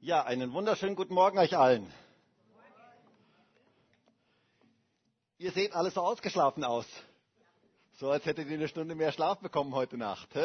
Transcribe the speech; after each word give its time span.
Ja, 0.00 0.24
einen 0.24 0.52
wunderschönen 0.52 0.94
guten 0.94 1.14
Morgen 1.14 1.38
euch 1.38 1.56
allen. 1.56 1.90
Ihr 5.38 5.52
seht 5.52 5.72
alle 5.72 5.90
so 5.90 6.02
ausgeschlafen 6.02 6.64
aus. 6.64 6.86
So 7.98 8.10
als 8.10 8.26
hättet 8.26 8.48
ihr 8.48 8.58
eine 8.58 8.68
Stunde 8.68 8.94
mehr 8.94 9.10
Schlaf 9.10 9.38
bekommen 9.38 9.74
heute 9.74 9.96
Nacht. 9.96 10.28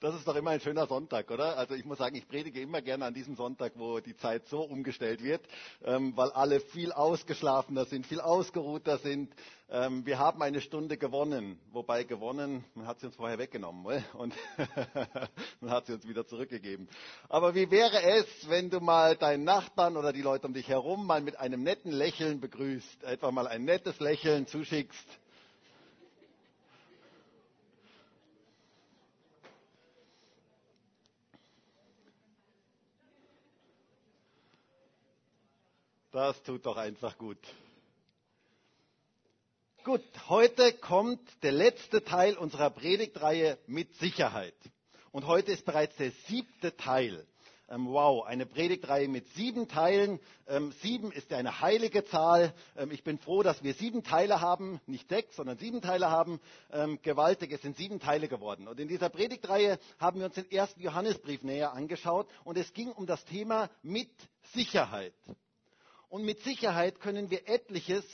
Das 0.00 0.14
ist 0.14 0.26
doch 0.26 0.36
immer 0.36 0.50
ein 0.52 0.60
schöner 0.60 0.86
Sonntag, 0.86 1.30
oder? 1.30 1.58
Also 1.58 1.74
ich 1.74 1.84
muss 1.84 1.98
sagen, 1.98 2.14
ich 2.14 2.26
predige 2.26 2.60
immer 2.60 2.80
gerne 2.80 3.04
an 3.04 3.12
diesem 3.12 3.34
Sonntag, 3.34 3.72
wo 3.74 3.98
die 3.98 4.16
Zeit 4.16 4.46
so 4.46 4.62
umgestellt 4.62 5.22
wird, 5.22 5.42
ähm, 5.84 6.16
weil 6.16 6.30
alle 6.30 6.60
viel 6.60 6.92
ausgeschlafener 6.92 7.84
sind, 7.84 8.06
viel 8.06 8.20
ausgeruhter 8.20 8.96
sind. 8.98 9.34
Ähm, 9.68 10.06
wir 10.06 10.18
haben 10.18 10.40
eine 10.40 10.62
Stunde 10.62 10.96
gewonnen, 10.96 11.58
wobei 11.72 12.04
gewonnen, 12.04 12.64
man 12.74 12.86
hat 12.86 13.00
sie 13.00 13.06
uns 13.06 13.16
vorher 13.16 13.38
weggenommen 13.38 14.04
und 14.14 14.32
man 15.60 15.70
hat 15.70 15.86
sie 15.86 15.92
uns 15.92 16.08
wieder 16.08 16.26
zurückgegeben. 16.26 16.88
Aber 17.28 17.54
wie 17.54 17.70
wäre 17.70 18.00
es, 18.02 18.26
wenn 18.48 18.70
du 18.70 18.80
mal 18.80 19.16
deinen 19.16 19.44
Nachbarn 19.44 19.98
oder 19.98 20.14
die 20.14 20.22
Leute 20.22 20.46
um 20.46 20.54
dich 20.54 20.68
herum 20.68 21.06
mal 21.06 21.20
mit 21.20 21.38
einem 21.38 21.62
netten 21.62 21.90
Lächeln 21.92 22.40
begrüßt, 22.40 23.02
etwa 23.02 23.32
mal 23.32 23.48
ein 23.48 23.64
nettes 23.64 24.00
Lächeln 24.00 24.46
zuschickst? 24.46 25.18
Das 36.18 36.42
tut 36.42 36.66
doch 36.66 36.76
einfach 36.76 37.16
gut. 37.16 37.38
Gut, 39.84 40.02
heute 40.28 40.72
kommt 40.72 41.20
der 41.44 41.52
letzte 41.52 42.02
Teil 42.02 42.36
unserer 42.36 42.70
Predigtreihe 42.70 43.56
mit 43.68 43.94
Sicherheit. 43.98 44.56
Und 45.12 45.28
heute 45.28 45.52
ist 45.52 45.64
bereits 45.64 45.94
der 45.94 46.10
siebte 46.26 46.76
Teil. 46.76 47.24
Ähm, 47.68 47.86
wow, 47.86 48.26
eine 48.26 48.46
Predigtreihe 48.46 49.06
mit 49.06 49.28
sieben 49.34 49.68
Teilen. 49.68 50.18
Ähm, 50.48 50.72
sieben 50.82 51.12
ist 51.12 51.32
eine 51.32 51.60
heilige 51.60 52.04
Zahl. 52.04 52.52
Ähm, 52.76 52.90
ich 52.90 53.04
bin 53.04 53.20
froh, 53.20 53.44
dass 53.44 53.62
wir 53.62 53.74
sieben 53.74 54.02
Teile 54.02 54.40
haben, 54.40 54.80
nicht 54.86 55.08
sechs, 55.08 55.36
sondern 55.36 55.56
sieben 55.58 55.82
Teile 55.82 56.10
haben. 56.10 56.40
Ähm, 56.72 56.98
gewaltig, 57.00 57.52
es 57.52 57.62
sind 57.62 57.76
sieben 57.76 58.00
Teile 58.00 58.26
geworden. 58.26 58.66
Und 58.66 58.80
in 58.80 58.88
dieser 58.88 59.08
Predigtreihe 59.08 59.78
haben 60.00 60.18
wir 60.18 60.26
uns 60.26 60.34
den 60.34 60.50
ersten 60.50 60.80
Johannesbrief 60.80 61.44
näher 61.44 61.74
angeschaut. 61.74 62.26
Und 62.42 62.58
es 62.58 62.72
ging 62.72 62.90
um 62.90 63.06
das 63.06 63.24
Thema 63.24 63.70
mit 63.84 64.10
Sicherheit. 64.52 65.14
Und 66.08 66.24
mit 66.24 66.40
Sicherheit 66.40 67.00
können 67.00 67.30
wir 67.30 67.48
etliches 67.48 68.04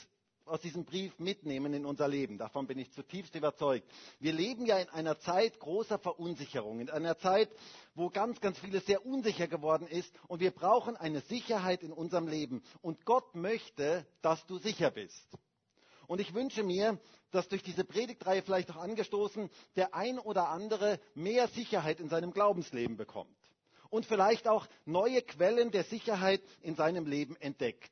aus 0.45 0.61
diesem 0.61 0.85
Brief 0.85 1.17
mitnehmen 1.17 1.73
in 1.73 1.85
unser 1.85 2.07
Leben. 2.07 2.37
Davon 2.37 2.67
bin 2.67 2.77
ich 2.77 2.91
zutiefst 2.91 3.33
überzeugt. 3.35 3.89
Wir 4.19 4.31
leben 4.31 4.65
ja 4.65 4.77
in 4.77 4.89
einer 4.89 5.19
Zeit 5.19 5.59
großer 5.59 5.97
Verunsicherung, 5.97 6.79
in 6.79 6.89
einer 6.89 7.17
Zeit, 7.17 7.49
wo 7.95 8.09
ganz, 8.09 8.39
ganz 8.41 8.59
vieles 8.59 8.85
sehr 8.85 9.05
unsicher 9.05 9.47
geworden 9.47 9.87
ist 9.87 10.13
und 10.27 10.39
wir 10.41 10.51
brauchen 10.51 10.95
eine 10.97 11.21
Sicherheit 11.21 11.81
in 11.81 11.91
unserem 11.91 12.27
Leben. 12.27 12.61
Und 12.81 13.05
Gott 13.05 13.33
möchte, 13.33 14.05
dass 14.21 14.45
du 14.45 14.59
sicher 14.59 14.91
bist. 14.91 15.27
Und 16.05 16.21
ich 16.21 16.35
wünsche 16.35 16.61
mir, 16.61 16.99
dass 17.31 17.47
durch 17.47 17.63
diese 17.63 17.83
Predigtreihe 17.83 18.43
vielleicht 18.43 18.69
auch 18.69 18.75
angestoßen 18.77 19.49
der 19.75 19.95
ein 19.95 20.19
oder 20.19 20.49
andere 20.49 20.99
mehr 21.15 21.47
Sicherheit 21.47 21.99
in 21.99 22.09
seinem 22.09 22.31
Glaubensleben 22.31 22.97
bekommt 22.97 23.35
und 23.89 24.05
vielleicht 24.05 24.47
auch 24.47 24.67
neue 24.85 25.21
Quellen 25.21 25.71
der 25.71 25.83
Sicherheit 25.83 26.41
in 26.61 26.75
seinem 26.75 27.05
Leben 27.05 27.35
entdeckt. 27.37 27.91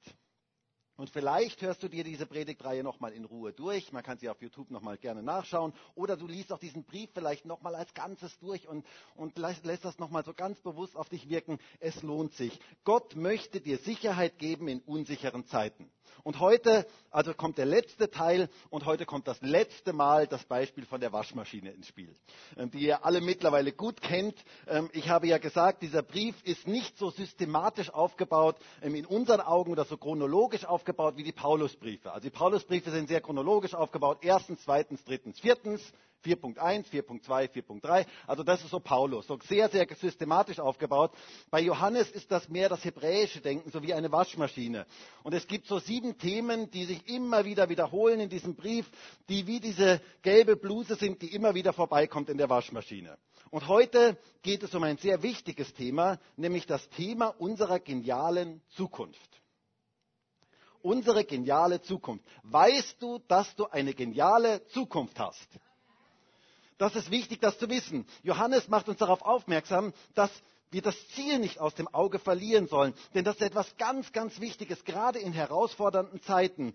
Und 0.95 1.09
vielleicht 1.09 1.59
hörst 1.63 1.81
du 1.81 1.87
dir 1.87 2.03
diese 2.03 2.27
Predigtreihe 2.27 2.83
nochmal 2.83 3.13
in 3.13 3.25
Ruhe 3.25 3.51
durch. 3.51 3.91
Man 3.91 4.03
kann 4.03 4.19
sie 4.19 4.29
auf 4.29 4.39
YouTube 4.43 4.69
nochmal 4.69 4.97
gerne 4.97 5.23
nachschauen. 5.23 5.73
Oder 5.95 6.17
du 6.17 6.27
liest 6.27 6.53
auch 6.53 6.59
diesen 6.59 6.83
Brief 6.83 7.09
vielleicht 7.15 7.45
nochmal 7.45 7.73
als 7.73 7.95
Ganzes 7.95 8.37
durch 8.37 8.67
und, 8.67 8.85
und 9.15 9.35
lässt 9.39 9.85
das 9.85 9.97
nochmal 9.97 10.23
so 10.23 10.35
ganz 10.35 10.61
bewusst 10.61 10.95
auf 10.95 11.09
dich 11.09 11.27
wirken. 11.29 11.57
Es 11.79 12.03
lohnt 12.03 12.33
sich. 12.33 12.59
Gott 12.83 13.15
möchte 13.15 13.59
dir 13.59 13.79
Sicherheit 13.79 14.37
geben 14.37 14.67
in 14.67 14.81
unsicheren 14.81 15.47
Zeiten. 15.47 15.89
Und 16.21 16.39
heute, 16.39 16.85
also 17.09 17.33
kommt 17.33 17.57
der 17.57 17.65
letzte 17.65 18.11
Teil 18.11 18.47
und 18.69 18.85
heute 18.85 19.05
kommt 19.05 19.27
das 19.27 19.41
letzte 19.41 19.93
Mal 19.93 20.27
das 20.27 20.45
Beispiel 20.45 20.85
von 20.85 21.01
der 21.01 21.11
Waschmaschine 21.11 21.71
ins 21.71 21.87
Spiel, 21.87 22.13
ähm, 22.55 22.69
die 22.69 22.85
ihr 22.85 23.03
alle 23.03 23.19
mittlerweile 23.19 23.71
gut 23.71 23.99
kennt. 23.99 24.35
Ähm, 24.67 24.89
ich 24.93 25.09
habe 25.09 25.27
ja 25.27 25.39
gesagt, 25.39 25.81
dieser 25.81 26.03
Brief 26.03 26.35
ist 26.43 26.67
nicht 26.67 26.97
so 26.99 27.09
systematisch 27.09 27.89
aufgebaut, 27.89 28.57
ähm, 28.83 28.93
in 28.93 29.07
unseren 29.07 29.41
Augen 29.41 29.71
oder 29.71 29.85
so 29.85 29.97
chronologisch 29.97 30.65
aufgebaut 30.65 30.82
wie 30.87 31.23
die 31.23 31.31
Paulusbriefe. 31.31 32.11
Also 32.11 32.27
die 32.27 32.35
Paulusbriefe 32.35 32.91
sind 32.91 33.07
sehr 33.07 33.21
chronologisch 33.21 33.73
aufgebaut. 33.73 34.19
Erstens, 34.21 34.61
zweitens, 34.63 35.03
drittens, 35.03 35.39
viertens. 35.39 35.81
4.1, 36.23 36.85
4.2, 36.89 37.49
4.3. 37.51 38.05
Also 38.27 38.43
das 38.43 38.63
ist 38.63 38.69
so 38.71 38.79
Paulus, 38.79 39.27
so 39.27 39.37
sehr, 39.43 39.69
sehr 39.69 39.85
systematisch 39.95 40.59
aufgebaut. 40.59 41.11
Bei 41.51 41.59
Johannes 41.59 42.09
ist 42.11 42.31
das 42.31 42.49
mehr 42.49 42.69
das 42.69 42.83
hebräische 42.83 43.41
Denken, 43.41 43.69
so 43.71 43.83
wie 43.83 43.93
eine 43.93 44.11
Waschmaschine. 44.11 44.85
Und 45.23 45.33
es 45.33 45.47
gibt 45.47 45.67
so 45.67 45.79
sieben 45.79 46.17
Themen, 46.17 46.71
die 46.71 46.85
sich 46.85 47.07
immer 47.07 47.45
wieder 47.45 47.69
wiederholen 47.69 48.19
in 48.21 48.29
diesem 48.29 48.55
Brief, 48.55 48.89
die 49.29 49.47
wie 49.47 49.59
diese 49.59 50.01
gelbe 50.21 50.55
Bluse 50.55 50.95
sind, 50.95 51.21
die 51.21 51.33
immer 51.33 51.53
wieder 51.53 51.73
vorbeikommt 51.73 52.29
in 52.29 52.37
der 52.37 52.49
Waschmaschine. 52.49 53.17
Und 53.51 53.67
heute 53.67 54.17
geht 54.41 54.63
es 54.63 54.73
um 54.73 54.83
ein 54.83 54.97
sehr 54.97 55.21
wichtiges 55.21 55.73
Thema, 55.73 56.19
nämlich 56.37 56.65
das 56.65 56.89
Thema 56.89 57.27
unserer 57.27 57.79
genialen 57.79 58.61
Zukunft 58.69 59.42
unsere 60.83 61.23
geniale 61.25 61.81
Zukunft. 61.81 62.23
Weißt 62.43 63.01
du, 63.01 63.19
dass 63.27 63.55
du 63.55 63.65
eine 63.67 63.93
geniale 63.93 64.65
Zukunft 64.67 65.19
hast? 65.19 65.47
Das 66.77 66.95
ist 66.95 67.09
wichtig, 67.11 67.39
das 67.39 67.57
zu 67.57 67.69
wissen. 67.69 68.05
Johannes 68.23 68.67
macht 68.67 68.89
uns 68.89 68.99
darauf 68.99 69.21
aufmerksam, 69.21 69.93
dass 70.15 70.31
wir 70.71 70.81
das 70.81 70.95
Ziel 71.09 71.39
nicht 71.39 71.59
aus 71.59 71.75
dem 71.75 71.87
Auge 71.87 72.19
verlieren 72.19 72.67
sollen. 72.67 72.93
Denn 73.13 73.23
das 73.23 73.35
ist 73.35 73.41
etwas 73.43 73.77
ganz, 73.77 74.11
ganz 74.11 74.39
Wichtiges, 74.39 74.83
gerade 74.83 75.19
in 75.19 75.31
herausfordernden 75.31 76.21
Zeiten. 76.23 76.73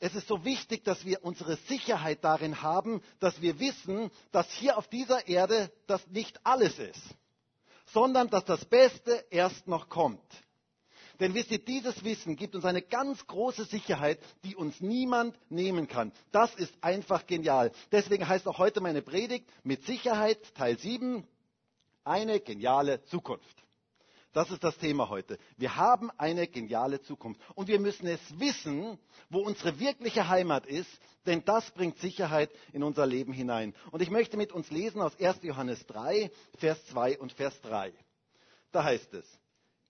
Es 0.00 0.14
ist 0.14 0.28
so 0.28 0.44
wichtig, 0.44 0.84
dass 0.84 1.04
wir 1.04 1.24
unsere 1.24 1.56
Sicherheit 1.56 2.24
darin 2.24 2.62
haben, 2.62 3.02
dass 3.20 3.40
wir 3.40 3.58
wissen, 3.58 4.10
dass 4.32 4.50
hier 4.52 4.78
auf 4.78 4.88
dieser 4.88 5.28
Erde 5.28 5.70
das 5.86 6.06
nicht 6.08 6.40
alles 6.44 6.78
ist, 6.78 7.02
sondern 7.92 8.28
dass 8.30 8.44
das 8.44 8.64
Beste 8.64 9.24
erst 9.30 9.66
noch 9.66 9.88
kommt. 9.88 10.20
Denn 11.20 11.34
wisst 11.34 11.50
ihr, 11.50 11.58
dieses 11.58 12.02
Wissen 12.04 12.36
gibt 12.36 12.54
uns 12.54 12.64
eine 12.64 12.82
ganz 12.82 13.26
große 13.26 13.64
Sicherheit, 13.64 14.18
die 14.42 14.56
uns 14.56 14.80
niemand 14.80 15.38
nehmen 15.50 15.86
kann. 15.86 16.12
Das 16.32 16.54
ist 16.54 16.74
einfach 16.80 17.26
genial. 17.26 17.70
Deswegen 17.92 18.26
heißt 18.26 18.48
auch 18.48 18.58
heute 18.58 18.80
meine 18.80 19.02
Predigt 19.02 19.48
mit 19.62 19.84
Sicherheit 19.84 20.38
Teil 20.54 20.78
7 20.78 21.26
eine 22.04 22.40
geniale 22.40 23.02
Zukunft. 23.04 23.64
Das 24.34 24.50
ist 24.50 24.64
das 24.64 24.76
Thema 24.78 25.08
heute. 25.08 25.38
Wir 25.56 25.76
haben 25.76 26.10
eine 26.18 26.48
geniale 26.48 27.00
Zukunft. 27.00 27.40
Und 27.54 27.68
wir 27.68 27.78
müssen 27.78 28.08
es 28.08 28.20
wissen, 28.40 28.98
wo 29.30 29.38
unsere 29.38 29.78
wirkliche 29.78 30.28
Heimat 30.28 30.66
ist, 30.66 30.90
denn 31.24 31.44
das 31.44 31.70
bringt 31.70 31.98
Sicherheit 31.98 32.50
in 32.72 32.82
unser 32.82 33.06
Leben 33.06 33.32
hinein. 33.32 33.74
Und 33.92 34.02
ich 34.02 34.10
möchte 34.10 34.36
mit 34.36 34.50
uns 34.50 34.70
lesen 34.72 35.00
aus 35.00 35.18
1. 35.20 35.42
Johannes 35.42 35.86
3, 35.86 36.32
Vers 36.58 36.84
2 36.86 37.20
und 37.20 37.32
Vers 37.32 37.58
3. 37.62 37.92
Da 38.72 38.82
heißt 38.82 39.14
es, 39.14 39.24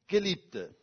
Geliebte, 0.09 0.75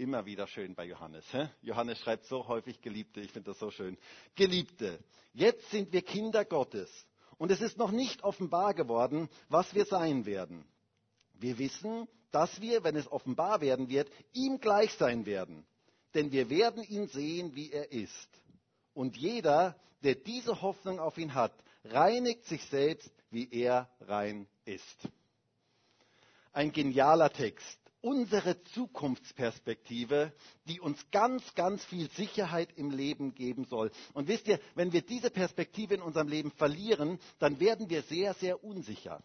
Immer 0.00 0.24
wieder 0.24 0.46
schön 0.46 0.74
bei 0.74 0.86
Johannes. 0.86 1.30
Hä? 1.30 1.50
Johannes 1.60 1.98
schreibt 1.98 2.24
so 2.24 2.48
häufig 2.48 2.80
Geliebte, 2.80 3.20
ich 3.20 3.32
finde 3.32 3.50
das 3.50 3.58
so 3.58 3.70
schön. 3.70 3.98
Geliebte, 4.34 4.98
jetzt 5.34 5.70
sind 5.70 5.92
wir 5.92 6.00
Kinder 6.00 6.46
Gottes 6.46 6.90
und 7.36 7.50
es 7.50 7.60
ist 7.60 7.76
noch 7.76 7.90
nicht 7.90 8.24
offenbar 8.24 8.72
geworden, 8.72 9.28
was 9.50 9.74
wir 9.74 9.84
sein 9.84 10.24
werden. 10.24 10.64
Wir 11.34 11.58
wissen, 11.58 12.08
dass 12.30 12.62
wir, 12.62 12.82
wenn 12.82 12.96
es 12.96 13.12
offenbar 13.12 13.60
werden 13.60 13.90
wird, 13.90 14.10
ihm 14.32 14.58
gleich 14.58 14.90
sein 14.94 15.26
werden. 15.26 15.66
Denn 16.14 16.32
wir 16.32 16.48
werden 16.48 16.82
ihn 16.82 17.06
sehen, 17.08 17.54
wie 17.54 17.70
er 17.70 17.92
ist. 17.92 18.28
Und 18.94 19.18
jeder, 19.18 19.78
der 20.02 20.14
diese 20.14 20.62
Hoffnung 20.62 20.98
auf 20.98 21.18
ihn 21.18 21.34
hat, 21.34 21.52
reinigt 21.84 22.46
sich 22.46 22.64
selbst, 22.70 23.12
wie 23.30 23.50
er 23.52 23.90
rein 24.00 24.48
ist. 24.64 25.08
Ein 26.54 26.72
genialer 26.72 27.30
Text 27.30 27.79
unsere 28.02 28.62
Zukunftsperspektive, 28.64 30.32
die 30.66 30.80
uns 30.80 31.04
ganz, 31.10 31.54
ganz 31.54 31.84
viel 31.84 32.10
Sicherheit 32.10 32.70
im 32.76 32.90
Leben 32.90 33.34
geben 33.34 33.64
soll. 33.64 33.90
Und 34.14 34.28
wisst 34.28 34.48
ihr, 34.48 34.60
wenn 34.74 34.92
wir 34.92 35.02
diese 35.02 35.30
Perspektive 35.30 35.94
in 35.94 36.02
unserem 36.02 36.28
Leben 36.28 36.50
verlieren, 36.52 37.18
dann 37.38 37.60
werden 37.60 37.90
wir 37.90 38.02
sehr, 38.02 38.34
sehr 38.34 38.64
unsicher. 38.64 39.22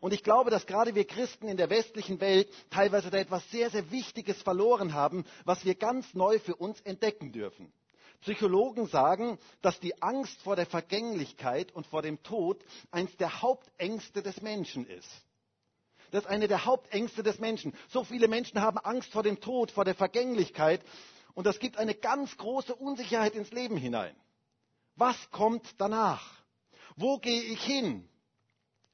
Und 0.00 0.12
ich 0.12 0.22
glaube, 0.22 0.50
dass 0.50 0.66
gerade 0.66 0.94
wir 0.94 1.06
Christen 1.06 1.48
in 1.48 1.56
der 1.56 1.70
westlichen 1.70 2.20
Welt 2.20 2.48
teilweise 2.70 3.10
da 3.10 3.18
etwas 3.18 3.48
sehr, 3.50 3.70
sehr 3.70 3.90
Wichtiges 3.90 4.40
verloren 4.42 4.94
haben, 4.94 5.24
was 5.44 5.64
wir 5.64 5.74
ganz 5.74 6.14
neu 6.14 6.38
für 6.38 6.54
uns 6.54 6.80
entdecken 6.82 7.32
dürfen. 7.32 7.72
Psychologen 8.20 8.86
sagen, 8.86 9.38
dass 9.62 9.80
die 9.80 10.00
Angst 10.02 10.40
vor 10.42 10.54
der 10.54 10.66
Vergänglichkeit 10.66 11.72
und 11.72 11.86
vor 11.86 12.02
dem 12.02 12.22
Tod 12.22 12.62
eins 12.90 13.16
der 13.16 13.40
Hauptängste 13.40 14.22
des 14.22 14.42
Menschen 14.42 14.86
ist. 14.86 15.08
Das 16.10 16.24
ist 16.24 16.30
eine 16.30 16.48
der 16.48 16.64
Hauptängste 16.64 17.22
des 17.22 17.38
Menschen. 17.38 17.72
So 17.88 18.04
viele 18.04 18.28
Menschen 18.28 18.60
haben 18.60 18.78
Angst 18.78 19.12
vor 19.12 19.22
dem 19.22 19.40
Tod, 19.40 19.70
vor 19.70 19.84
der 19.84 19.94
Vergänglichkeit. 19.94 20.82
Und 21.34 21.46
das 21.46 21.58
gibt 21.58 21.76
eine 21.76 21.94
ganz 21.94 22.36
große 22.36 22.74
Unsicherheit 22.74 23.34
ins 23.34 23.50
Leben 23.52 23.76
hinein. 23.76 24.14
Was 24.96 25.16
kommt 25.30 25.66
danach? 25.78 26.40
Wo 26.96 27.18
gehe 27.18 27.42
ich 27.42 27.62
hin? 27.64 28.08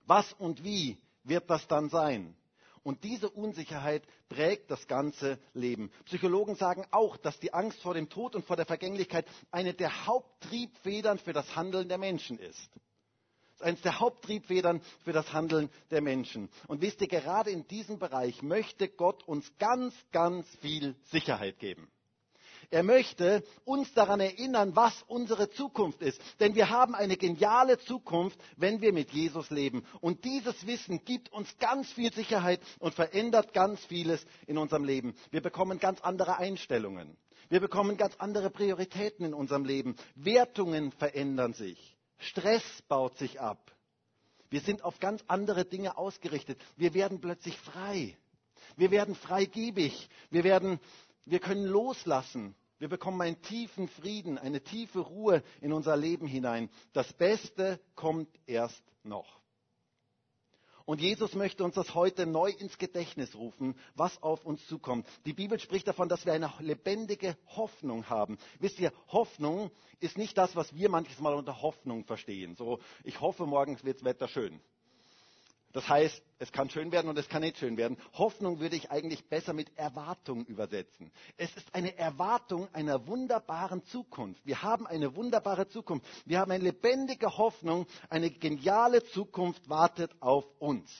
Was 0.06 0.32
und 0.34 0.62
wie 0.62 0.98
wird 1.24 1.50
das 1.50 1.66
dann 1.66 1.88
sein? 1.88 2.36
Und 2.82 3.02
diese 3.02 3.28
Unsicherheit 3.28 4.04
prägt 4.28 4.70
das 4.70 4.86
ganze 4.86 5.40
Leben. 5.54 5.90
Psychologen 6.04 6.54
sagen 6.54 6.86
auch, 6.92 7.16
dass 7.16 7.40
die 7.40 7.52
Angst 7.52 7.80
vor 7.80 7.94
dem 7.94 8.08
Tod 8.08 8.36
und 8.36 8.46
vor 8.46 8.54
der 8.54 8.66
Vergänglichkeit 8.66 9.26
eine 9.50 9.74
der 9.74 10.06
Haupttriebfedern 10.06 11.18
für 11.18 11.32
das 11.32 11.56
Handeln 11.56 11.88
der 11.88 11.98
Menschen 11.98 12.38
ist. 12.38 12.70
Ist 13.56 13.62
eines 13.62 13.80
der 13.80 14.00
Haupttriebfedern 14.00 14.82
für 15.02 15.14
das 15.14 15.32
Handeln 15.32 15.70
der 15.90 16.02
Menschen. 16.02 16.50
Und 16.68 16.82
wisst 16.82 17.00
ihr, 17.00 17.08
gerade 17.08 17.50
in 17.50 17.66
diesem 17.66 17.98
Bereich 17.98 18.42
möchte 18.42 18.86
Gott 18.86 19.26
uns 19.26 19.50
ganz, 19.58 19.94
ganz 20.12 20.46
viel 20.56 20.94
Sicherheit 21.04 21.58
geben. 21.58 21.88
Er 22.70 22.82
möchte 22.82 23.42
uns 23.64 23.94
daran 23.94 24.20
erinnern, 24.20 24.76
was 24.76 25.04
unsere 25.06 25.48
Zukunft 25.48 26.02
ist. 26.02 26.20
Denn 26.38 26.54
wir 26.54 26.68
haben 26.68 26.94
eine 26.94 27.16
geniale 27.16 27.78
Zukunft, 27.78 28.38
wenn 28.58 28.82
wir 28.82 28.92
mit 28.92 29.10
Jesus 29.12 29.48
leben. 29.48 29.86
Und 30.02 30.26
dieses 30.26 30.66
Wissen 30.66 31.02
gibt 31.06 31.32
uns 31.32 31.56
ganz 31.56 31.90
viel 31.90 32.12
Sicherheit 32.12 32.60
und 32.78 32.94
verändert 32.94 33.54
ganz 33.54 33.82
vieles 33.86 34.22
in 34.46 34.58
unserem 34.58 34.84
Leben. 34.84 35.14
Wir 35.30 35.40
bekommen 35.40 35.78
ganz 35.78 36.02
andere 36.02 36.36
Einstellungen. 36.36 37.16
Wir 37.48 37.60
bekommen 37.60 37.96
ganz 37.96 38.16
andere 38.16 38.50
Prioritäten 38.50 39.24
in 39.24 39.32
unserem 39.32 39.64
Leben. 39.64 39.96
Wertungen 40.14 40.92
verändern 40.92 41.54
sich. 41.54 41.95
Stress 42.18 42.62
baut 42.88 43.16
sich 43.18 43.40
ab. 43.40 43.72
Wir 44.50 44.60
sind 44.60 44.82
auf 44.82 45.00
ganz 45.00 45.24
andere 45.26 45.64
Dinge 45.64 45.98
ausgerichtet. 45.98 46.60
Wir 46.76 46.94
werden 46.94 47.20
plötzlich 47.20 47.58
frei. 47.58 48.16
Wir 48.76 48.90
werden 48.90 49.14
freigebig. 49.14 50.08
Wir 50.30 50.44
werden 50.44 50.80
wir 51.26 51.40
können 51.40 51.64
loslassen. 51.64 52.54
Wir 52.78 52.88
bekommen 52.88 53.20
einen 53.20 53.42
tiefen 53.42 53.88
Frieden, 53.88 54.38
eine 54.38 54.62
tiefe 54.62 55.00
Ruhe 55.00 55.42
in 55.60 55.72
unser 55.72 55.96
Leben 55.96 56.28
hinein. 56.28 56.70
Das 56.92 57.12
Beste 57.12 57.80
kommt 57.96 58.28
erst 58.46 58.82
noch. 59.02 59.40
Und 60.86 61.00
Jesus 61.00 61.34
möchte 61.34 61.64
uns 61.64 61.74
das 61.74 61.94
heute 61.94 62.26
neu 62.26 62.48
ins 62.48 62.78
Gedächtnis 62.78 63.34
rufen, 63.34 63.74
was 63.96 64.22
auf 64.22 64.44
uns 64.44 64.64
zukommt. 64.68 65.06
Die 65.26 65.32
Bibel 65.32 65.58
spricht 65.58 65.88
davon, 65.88 66.08
dass 66.08 66.24
wir 66.24 66.32
eine 66.32 66.52
lebendige 66.60 67.36
Hoffnung 67.56 68.08
haben. 68.08 68.38
Wisst 68.60 68.78
ihr, 68.78 68.92
Hoffnung 69.08 69.72
ist 69.98 70.16
nicht 70.16 70.38
das, 70.38 70.54
was 70.54 70.74
wir 70.76 70.88
manches 70.88 71.18
Mal 71.18 71.34
unter 71.34 71.60
Hoffnung 71.60 72.04
verstehen. 72.04 72.54
So, 72.54 72.78
ich 73.02 73.20
hoffe, 73.20 73.46
morgen 73.46 73.76
wird 73.82 73.96
das 73.96 74.04
Wetter 74.04 74.28
schön. 74.28 74.60
Das 75.76 75.90
heißt, 75.90 76.22
es 76.38 76.52
kann 76.52 76.70
schön 76.70 76.90
werden 76.90 77.10
und 77.10 77.18
es 77.18 77.28
kann 77.28 77.42
nicht 77.42 77.58
schön 77.58 77.76
werden. 77.76 77.98
Hoffnung 78.14 78.60
würde 78.60 78.76
ich 78.76 78.90
eigentlich 78.90 79.28
besser 79.28 79.52
mit 79.52 79.76
Erwartung 79.76 80.46
übersetzen. 80.46 81.12
Es 81.36 81.54
ist 81.54 81.74
eine 81.74 81.98
Erwartung 81.98 82.66
einer 82.72 83.06
wunderbaren 83.06 83.84
Zukunft. 83.84 84.40
Wir 84.46 84.62
haben 84.62 84.86
eine 84.86 85.14
wunderbare 85.14 85.68
Zukunft. 85.68 86.06
Wir 86.24 86.38
haben 86.38 86.50
eine 86.50 86.64
lebendige 86.64 87.36
Hoffnung. 87.36 87.86
Eine 88.08 88.30
geniale 88.30 89.04
Zukunft 89.04 89.68
wartet 89.68 90.10
auf 90.20 90.46
uns. 90.60 90.90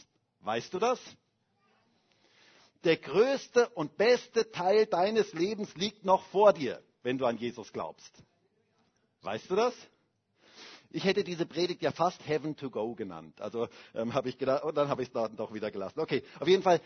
Weißt 0.41 0.75
du 0.75 0.79
das? 0.79 1.01
Der 2.85 2.99
größte 2.99 3.71
und 3.71 3.97
beste 3.97 4.51
Teil 4.51 4.85
deines 4.85 5.33
Lebens 5.33 5.75
liegt 5.75 6.05
noch 6.05 6.23
vor 6.25 6.53
dir, 6.53 6.83
wenn 7.03 7.17
du 7.17 7.25
an 7.25 7.39
Jesus 7.39 7.73
glaubst. 7.73 8.13
Weißt 9.23 9.51
du 9.51 9.57
das? 9.57 9.75
Ich 10.91 11.05
hätte 11.05 11.25
diese 11.25 11.47
Predigt 11.47 11.83
ja 11.83 11.93
fast 11.93 12.27
Heaven 12.27 12.57
to 12.57 12.71
Go 12.71 12.95
genannt. 12.95 13.41
Also 13.41 13.69
ähm, 13.95 14.15
habe 14.15 14.29
ich 14.29 14.39
gedacht, 14.39 14.65
und 14.65 14.77
dann 14.77 14.89
habe 14.89 15.03
ich 15.03 15.09
es 15.09 15.15
dann 15.15 15.37
doch 15.37 15.53
wieder 15.53 15.71
gelassen. 15.71 16.01
Okay, 16.01 16.23
auf 16.41 16.49
jeden 16.49 16.63
Fall, 16.63 16.81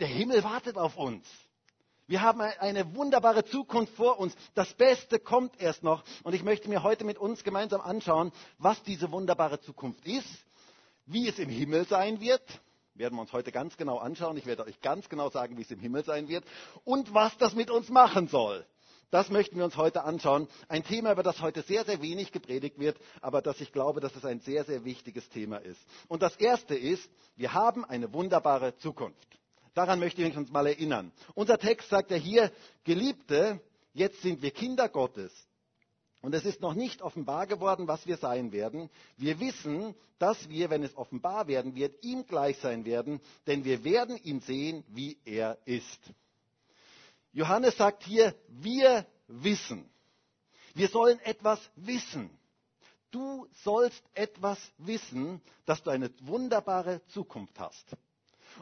der 0.00 0.08
Himmel 0.08 0.42
wartet 0.44 0.76
auf 0.76 0.96
uns. 0.96 1.26
Wir 2.08 2.22
haben 2.22 2.40
eine 2.40 2.94
wunderbare 2.94 3.44
Zukunft 3.44 3.92
vor 3.94 4.20
uns. 4.20 4.34
Das 4.54 4.72
Beste 4.74 5.18
kommt 5.18 5.60
erst 5.60 5.82
noch. 5.82 6.04
Und 6.22 6.34
ich 6.34 6.44
möchte 6.44 6.68
mir 6.68 6.84
heute 6.84 7.04
mit 7.04 7.18
uns 7.18 7.42
gemeinsam 7.42 7.80
anschauen, 7.80 8.30
was 8.58 8.80
diese 8.84 9.10
wunderbare 9.10 9.60
Zukunft 9.60 10.06
ist, 10.06 10.28
wie 11.06 11.28
es 11.28 11.38
im 11.40 11.48
Himmel 11.48 11.84
sein 11.86 12.20
wird. 12.20 12.42
Werden 12.94 13.16
wir 13.16 13.20
uns 13.22 13.32
heute 13.32 13.50
ganz 13.50 13.76
genau 13.76 13.98
anschauen. 13.98 14.36
Ich 14.36 14.46
werde 14.46 14.64
euch 14.64 14.80
ganz 14.80 15.08
genau 15.08 15.30
sagen, 15.30 15.58
wie 15.58 15.62
es 15.62 15.70
im 15.70 15.80
Himmel 15.80 16.04
sein 16.04 16.28
wird 16.28 16.44
und 16.84 17.12
was 17.12 17.36
das 17.38 17.54
mit 17.54 17.70
uns 17.70 17.88
machen 17.88 18.28
soll. 18.28 18.64
Das 19.10 19.30
möchten 19.30 19.56
wir 19.56 19.64
uns 19.64 19.76
heute 19.76 20.02
anschauen. 20.02 20.48
Ein 20.68 20.82
Thema, 20.82 21.12
über 21.12 21.22
das 21.22 21.40
heute 21.40 21.62
sehr, 21.62 21.84
sehr 21.84 22.02
wenig 22.02 22.32
gepredigt 22.32 22.78
wird, 22.78 22.98
aber 23.20 23.40
das 23.40 23.60
ich 23.60 23.72
glaube, 23.72 24.00
dass 24.00 24.14
es 24.16 24.24
ein 24.24 24.40
sehr, 24.40 24.64
sehr 24.64 24.84
wichtiges 24.84 25.28
Thema 25.28 25.58
ist. 25.58 25.80
Und 26.08 26.22
das 26.22 26.36
erste 26.36 26.74
ist, 26.74 27.08
wir 27.36 27.52
haben 27.52 27.84
eine 27.84 28.12
wunderbare 28.12 28.76
Zukunft. 28.78 29.38
Daran 29.74 30.00
möchte 30.00 30.22
ich 30.22 30.36
uns 30.36 30.50
mal 30.50 30.66
erinnern. 30.66 31.12
Unser 31.34 31.58
Text 31.58 31.90
sagt 31.90 32.10
ja 32.10 32.16
hier, 32.16 32.50
Geliebte, 32.84 33.60
jetzt 33.92 34.22
sind 34.22 34.42
wir 34.42 34.50
Kinder 34.50 34.88
Gottes. 34.88 35.32
Und 36.22 36.34
es 36.34 36.44
ist 36.44 36.60
noch 36.60 36.74
nicht 36.74 37.02
offenbar 37.02 37.46
geworden, 37.46 37.86
was 37.86 38.06
wir 38.06 38.16
sein 38.16 38.50
werden. 38.50 38.90
Wir 39.16 39.38
wissen, 39.38 39.94
dass 40.18 40.48
wir, 40.48 40.70
wenn 40.70 40.82
es 40.82 40.96
offenbar 40.96 41.46
werden 41.46 41.74
wird, 41.74 42.02
ihm 42.02 42.26
gleich 42.26 42.58
sein 42.58 42.84
werden, 42.84 43.20
denn 43.46 43.64
wir 43.64 43.84
werden 43.84 44.16
ihn 44.16 44.40
sehen, 44.40 44.82
wie 44.88 45.18
er 45.24 45.58
ist. 45.66 46.00
Johannes 47.36 47.76
sagt 47.76 48.02
hier, 48.02 48.34
wir 48.48 49.06
wissen. 49.28 49.90
Wir 50.72 50.88
sollen 50.88 51.20
etwas 51.20 51.60
wissen. 51.76 52.30
Du 53.10 53.46
sollst 53.62 54.02
etwas 54.14 54.58
wissen, 54.78 55.42
dass 55.66 55.82
du 55.82 55.90
eine 55.90 56.10
wunderbare 56.20 57.02
Zukunft 57.08 57.60
hast. 57.60 57.94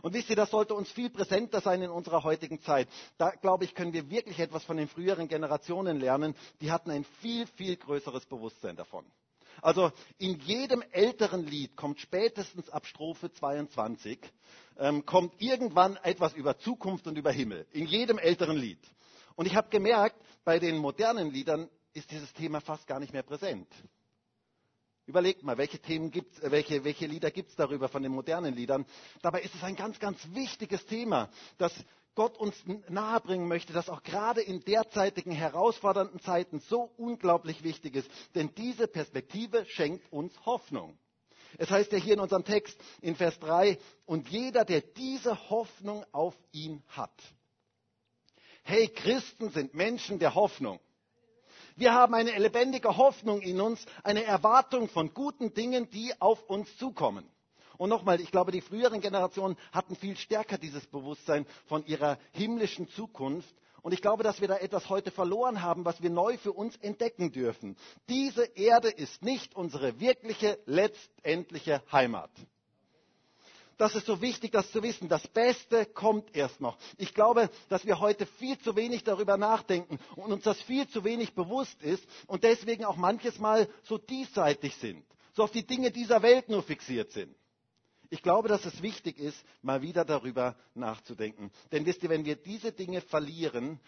Und 0.03 0.13
wisst 0.13 0.29
ihr, 0.29 0.35
das 0.35 0.51
sollte 0.51 0.75
uns 0.75 0.91
viel 0.91 1.09
präsenter 1.09 1.61
sein 1.61 1.83
in 1.83 1.91
unserer 1.91 2.25
heutigen 2.25 2.61
Zeit. 2.63 2.89
Da, 3.17 3.31
glaube 3.31 3.65
ich, 3.65 3.77
können 3.77 3.93
wir 3.93 4.11
wirklich 4.11 4.41
etwas 4.41 4.65
von 4.65 4.77
den 4.77 4.89
früheren 4.89 5.29
Generationen 5.29 6.01
lernen. 6.01 6.35
Die 6.61 6.73
hatten 6.73 6.91
ein 6.91 7.05
viel, 7.21 7.47
viel 7.47 7.77
größeres 7.77 8.27
Bewusstsein 8.27 8.75
davon. 8.75 9.05
Also 9.63 9.93
in 10.19 10.39
jedem 10.41 10.83
älteren 10.93 11.47
Lied 11.47 11.77
kommt 11.77 12.01
spätestens 12.01 12.71
ab 12.71 12.87
Strophe 12.87 13.33
22 13.33 14.19
ähm, 14.79 15.07
kommt 15.07 15.41
irgendwann 15.41 15.97
etwas 16.03 16.35
über 16.35 16.59
Zukunft 16.59 17.07
und 17.07 17.17
über 17.17 17.33
Himmel. 17.33 17.67
In 17.73 17.87
jedem 17.87 18.19
älteren 18.19 18.57
Lied. 18.57 18.81
Und 19.37 19.47
ich 19.47 19.57
habe 19.57 19.69
gemerkt, 19.69 20.17
bei 20.45 20.59
den 20.59 20.79
modernen 20.79 21.31
Liedern 21.31 21.69
ist 21.93 22.11
dieses 22.11 22.33
Thema 22.33 22.61
fast 22.61 22.87
gar 22.87 23.01
nicht 23.01 23.13
mehr 23.13 23.23
präsent. 23.23 23.69
Überlegt 25.07 25.43
mal, 25.43 25.59
welche 25.59 25.79
Themen 25.79 26.11
gibt's, 26.11 26.39
äh, 26.41 26.51
welche, 26.51 26.85
welche 26.85 27.07
Lieder 27.07 27.31
gibt 27.31 27.51
es 27.51 27.57
darüber 27.57 27.89
von 27.89 28.03
den 28.03 28.13
modernen 28.13 28.55
Liedern? 28.55 28.87
Dabei 29.23 29.43
ist 29.43 29.55
es 29.55 29.63
ein 29.63 29.77
ganz, 29.77 29.99
ganz 29.99 30.19
wichtiges 30.33 30.85
Thema, 30.87 31.29
das 31.59 31.73
Gott 32.15 32.39
uns 32.39 32.55
nahebringen 32.89 33.49
möchte, 33.49 33.73
das 33.73 33.89
auch 33.89 34.03
gerade 34.03 34.41
in 34.41 34.61
derzeitigen 34.61 35.33
herausfordernden 35.33 36.21
Zeiten 36.21 36.61
so 36.61 36.93
unglaublich 36.97 37.65
wichtig 37.65 37.97
ist. 37.97 38.09
Denn 38.35 38.55
diese 38.55 38.87
Perspektive 38.87 39.67
schenkt 39.67 40.11
uns 40.13 40.33
Hoffnung. 40.47 40.97
Es 41.59 41.71
heißt 41.71 41.93
ja 41.93 41.99
hier 41.99 42.15
in 42.15 42.21
unserem 42.21 42.45
Text 42.45 42.79
in 43.01 43.17
Vers 43.17 43.39
3, 43.41 43.79
und 44.07 44.29
jeder, 44.29 44.65
der 44.65 44.81
diese 44.81 45.51
Hoffnung 45.51 46.05
auf 46.13 46.35
ihn 46.53 46.83
hat. 46.89 47.13
Hey, 48.63 48.89
Christen 48.89 49.51
sind 49.51 49.75
Menschen 49.75 50.19
der 50.19 50.35
Hoffnung. 50.35 50.81
Wir 51.77 51.93
haben 51.93 52.15
eine 52.15 52.39
lebendige 52.39 52.97
Hoffnung 52.97 53.41
in 53.41 53.61
uns, 53.61 53.85
eine 54.05 54.25
Erwartung 54.25 54.89
von 54.89 55.13
guten 55.13 55.55
Dingen, 55.55 55.91
die 55.91 56.13
auf 56.21 56.43
uns 56.49 56.77
zukommen. 56.77 57.29
Und 57.77 57.89
nochmal, 57.89 58.21
ich 58.21 58.31
glaube, 58.31 58.53
die 58.53 58.61
früheren 58.61 59.01
Generationen 59.01 59.57
hatten 59.73 59.97
viel 59.97 60.17
stärker 60.17 60.59
dieses 60.59 60.87
Bewusstsein 60.87 61.47
von 61.67 61.85
ihrer 61.87 62.19
himmlischen 62.33 62.89
Zukunft. 62.91 63.53
Und 63.83 63.93
ich 63.93 64.01
glaube, 64.01 64.23
dass 64.23 64.41
wir 64.41 64.49
da 64.49 64.57
etwas 64.57 64.89
heute 64.89 65.11
verloren 65.11 65.63
haben, 65.63 65.85
was 65.85 66.01
wir 66.01 66.11
neu 66.11 66.39
für 66.39 66.53
uns 66.53 66.77
entdecken 66.77 67.33
dürfen. 67.33 67.77
Diese 68.09 68.45
Erde 68.45 68.89
ist 68.91 69.23
nicht 69.23 69.57
unsere 69.57 69.99
wirkliche, 69.99 70.59
letztendliche 70.67 71.83
Heimat. 71.91 72.31
Das 73.77 73.95
ist 73.95 74.07
so 74.07 74.21
wichtig, 74.21 74.53
das 74.53 74.71
zu 74.71 74.83
wissen. 74.83 75.09
Das 75.09 75.27
Beste 75.29 75.87
kommt 75.87 76.35
erst 76.37 76.61
noch. 76.61 76.79
Ich 76.97 77.15
glaube, 77.15 77.51
dass 77.69 77.85
wir 77.85 77.99
heute 77.99 78.27
viel 78.27 78.59
zu 78.59 78.77
wenig 78.77 79.05
darüber 79.05 79.37
nachdenken 79.37 79.99
und 80.17 80.33
uns 80.33 80.45
das 80.45 80.61
viel 80.63 80.89
zu 80.89 81.05
wenig 81.05 81.35
bewusst 81.35 81.83
ist 81.83 82.05
und 82.27 82.45
deswegen 82.45 82.85
auch 82.85 82.97
manches 82.97 83.39
Mal 83.39 83.69
so 83.83 83.99
diesseitig 83.99 84.77
sind, 84.77 85.05
so 85.35 85.43
auf 85.43 85.51
die 85.51 85.67
Dinge 85.67 85.91
dieser 85.91 86.23
Welt 86.23 86.49
nur 86.49 86.63
fixiert 86.63 87.11
sind. 87.13 87.35
Ich 88.11 88.23
glaube, 88.23 88.49
dass 88.49 88.65
es 88.65 88.81
wichtig 88.81 89.19
ist, 89.19 89.37
mal 89.63 89.83
wieder 89.83 90.05
darüber 90.05 90.57
nachzudenken. 90.75 91.51
Denn 91.73 91.85
wisst 91.85 92.03
ihr, 92.05 92.11
wenn 92.11 92.25
wir 92.25 92.37
diese 92.37 92.71
Dinge 92.71 93.01
verlieren, 93.01 93.81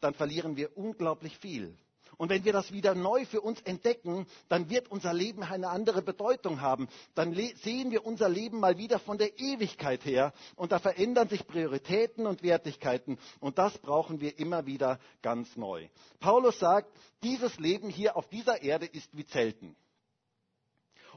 dann 0.00 0.14
verlieren 0.14 0.56
wir 0.56 0.74
unglaublich 0.76 1.36
viel. 1.38 1.76
Und 2.16 2.28
wenn 2.28 2.44
wir 2.44 2.52
das 2.52 2.72
wieder 2.72 2.94
neu 2.94 3.24
für 3.24 3.40
uns 3.40 3.60
entdecken, 3.62 4.26
dann 4.48 4.68
wird 4.70 4.88
unser 4.88 5.12
Leben 5.12 5.42
eine 5.42 5.68
andere 5.68 6.02
Bedeutung 6.02 6.60
haben. 6.60 6.88
Dann 7.14 7.34
sehen 7.34 7.90
wir 7.90 8.04
unser 8.06 8.28
Leben 8.28 8.60
mal 8.60 8.78
wieder 8.78 8.98
von 8.98 9.18
der 9.18 9.38
Ewigkeit 9.38 10.04
her. 10.04 10.32
Und 10.56 10.72
da 10.72 10.78
verändern 10.78 11.28
sich 11.28 11.46
Prioritäten 11.46 12.26
und 12.26 12.42
Wertigkeiten. 12.42 13.18
Und 13.40 13.58
das 13.58 13.78
brauchen 13.78 14.20
wir 14.20 14.38
immer 14.38 14.66
wieder 14.66 14.98
ganz 15.22 15.56
neu. 15.56 15.88
Paulus 16.20 16.58
sagt, 16.58 16.90
dieses 17.22 17.58
Leben 17.58 17.88
hier 17.88 18.16
auf 18.16 18.28
dieser 18.28 18.62
Erde 18.62 18.86
ist 18.86 19.16
wie 19.16 19.26
Zelten. 19.26 19.76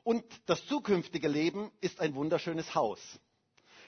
Und 0.03 0.23
das 0.45 0.65
zukünftige 0.67 1.27
Leben 1.27 1.71
ist 1.81 1.99
ein 1.99 2.13
wunderschönes 2.15 2.75
Haus. 2.75 2.99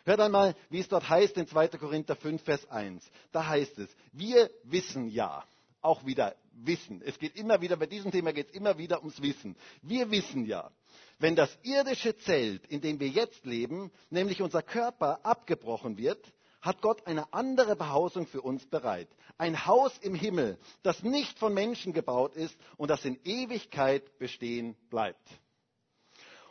Hört 0.03 0.19
einmal, 0.19 0.55
wie 0.69 0.79
es 0.79 0.87
dort 0.87 1.09
heißt 1.09 1.37
in 1.37 1.47
2. 1.47 1.67
Korinther 1.69 2.15
5, 2.15 2.41
Vers 2.41 2.69
1. 2.71 3.03
Da 3.31 3.45
heißt 3.45 3.77
es, 3.77 3.89
wir 4.13 4.49
wissen 4.63 5.09
ja, 5.09 5.43
auch 5.81 6.05
wieder 6.05 6.35
Wissen. 6.65 7.01
Es 7.05 7.19
geht 7.19 7.35
immer 7.35 7.61
wieder, 7.61 7.77
bei 7.77 7.85
diesem 7.85 8.11
Thema 8.11 8.33
geht 8.33 8.49
es 8.49 8.55
immer 8.55 8.77
wieder 8.77 8.99
ums 8.99 9.21
Wissen. 9.21 9.55
Wir 9.81 10.09
wissen 10.11 10.45
ja, 10.45 10.71
wenn 11.19 11.35
das 11.35 11.55
irdische 11.63 12.17
Zelt, 12.17 12.65
in 12.67 12.81
dem 12.81 12.99
wir 12.99 13.09
jetzt 13.09 13.45
leben, 13.45 13.91
nämlich 14.09 14.41
unser 14.41 14.61
Körper, 14.61 15.25
abgebrochen 15.25 15.97
wird, 15.97 16.33
hat 16.61 16.81
Gott 16.81 17.05
eine 17.07 17.31
andere 17.33 17.75
Behausung 17.75 18.27
für 18.27 18.41
uns 18.41 18.65
bereit. 18.65 19.07
Ein 19.37 19.65
Haus 19.65 19.97
im 19.99 20.15
Himmel, 20.15 20.57
das 20.83 21.03
nicht 21.03 21.37
von 21.39 21.53
Menschen 21.53 21.93
gebaut 21.93 22.35
ist 22.35 22.55
und 22.77 22.89
das 22.89 23.05
in 23.05 23.19
Ewigkeit 23.23 24.17
bestehen 24.19 24.75
bleibt. 24.89 25.27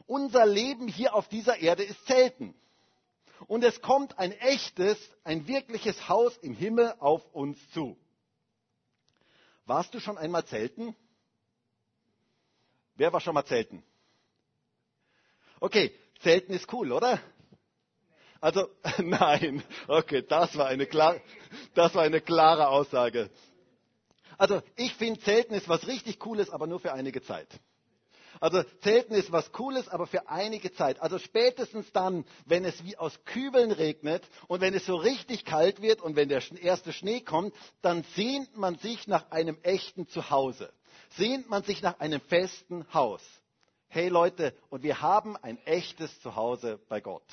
Unser 0.06 0.46
Leben 0.46 0.88
hier 0.88 1.14
auf 1.14 1.28
dieser 1.28 1.58
Erde 1.58 1.82
ist 1.82 2.06
Zelten. 2.06 2.54
Und 3.48 3.64
es 3.64 3.82
kommt 3.82 4.18
ein 4.18 4.32
echtes, 4.32 4.98
ein 5.24 5.46
wirkliches 5.46 6.08
Haus 6.08 6.36
im 6.38 6.54
Himmel 6.54 6.94
auf 6.98 7.22
uns 7.34 7.58
zu. 7.70 7.98
Warst 9.66 9.92
du 9.94 10.00
schon 10.00 10.16
einmal 10.16 10.44
zelten? 10.46 10.94
Wer 12.94 13.12
war 13.12 13.20
schon 13.20 13.34
mal 13.34 13.44
zelten? 13.44 13.82
Okay, 15.60 15.92
zelten 16.20 16.52
ist 16.52 16.72
cool, 16.72 16.92
oder? 16.92 17.20
Also, 18.40 18.68
nein. 18.98 19.62
Okay, 19.88 20.22
das 20.22 20.56
war 20.56 20.66
eine, 20.68 20.86
klar, 20.86 21.20
das 21.74 21.94
war 21.94 22.02
eine 22.04 22.20
klare 22.20 22.68
Aussage. 22.68 23.28
Also, 24.38 24.62
ich 24.76 24.94
finde, 24.94 25.20
Zelten 25.20 25.54
ist 25.54 25.68
was 25.68 25.86
richtig 25.86 26.18
Cooles, 26.18 26.50
aber 26.50 26.66
nur 26.66 26.78
für 26.78 26.92
einige 26.92 27.22
Zeit. 27.22 27.48
Also 28.40 28.62
Zelten 28.82 29.14
ist 29.14 29.32
was 29.32 29.52
Cooles, 29.52 29.88
aber 29.88 30.06
für 30.06 30.28
einige 30.28 30.72
Zeit. 30.72 31.00
Also 31.00 31.18
spätestens 31.18 31.90
dann, 31.92 32.24
wenn 32.44 32.64
es 32.64 32.84
wie 32.84 32.96
aus 32.96 33.18
Kübeln 33.24 33.72
regnet 33.72 34.28
und 34.48 34.60
wenn 34.60 34.74
es 34.74 34.86
so 34.86 34.96
richtig 34.96 35.44
kalt 35.44 35.82
wird 35.82 36.02
und 36.02 36.16
wenn 36.16 36.28
der 36.28 36.42
erste 36.60 36.92
Schnee 36.92 37.20
kommt, 37.20 37.54
dann 37.82 38.04
sehnt 38.14 38.56
man 38.56 38.76
sich 38.78 39.06
nach 39.06 39.30
einem 39.30 39.58
echten 39.62 40.06
Zuhause. 40.08 40.72
Sehnt 41.16 41.48
man 41.48 41.62
sich 41.62 41.82
nach 41.82 42.00
einem 42.00 42.20
festen 42.20 42.86
Haus. 42.92 43.22
Hey 43.88 44.08
Leute, 44.08 44.54
und 44.68 44.82
wir 44.82 45.00
haben 45.00 45.36
ein 45.36 45.58
echtes 45.64 46.20
Zuhause 46.20 46.80
bei 46.88 47.00
Gott. 47.00 47.24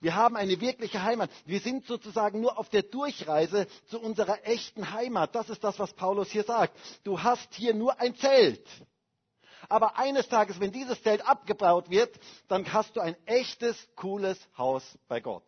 Wir 0.00 0.14
haben 0.14 0.36
eine 0.36 0.60
wirkliche 0.60 1.02
Heimat. 1.02 1.30
Wir 1.46 1.60
sind 1.60 1.86
sozusagen 1.86 2.40
nur 2.40 2.58
auf 2.58 2.68
der 2.68 2.82
Durchreise 2.82 3.66
zu 3.86 3.98
unserer 4.00 4.46
echten 4.46 4.92
Heimat. 4.92 5.34
Das 5.34 5.48
ist 5.48 5.64
das, 5.64 5.78
was 5.78 5.94
Paulus 5.94 6.30
hier 6.30 6.44
sagt. 6.44 6.76
Du 7.04 7.22
hast 7.22 7.54
hier 7.54 7.74
nur 7.74 7.98
ein 7.98 8.14
Zelt. 8.16 8.66
Aber 9.68 9.98
eines 9.98 10.28
Tages, 10.28 10.60
wenn 10.60 10.72
dieses 10.72 11.02
Zelt 11.02 11.26
abgebaut 11.26 11.90
wird, 11.90 12.18
dann 12.48 12.72
hast 12.72 12.96
du 12.96 13.00
ein 13.00 13.16
echtes, 13.26 13.76
cooles 13.96 14.38
Haus 14.56 14.82
bei 15.08 15.20
Gott. 15.20 15.44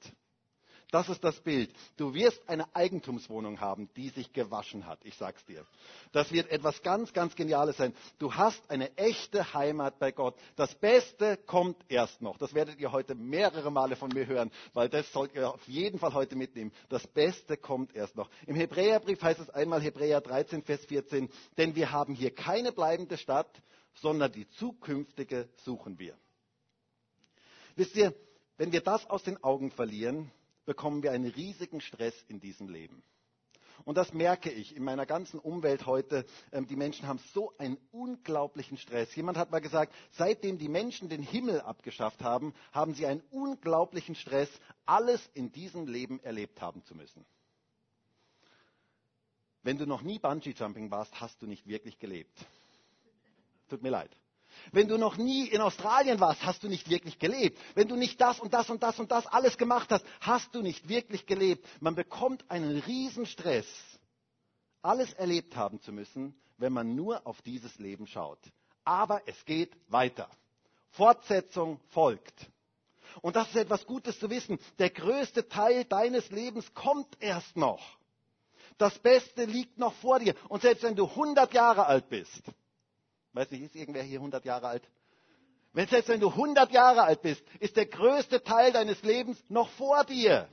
Das 0.93 1.09
ist 1.09 1.25
das 1.25 1.41
Bild. 1.41 1.75
Du 1.97 2.15
wirst 2.15 2.49
eine 2.49 2.75
Eigentumswohnung 2.75 3.61
haben, 3.61 3.91
die 3.97 4.11
sich 4.11 4.33
gewaschen 4.33 4.87
hat. 4.87 5.01
Ich 5.03 5.17
sag's 5.17 5.45
dir. 5.45 5.65
Das 6.13 6.31
wird 6.31 6.49
etwas 6.49 6.81
ganz, 6.83 7.13
ganz 7.13 7.35
Geniales 7.35 7.77
sein. 7.77 7.93
Du 8.19 8.33
hast 8.33 8.71
eine 8.71 8.97
echte 8.97 9.53
Heimat 9.53 9.99
bei 9.99 10.13
Gott. 10.13 10.37
Das 10.55 10.73
Beste 10.77 11.39
kommt 11.39 11.77
erst 11.89 12.23
noch. 12.23 12.39
Das 12.39 12.55
werdet 12.55 12.79
ihr 12.79 12.93
heute 12.93 13.17
mehrere 13.17 13.73
Male 13.73 13.97
von 13.97 14.11
mir 14.11 14.27
hören, 14.27 14.53
weil 14.75 14.89
das 14.89 15.13
sollt 15.13 15.35
ihr 15.35 15.53
auf 15.53 15.67
jeden 15.67 15.99
Fall 15.99 16.15
heute 16.15 16.37
mitnehmen. 16.37 16.73
Das 16.89 17.05
Beste 17.09 17.57
kommt 17.57 17.95
erst 17.97 18.15
noch. 18.15 18.31
Im 18.47 18.55
Hebräerbrief 18.55 19.21
heißt 19.21 19.41
es 19.41 19.51
einmal 19.51 19.83
Hebräer 19.83 20.21
13, 20.21 20.63
Vers 20.63 20.85
14, 20.85 21.29
denn 21.59 21.75
wir 21.75 21.91
haben 21.91 22.15
hier 22.15 22.33
keine 22.33 22.71
bleibende 22.71 23.19
Stadt, 23.19 23.51
sondern 23.97 24.33
die 24.33 24.49
zukünftige 24.51 25.49
suchen 25.65 25.99
wir. 25.99 26.17
Wisst 27.77 27.97
ihr, 27.97 28.15
wenn 28.57 28.73
wir 28.73 28.81
das 28.81 29.09
aus 29.11 29.23
den 29.23 29.43
Augen 29.45 29.71
verlieren, 29.71 30.31
bekommen 30.65 31.03
wir 31.03 31.13
einen 31.13 31.31
riesigen 31.31 31.81
Stress 31.81 32.15
in 32.29 32.41
diesem 32.41 32.69
Leben. 32.69 33.03
Und 33.85 33.97
das 33.99 34.13
merke 34.13 34.51
ich 34.51 34.75
in 34.75 34.83
meiner 34.83 35.07
ganzen 35.07 35.39
Umwelt 35.39 35.87
heute. 35.87 36.25
Ähm, 36.51 36.67
die 36.67 36.77
Menschen 36.77 37.07
haben 37.07 37.21
so 37.35 37.53
einen 37.59 37.77
unglaublichen 37.93 38.79
Stress. 38.79 39.15
Jemand 39.15 39.37
hat 39.37 39.51
mal 39.51 39.61
gesagt, 39.61 39.95
seitdem 40.13 40.59
die 40.59 40.69
Menschen 40.69 41.09
den 41.09 41.23
Himmel 41.23 41.61
abgeschafft 41.61 42.23
haben, 42.23 42.55
haben 42.73 42.95
sie 42.95 43.07
einen 43.07 43.23
unglaublichen 43.31 44.15
Stress, 44.15 44.49
alles 44.87 45.21
in 45.35 45.53
diesem 45.53 45.87
Leben 45.87 46.21
erlebt 46.21 46.61
haben 46.61 46.83
zu 46.85 46.95
müssen. 46.95 47.25
Wenn 49.63 49.79
du 49.79 49.87
noch 49.87 50.03
nie 50.03 50.19
Bungee-Jumping 50.19 50.91
warst, 50.91 51.21
hast 51.21 51.43
du 51.43 51.47
nicht 51.47 51.67
wirklich 51.67 51.99
gelebt. 51.99 52.47
Tut 53.69 53.83
mir 53.83 53.91
leid. 53.91 54.11
Wenn 54.73 54.89
du 54.89 54.97
noch 54.97 55.17
nie 55.17 55.47
in 55.47 55.61
Australien 55.61 56.21
warst, 56.21 56.45
hast 56.45 56.63
du 56.63 56.69
nicht 56.69 56.89
wirklich 56.89 57.19
gelebt. 57.19 57.59
Wenn 57.75 57.89
du 57.89 57.97
nicht 57.97 58.21
das 58.21 58.41
und 58.41 58.55
das 58.55 58.71
und 58.71 58.83
das 58.83 58.99
und 58.99 59.11
das 59.11 59.27
alles 59.27 59.59
gemacht 59.59 59.91
hast, 59.91 60.05
hast 60.21 60.55
du 60.55 60.63
nicht 60.63 60.89
wirklich 60.89 61.27
gelebt. 61.27 61.67
Man 61.81 61.95
bekommt 61.95 62.51
einen 62.51 62.79
Riesenstress, 62.81 63.67
alles 64.83 65.13
erlebt 65.13 65.57
haben 65.57 65.81
zu 65.81 65.93
müssen, 65.93 66.35
wenn 66.59 66.73
man 66.73 66.95
nur 66.95 67.27
auf 67.27 67.43
dieses 67.43 67.79
Leben 67.79 68.07
schaut. 68.07 68.41
Aber 68.85 69.23
es 69.27 69.45
geht 69.45 69.77
weiter. 69.89 70.31
Fortsetzung 70.91 71.81
folgt. 71.91 72.51
Und 73.23 73.37
das 73.37 73.49
ist 73.49 73.57
etwas 73.57 73.87
Gutes 73.87 74.19
zu 74.19 74.31
wissen. 74.31 74.59
Der 74.79 74.91
größte 74.91 75.49
Teil 75.49 75.85
deines 75.85 76.31
Lebens 76.31 76.73
kommt 76.75 77.17
erst 77.21 77.57
noch. 77.57 77.99
Das 78.79 78.99
Beste 78.99 79.45
liegt 79.45 79.79
noch 79.79 79.95
vor 79.95 80.19
dir. 80.19 80.35
Und 80.49 80.63
selbst 80.63 80.83
wenn 80.83 80.97
du 80.97 81.07
100 81.07 81.53
Jahre 81.55 81.87
alt 81.87 82.09
bist, 82.09 82.43
Weiß 83.37 83.51
nicht, 83.51 83.65
ist 83.65 83.77
irgendwer 83.77 84.03
hier 84.03 84.19
100 84.19 84.47
Jahre 84.47 84.69
alt? 84.69 84.89
Wenn 85.75 85.87
selbst 85.89 86.09
wenn 86.09 86.21
du 86.21 86.31
100 86.31 86.73
Jahre 86.73 87.03
alt 87.03 87.21
bist, 87.21 87.45
ist 87.61 87.77
der 87.77 87.85
größte 87.85 88.43
Teil 88.43 88.73
deines 88.73 89.03
Lebens 89.03 89.39
noch 89.51 89.69
vor 89.73 90.05
dir. 90.05 90.49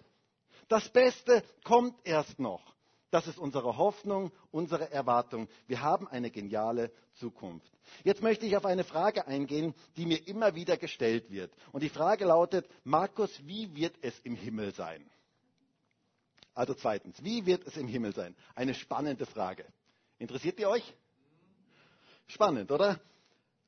Das 0.68 0.90
Beste 0.90 1.44
kommt 1.64 1.96
erst 2.04 2.40
noch. 2.40 2.74
Das 3.10 3.26
ist 3.28 3.38
unsere 3.38 3.78
Hoffnung, 3.78 4.34
unsere 4.52 4.92
Erwartung. 4.92 5.48
Wir 5.66 5.82
haben 5.82 6.10
eine 6.10 6.30
geniale 6.30 6.92
Zukunft. 7.14 7.72
Jetzt 8.04 8.22
möchte 8.22 8.46
ich 8.46 8.58
auf 8.58 8.66
eine 8.66 8.84
Frage 8.84 9.28
eingehen, 9.28 9.74
die 9.96 10.06
mir 10.06 10.28
immer 10.28 10.54
wieder 10.56 10.76
gestellt 10.76 11.32
wird. 11.32 11.54
Und 11.72 11.84
die 11.84 11.90
Frage 11.90 12.26
lautet, 12.26 12.68
Markus, 12.84 13.32
wie 13.46 13.74
wird 13.76 13.96
es 14.02 14.20
im 14.22 14.36
Himmel 14.36 14.74
sein? 14.74 15.10
Also 16.54 16.74
zweitens, 16.74 17.24
wie 17.24 17.46
wird 17.46 17.66
es 17.66 17.78
im 17.78 17.88
Himmel 17.88 18.14
sein? 18.14 18.36
Eine 18.56 18.74
spannende 18.74 19.26
Frage. 19.26 19.66
Interessiert 20.20 20.60
ihr 20.60 20.68
euch? 20.68 20.94
Spannend, 22.28 22.72
oder? 22.72 23.00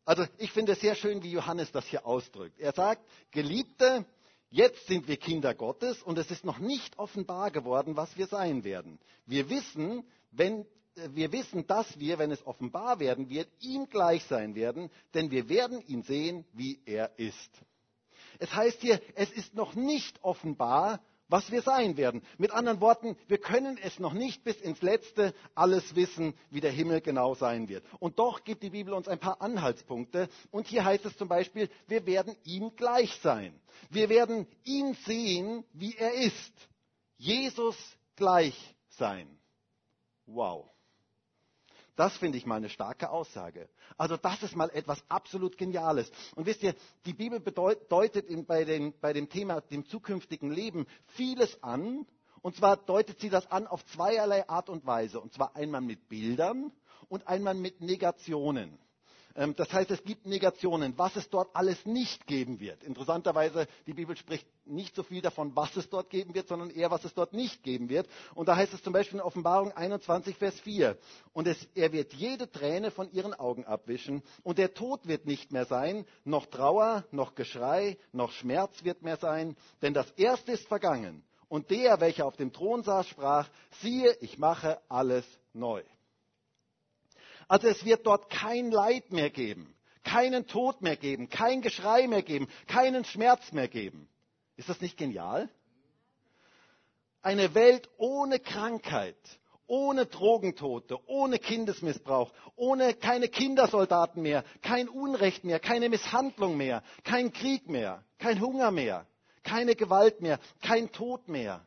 Also 0.05 0.25
ich 0.37 0.51
finde 0.51 0.73
es 0.73 0.81
sehr 0.81 0.95
schön, 0.95 1.23
wie 1.23 1.31
Johannes 1.31 1.71
das 1.71 1.85
hier 1.87 2.05
ausdrückt. 2.05 2.59
Er 2.59 2.73
sagt, 2.73 3.01
Geliebte, 3.31 4.05
jetzt 4.49 4.85
sind 4.87 5.07
wir 5.07 5.17
Kinder 5.17 5.55
Gottes 5.55 6.01
und 6.03 6.17
es 6.17 6.29
ist 6.29 6.45
noch 6.45 6.59
nicht 6.59 6.99
offenbar 6.99 7.49
geworden, 7.51 7.97
was 7.97 8.15
wir 8.15 8.27
sein 8.27 8.63
werden. 8.63 8.99
Wir 9.25 9.49
wissen, 9.49 10.03
wenn, 10.31 10.65
wir 11.09 11.31
wissen, 11.31 11.65
dass 11.65 11.99
wir, 11.99 12.19
wenn 12.19 12.31
es 12.31 12.45
offenbar 12.45 12.99
werden 12.99 13.29
wird, 13.29 13.49
ihm 13.59 13.89
gleich 13.89 14.23
sein 14.25 14.53
werden, 14.53 14.91
denn 15.15 15.31
wir 15.31 15.49
werden 15.49 15.81
ihn 15.87 16.03
sehen, 16.03 16.45
wie 16.53 16.79
er 16.85 17.17
ist. 17.17 17.49
Es 18.37 18.53
heißt 18.53 18.81
hier, 18.81 19.01
es 19.15 19.31
ist 19.31 19.55
noch 19.55 19.75
nicht 19.75 20.23
offenbar, 20.23 21.01
was 21.27 21.51
wir 21.51 21.61
sein 21.61 21.97
werden. 21.97 22.21
Mit 22.37 22.51
anderen 22.51 22.81
Worten, 22.81 23.17
wir 23.27 23.37
können 23.37 23.77
es 23.81 23.99
noch 23.99 24.13
nicht 24.13 24.43
bis 24.43 24.59
ins 24.61 24.81
Letzte 24.81 25.33
alles 25.53 25.95
wissen, 25.95 26.33
wie 26.49 26.61
der 26.61 26.71
Himmel 26.71 27.01
genau 27.01 27.35
sein 27.35 27.67
wird. 27.67 27.83
Und 27.99 28.19
doch 28.19 28.43
gibt 28.43 28.63
die 28.63 28.69
Bibel 28.69 28.93
uns 28.93 29.07
ein 29.07 29.19
paar 29.19 29.41
Anhaltspunkte. 29.41 30.29
Und 30.51 30.67
hier 30.67 30.85
heißt 30.85 31.05
es 31.05 31.17
zum 31.17 31.27
Beispiel, 31.27 31.69
wir 31.87 32.05
werden 32.05 32.35
ihm 32.43 32.75
gleich 32.75 33.13
sein. 33.21 33.59
Wir 33.89 34.09
werden 34.09 34.47
ihn 34.63 34.93
sehen, 35.05 35.63
wie 35.73 35.95
er 35.95 36.13
ist. 36.13 36.53
Jesus 37.17 37.75
gleich 38.15 38.75
sein. 38.89 39.27
Wow. 40.25 40.74
Das 41.95 42.17
finde 42.17 42.37
ich 42.37 42.45
mal 42.45 42.55
eine 42.55 42.69
starke 42.69 43.09
Aussage. 43.09 43.69
Also 43.97 44.17
das 44.17 44.43
ist 44.43 44.55
mal 44.55 44.69
etwas 44.71 45.01
absolut 45.07 45.57
Geniales. 45.57 46.11
Und 46.35 46.45
wisst 46.45 46.61
ihr, 46.63 46.75
die 47.05 47.13
Bibel 47.13 47.39
deutet 47.39 48.27
bei, 48.47 48.65
den, 48.65 48.93
bei 48.99 49.13
dem 49.13 49.29
Thema 49.29 49.61
dem 49.61 49.85
zukünftigen 49.85 50.51
Leben 50.51 50.87
vieles 51.07 51.61
an. 51.63 52.05
Und 52.41 52.55
zwar 52.57 52.77
deutet 52.77 53.19
sie 53.19 53.29
das 53.29 53.49
an 53.49 53.65
auf 53.65 53.85
zweierlei 53.85 54.47
Art 54.49 54.69
und 54.69 54.85
Weise. 54.85 55.19
Und 55.19 55.33
zwar 55.33 55.55
einmal 55.55 55.81
mit 55.81 56.09
Bildern 56.09 56.71
und 57.07 57.27
einmal 57.27 57.55
mit 57.55 57.81
Negationen. 57.81 58.77
Ähm, 59.35 59.55
das 59.55 59.71
heißt, 59.71 59.91
es 59.91 60.03
gibt 60.03 60.25
Negationen, 60.25 60.97
was 60.97 61.15
es 61.15 61.29
dort 61.29 61.49
alles 61.53 61.85
nicht 61.85 62.25
geben 62.25 62.59
wird. 62.59 62.83
Interessanterweise, 62.83 63.67
die 63.85 63.93
Bibel 63.93 64.15
spricht 64.15 64.47
nicht 64.65 64.95
so 64.95 65.03
viel 65.03 65.21
davon, 65.21 65.55
was 65.55 65.75
es 65.75 65.89
dort 65.89 66.09
geben 66.09 66.33
wird, 66.33 66.47
sondern 66.47 66.69
eher, 66.69 66.89
was 66.89 67.03
es 67.03 67.13
dort 67.13 67.33
nicht 67.33 67.61
geben 67.63 67.89
wird. 67.89 68.07
Und 68.33 68.47
da 68.47 68.55
heißt 68.55 68.73
es 68.73 68.81
zum 68.81 68.93
Beispiel 68.93 69.19
in 69.19 69.25
Offenbarung 69.25 69.71
21, 69.71 70.37
Vers 70.37 70.59
4. 70.61 70.97
Und 71.33 71.47
es, 71.47 71.57
er 71.75 71.91
wird 71.91 72.13
jede 72.13 72.49
Träne 72.49 72.91
von 72.91 73.11
ihren 73.11 73.33
Augen 73.33 73.65
abwischen. 73.65 74.23
Und 74.43 74.57
der 74.57 74.73
Tod 74.73 75.07
wird 75.07 75.25
nicht 75.25 75.51
mehr 75.51 75.65
sein, 75.65 76.05
noch 76.23 76.45
Trauer, 76.45 77.05
noch 77.11 77.35
Geschrei, 77.35 77.97
noch 78.13 78.31
Schmerz 78.31 78.83
wird 78.83 79.01
mehr 79.01 79.17
sein. 79.17 79.55
Denn 79.81 79.93
das 79.93 80.09
Erste 80.11 80.53
ist 80.53 80.67
vergangen. 80.67 81.23
Und 81.47 81.69
der, 81.69 81.99
welcher 81.99 82.25
auf 82.25 82.37
dem 82.37 82.51
Thron 82.51 82.83
saß, 82.83 83.07
sprach, 83.07 83.47
siehe, 83.81 84.15
ich 84.21 84.39
mache 84.39 84.79
alles 84.89 85.25
neu. 85.53 85.83
Also 87.47 87.67
es 87.67 87.85
wird 87.85 88.05
dort 88.05 88.29
kein 88.29 88.71
Leid 88.71 89.11
mehr 89.11 89.29
geben, 89.29 89.75
keinen 90.03 90.47
Tod 90.47 90.81
mehr 90.81 90.95
geben, 90.95 91.29
kein 91.29 91.61
Geschrei 91.61 92.07
mehr 92.07 92.23
geben, 92.23 92.47
keinen 92.67 93.05
Schmerz 93.05 93.51
mehr 93.51 93.67
geben. 93.67 94.07
Ist 94.57 94.69
das 94.69 94.81
nicht 94.81 94.97
genial? 94.97 95.49
Eine 97.21 97.53
Welt 97.55 97.89
ohne 97.97 98.39
Krankheit, 98.39 99.17
ohne 99.67 100.05
Drogentote, 100.05 100.97
ohne 101.07 101.39
Kindesmissbrauch, 101.39 102.31
ohne 102.55 102.93
keine 102.93 103.27
Kindersoldaten 103.27 104.21
mehr, 104.21 104.43
kein 104.61 104.87
Unrecht 104.87 105.43
mehr, 105.43 105.59
keine 105.59 105.89
Misshandlung 105.89 106.55
mehr, 106.55 106.83
kein 107.03 107.33
Krieg 107.33 107.67
mehr, 107.67 108.03
kein 108.19 108.39
Hunger 108.39 108.71
mehr, 108.71 109.07
keine 109.43 109.75
Gewalt 109.75 110.21
mehr, 110.21 110.39
kein 110.61 110.91
Tod 110.91 111.27
mehr, 111.27 111.65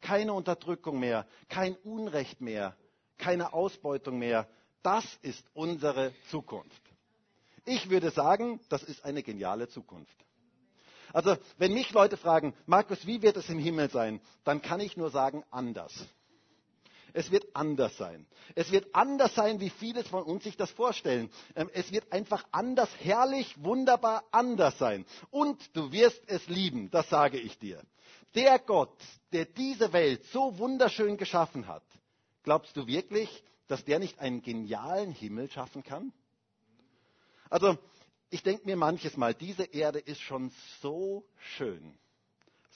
keine 0.00 0.32
Unterdrückung 0.32 0.98
mehr, 0.98 1.26
kein 1.48 1.76
Unrecht 1.76 2.40
mehr, 2.40 2.76
keine 3.18 3.52
Ausbeutung 3.52 4.18
mehr. 4.18 4.48
Das 4.82 5.04
ist 5.22 5.44
unsere 5.54 6.12
Zukunft. 6.30 6.82
Ich 7.64 7.90
würde 7.90 8.10
sagen, 8.10 8.60
das 8.68 8.82
ist 8.82 9.04
eine 9.04 9.22
geniale 9.22 9.68
Zukunft. 9.68 10.16
Also, 11.12 11.36
wenn 11.56 11.72
mich 11.72 11.90
Leute 11.92 12.16
fragen, 12.16 12.54
Markus, 12.66 13.06
wie 13.06 13.22
wird 13.22 13.36
es 13.36 13.48
im 13.48 13.58
Himmel 13.58 13.90
sein, 13.90 14.20
dann 14.44 14.62
kann 14.62 14.80
ich 14.80 14.96
nur 14.96 15.10
sagen, 15.10 15.44
anders. 15.50 15.92
Es 17.14 17.30
wird 17.30 17.46
anders 17.54 17.96
sein. 17.96 18.26
Es 18.54 18.70
wird 18.70 18.94
anders 18.94 19.34
sein, 19.34 19.60
wie 19.60 19.70
viele 19.70 20.04
von 20.04 20.22
uns 20.22 20.44
sich 20.44 20.56
das 20.56 20.70
vorstellen. 20.70 21.30
Ähm, 21.56 21.70
es 21.72 21.90
wird 21.90 22.12
einfach 22.12 22.44
anders, 22.52 22.90
herrlich, 23.00 23.54
wunderbar 23.62 24.24
anders 24.30 24.78
sein. 24.78 25.06
Und 25.30 25.74
du 25.76 25.90
wirst 25.92 26.22
es 26.26 26.46
lieben, 26.48 26.90
das 26.90 27.08
sage 27.08 27.38
ich 27.38 27.58
dir. 27.58 27.82
Der 28.34 28.58
Gott, 28.58 28.96
der 29.32 29.46
diese 29.46 29.92
Welt 29.92 30.24
so 30.26 30.58
wunderschön 30.58 31.16
geschaffen 31.16 31.66
hat, 31.66 31.82
glaubst 32.42 32.76
du 32.76 32.86
wirklich, 32.86 33.42
dass 33.68 33.84
der 33.84 33.98
nicht 33.98 34.18
einen 34.18 34.42
genialen 34.42 35.12
Himmel 35.12 35.50
schaffen 35.50 35.82
kann? 35.84 36.12
Also, 37.50 37.78
ich 38.30 38.42
denke 38.42 38.66
mir 38.66 38.76
manches 38.76 39.16
Mal, 39.16 39.34
diese 39.34 39.64
Erde 39.64 39.98
ist 39.98 40.20
schon 40.20 40.50
so 40.80 41.24
schön, 41.56 41.98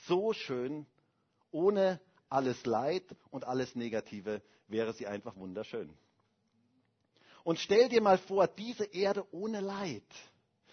so 0.06 0.32
schön, 0.32 0.86
ohne 1.50 2.00
alles 2.28 2.64
Leid 2.64 3.04
und 3.30 3.44
alles 3.44 3.74
Negative 3.74 4.40
wäre 4.68 4.92
sie 4.94 5.06
einfach 5.06 5.36
wunderschön. 5.36 5.92
Und 7.44 7.58
stell 7.58 7.88
dir 7.88 8.00
mal 8.00 8.18
vor, 8.18 8.46
diese 8.46 8.84
Erde 8.84 9.26
ohne 9.32 9.60
Leid. 9.60 10.04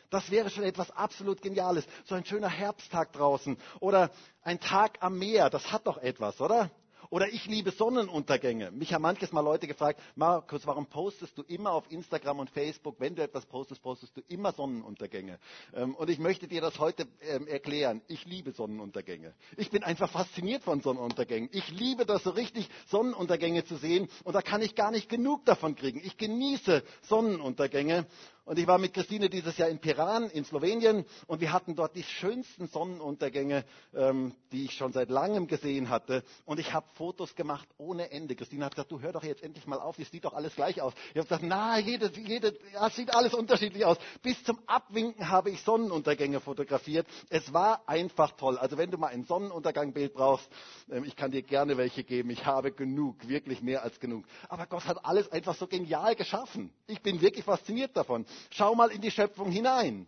Das 0.10 0.32
wäre 0.32 0.50
schon 0.50 0.64
etwas 0.64 0.90
absolut 0.92 1.42
Geniales. 1.42 1.86
So 2.06 2.16
ein 2.16 2.26
schöner 2.26 2.50
Herbsttag 2.50 3.12
draußen 3.14 3.58
oder 3.80 4.12
ein 4.42 4.60
Tag 4.60 4.98
am 5.02 5.18
Meer, 5.20 5.50
das 5.50 5.72
hat 5.72 5.86
doch 5.88 5.98
etwas, 5.98 6.40
oder? 6.42 6.72
Oder 7.12 7.28
ich 7.30 7.48
liebe 7.48 7.72
Sonnenuntergänge. 7.72 8.70
Mich 8.70 8.94
haben 8.94 9.02
manches 9.02 9.32
Mal 9.32 9.42
Leute 9.42 9.66
gefragt, 9.66 10.00
Markus, 10.16 10.68
warum 10.68 10.86
postest 10.86 11.36
du 11.40 11.42
immer 11.42 11.72
auf 11.72 11.92
Instagram 11.92 12.38
und 12.38 12.52
Facebook, 12.52 12.98
wenn 13.00 13.16
du 13.16 13.24
etwas 13.24 13.48
postest, 13.48 13.82
postest 13.82 14.16
du 14.16 14.22
immer 14.28 14.52
Sonnenuntergänge? 14.52 15.40
Ähm, 15.74 15.96
und 15.96 16.12
ich 16.12 16.20
möchte 16.20 16.48
dir 16.48 16.62
das 16.62 16.78
heute 16.78 17.08
ähm, 17.22 17.48
erklären. 17.48 18.04
Ich 18.08 18.26
liebe 18.26 18.52
Sonnenuntergänge. 18.52 19.34
Ich 19.58 19.72
bin 19.72 19.84
einfach 19.84 20.12
fasziniert 20.12 20.64
von 20.64 20.82
Sonnenuntergängen. 20.82 21.50
Ich 21.52 21.72
liebe 21.72 22.06
das 22.06 22.24
so 22.24 22.30
richtig, 22.30 22.70
Sonnenuntergänge 22.88 23.66
zu 23.66 23.78
sehen. 23.78 24.08
Und 24.24 24.36
da 24.36 24.44
kann 24.44 24.62
ich 24.62 24.76
gar 24.76 24.92
nicht 24.92 25.10
genug 25.10 25.46
davon 25.46 25.76
kriegen. 25.76 26.02
Ich 26.04 26.16
genieße 26.16 26.84
Sonnenuntergänge. 27.02 28.06
Und 28.46 28.58
ich 28.58 28.68
war 28.68 28.78
mit 28.78 28.94
Christine 28.94 29.30
dieses 29.30 29.58
Jahr 29.58 29.70
in 29.70 29.80
Piran 29.80 30.30
in 30.30 30.44
Slowenien 30.44 31.06
und 31.28 31.40
wir 31.42 31.54
hatten 31.54 31.76
dort 31.76 31.96
die 31.96 32.04
schönsten 32.04 32.68
Sonnenuntergänge, 32.68 33.64
ähm, 33.94 34.34
die 34.52 34.66
ich 34.66 34.74
schon 34.74 34.92
seit 34.92 35.10
langem 35.10 35.48
gesehen 35.48 35.90
hatte. 35.90 36.24
Und 36.46 36.60
ich 36.60 36.74
habe 36.74 36.88
Fotos 36.96 37.36
gemacht 37.36 37.68
ohne 37.78 38.12
Ende. 38.12 38.36
Christine 38.36 38.66
hat 38.66 38.74
gesagt, 38.76 38.92
du 38.92 39.02
hör 39.02 39.14
doch 39.14 39.24
jetzt 39.24 39.44
endlich 39.44 39.68
mal 39.68 39.80
auf, 39.80 40.00
es 40.00 40.10
sieht 40.10 40.26
doch 40.26 40.34
alles 40.34 40.56
gleich 40.56 40.82
aus. 40.82 40.94
Ich 41.12 41.18
habe 41.18 41.24
gesagt, 41.24 41.44
na, 41.44 41.78
jede, 41.80 42.12
jede, 42.20 42.58
ja, 42.74 42.88
es 42.88 42.96
sieht 42.96 43.14
alles 43.14 43.34
unterschiedlich 43.34 43.86
aus. 43.86 43.98
Bis 44.22 44.44
zum 44.44 44.60
Abwinken 44.66 45.30
habe 45.30 45.52
ich 45.52 45.62
Sonnenuntergänge 45.62 46.40
fotografiert. 46.40 47.08
Es 47.30 47.54
war 47.54 47.88
einfach 47.88 48.32
toll. 48.32 48.58
Also 48.58 48.78
wenn 48.78 48.92
du 48.92 48.98
mal 48.98 49.08
ein 49.08 49.26
Sonnenuntergangbild 49.26 50.14
brauchst, 50.14 50.50
ähm, 50.90 51.04
ich 51.04 51.16
kann 51.16 51.32
dir 51.32 51.44
gerne 51.44 51.78
welche 51.78 52.04
geben. 52.04 52.30
Ich 52.32 52.46
habe 52.46 52.72
genug, 52.72 53.28
wirklich 53.28 53.62
mehr 53.62 53.84
als 53.84 54.00
genug. 54.00 54.26
Aber 54.48 54.66
Gott 54.66 54.86
hat 54.86 55.06
alles 55.06 55.32
einfach 55.32 55.56
so 55.56 55.68
genial 55.68 56.16
geschaffen. 56.16 56.72
Ich 56.88 57.02
bin 57.02 57.22
wirklich 57.22 57.46
fasziniert 57.46 57.96
davon. 57.96 58.26
Schau 58.52 58.76
mal 58.76 58.92
in 58.92 59.02
die 59.02 59.12
Schöpfung 59.12 59.52
hinein. 59.52 60.08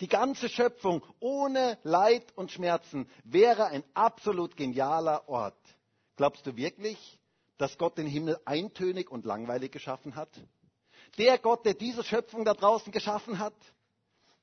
Die 0.00 0.08
ganze 0.08 0.48
Schöpfung 0.48 1.02
ohne 1.20 1.78
Leid 1.84 2.32
und 2.36 2.50
Schmerzen 2.50 3.08
wäre 3.22 3.66
ein 3.66 3.84
absolut 3.94 4.56
genialer 4.56 5.28
Ort. 5.28 5.58
Glaubst 6.16 6.46
du 6.46 6.56
wirklich, 6.56 7.18
dass 7.58 7.78
Gott 7.78 7.96
den 7.98 8.06
Himmel 8.06 8.38
eintönig 8.44 9.10
und 9.10 9.24
langweilig 9.24 9.70
geschaffen 9.72 10.16
hat? 10.16 10.30
Der 11.18 11.38
Gott, 11.38 11.64
der 11.64 11.74
diese 11.74 12.02
Schöpfung 12.02 12.44
da 12.44 12.54
draußen 12.54 12.92
geschaffen 12.92 13.38
hat, 13.38 13.54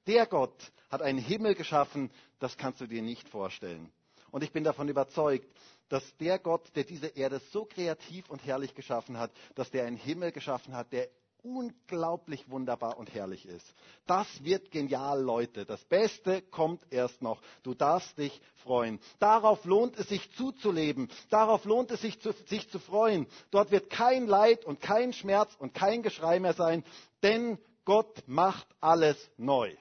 der 0.07 0.25
Gott 0.25 0.55
hat 0.89 1.01
einen 1.01 1.19
Himmel 1.19 1.53
geschaffen, 1.55 2.11
das 2.39 2.57
kannst 2.57 2.81
du 2.81 2.87
dir 2.87 3.01
nicht 3.01 3.27
vorstellen. 3.27 3.91
Und 4.31 4.43
ich 4.43 4.51
bin 4.51 4.63
davon 4.63 4.87
überzeugt, 4.87 5.47
dass 5.89 6.03
der 6.17 6.39
Gott, 6.39 6.73
der 6.75 6.85
diese 6.85 7.07
Erde 7.07 7.41
so 7.51 7.65
kreativ 7.65 8.29
und 8.29 8.45
herrlich 8.45 8.73
geschaffen 8.73 9.17
hat, 9.17 9.31
dass 9.55 9.69
der 9.71 9.85
einen 9.85 9.97
Himmel 9.97 10.31
geschaffen 10.31 10.73
hat, 10.73 10.93
der 10.93 11.09
unglaublich 11.43 12.49
wunderbar 12.49 12.97
und 12.97 13.13
herrlich 13.13 13.45
ist. 13.45 13.73
Das 14.05 14.27
wird 14.43 14.71
genial, 14.71 15.21
Leute. 15.21 15.65
Das 15.65 15.83
Beste 15.85 16.41
kommt 16.41 16.81
erst 16.91 17.21
noch. 17.21 17.41
Du 17.63 17.73
darfst 17.73 18.17
dich 18.17 18.41
freuen. 18.63 18.99
Darauf 19.19 19.63
lohnt 19.65 19.97
es 19.97 20.09
sich 20.09 20.31
zuzuleben. 20.33 21.09
Darauf 21.29 21.65
lohnt 21.65 21.91
es 21.91 22.01
sich 22.01 22.19
zu, 22.19 22.31
sich 22.47 22.69
zu 22.69 22.79
freuen. 22.79 23.27
Dort 23.51 23.71
wird 23.71 23.89
kein 23.89 24.27
Leid 24.27 24.65
und 24.65 24.81
kein 24.81 25.13
Schmerz 25.13 25.55
und 25.57 25.73
kein 25.73 26.03
Geschrei 26.03 26.39
mehr 26.39 26.53
sein, 26.53 26.83
denn 27.23 27.57
Gott 27.85 28.23
macht 28.27 28.67
alles 28.79 29.17
neu. 29.37 29.75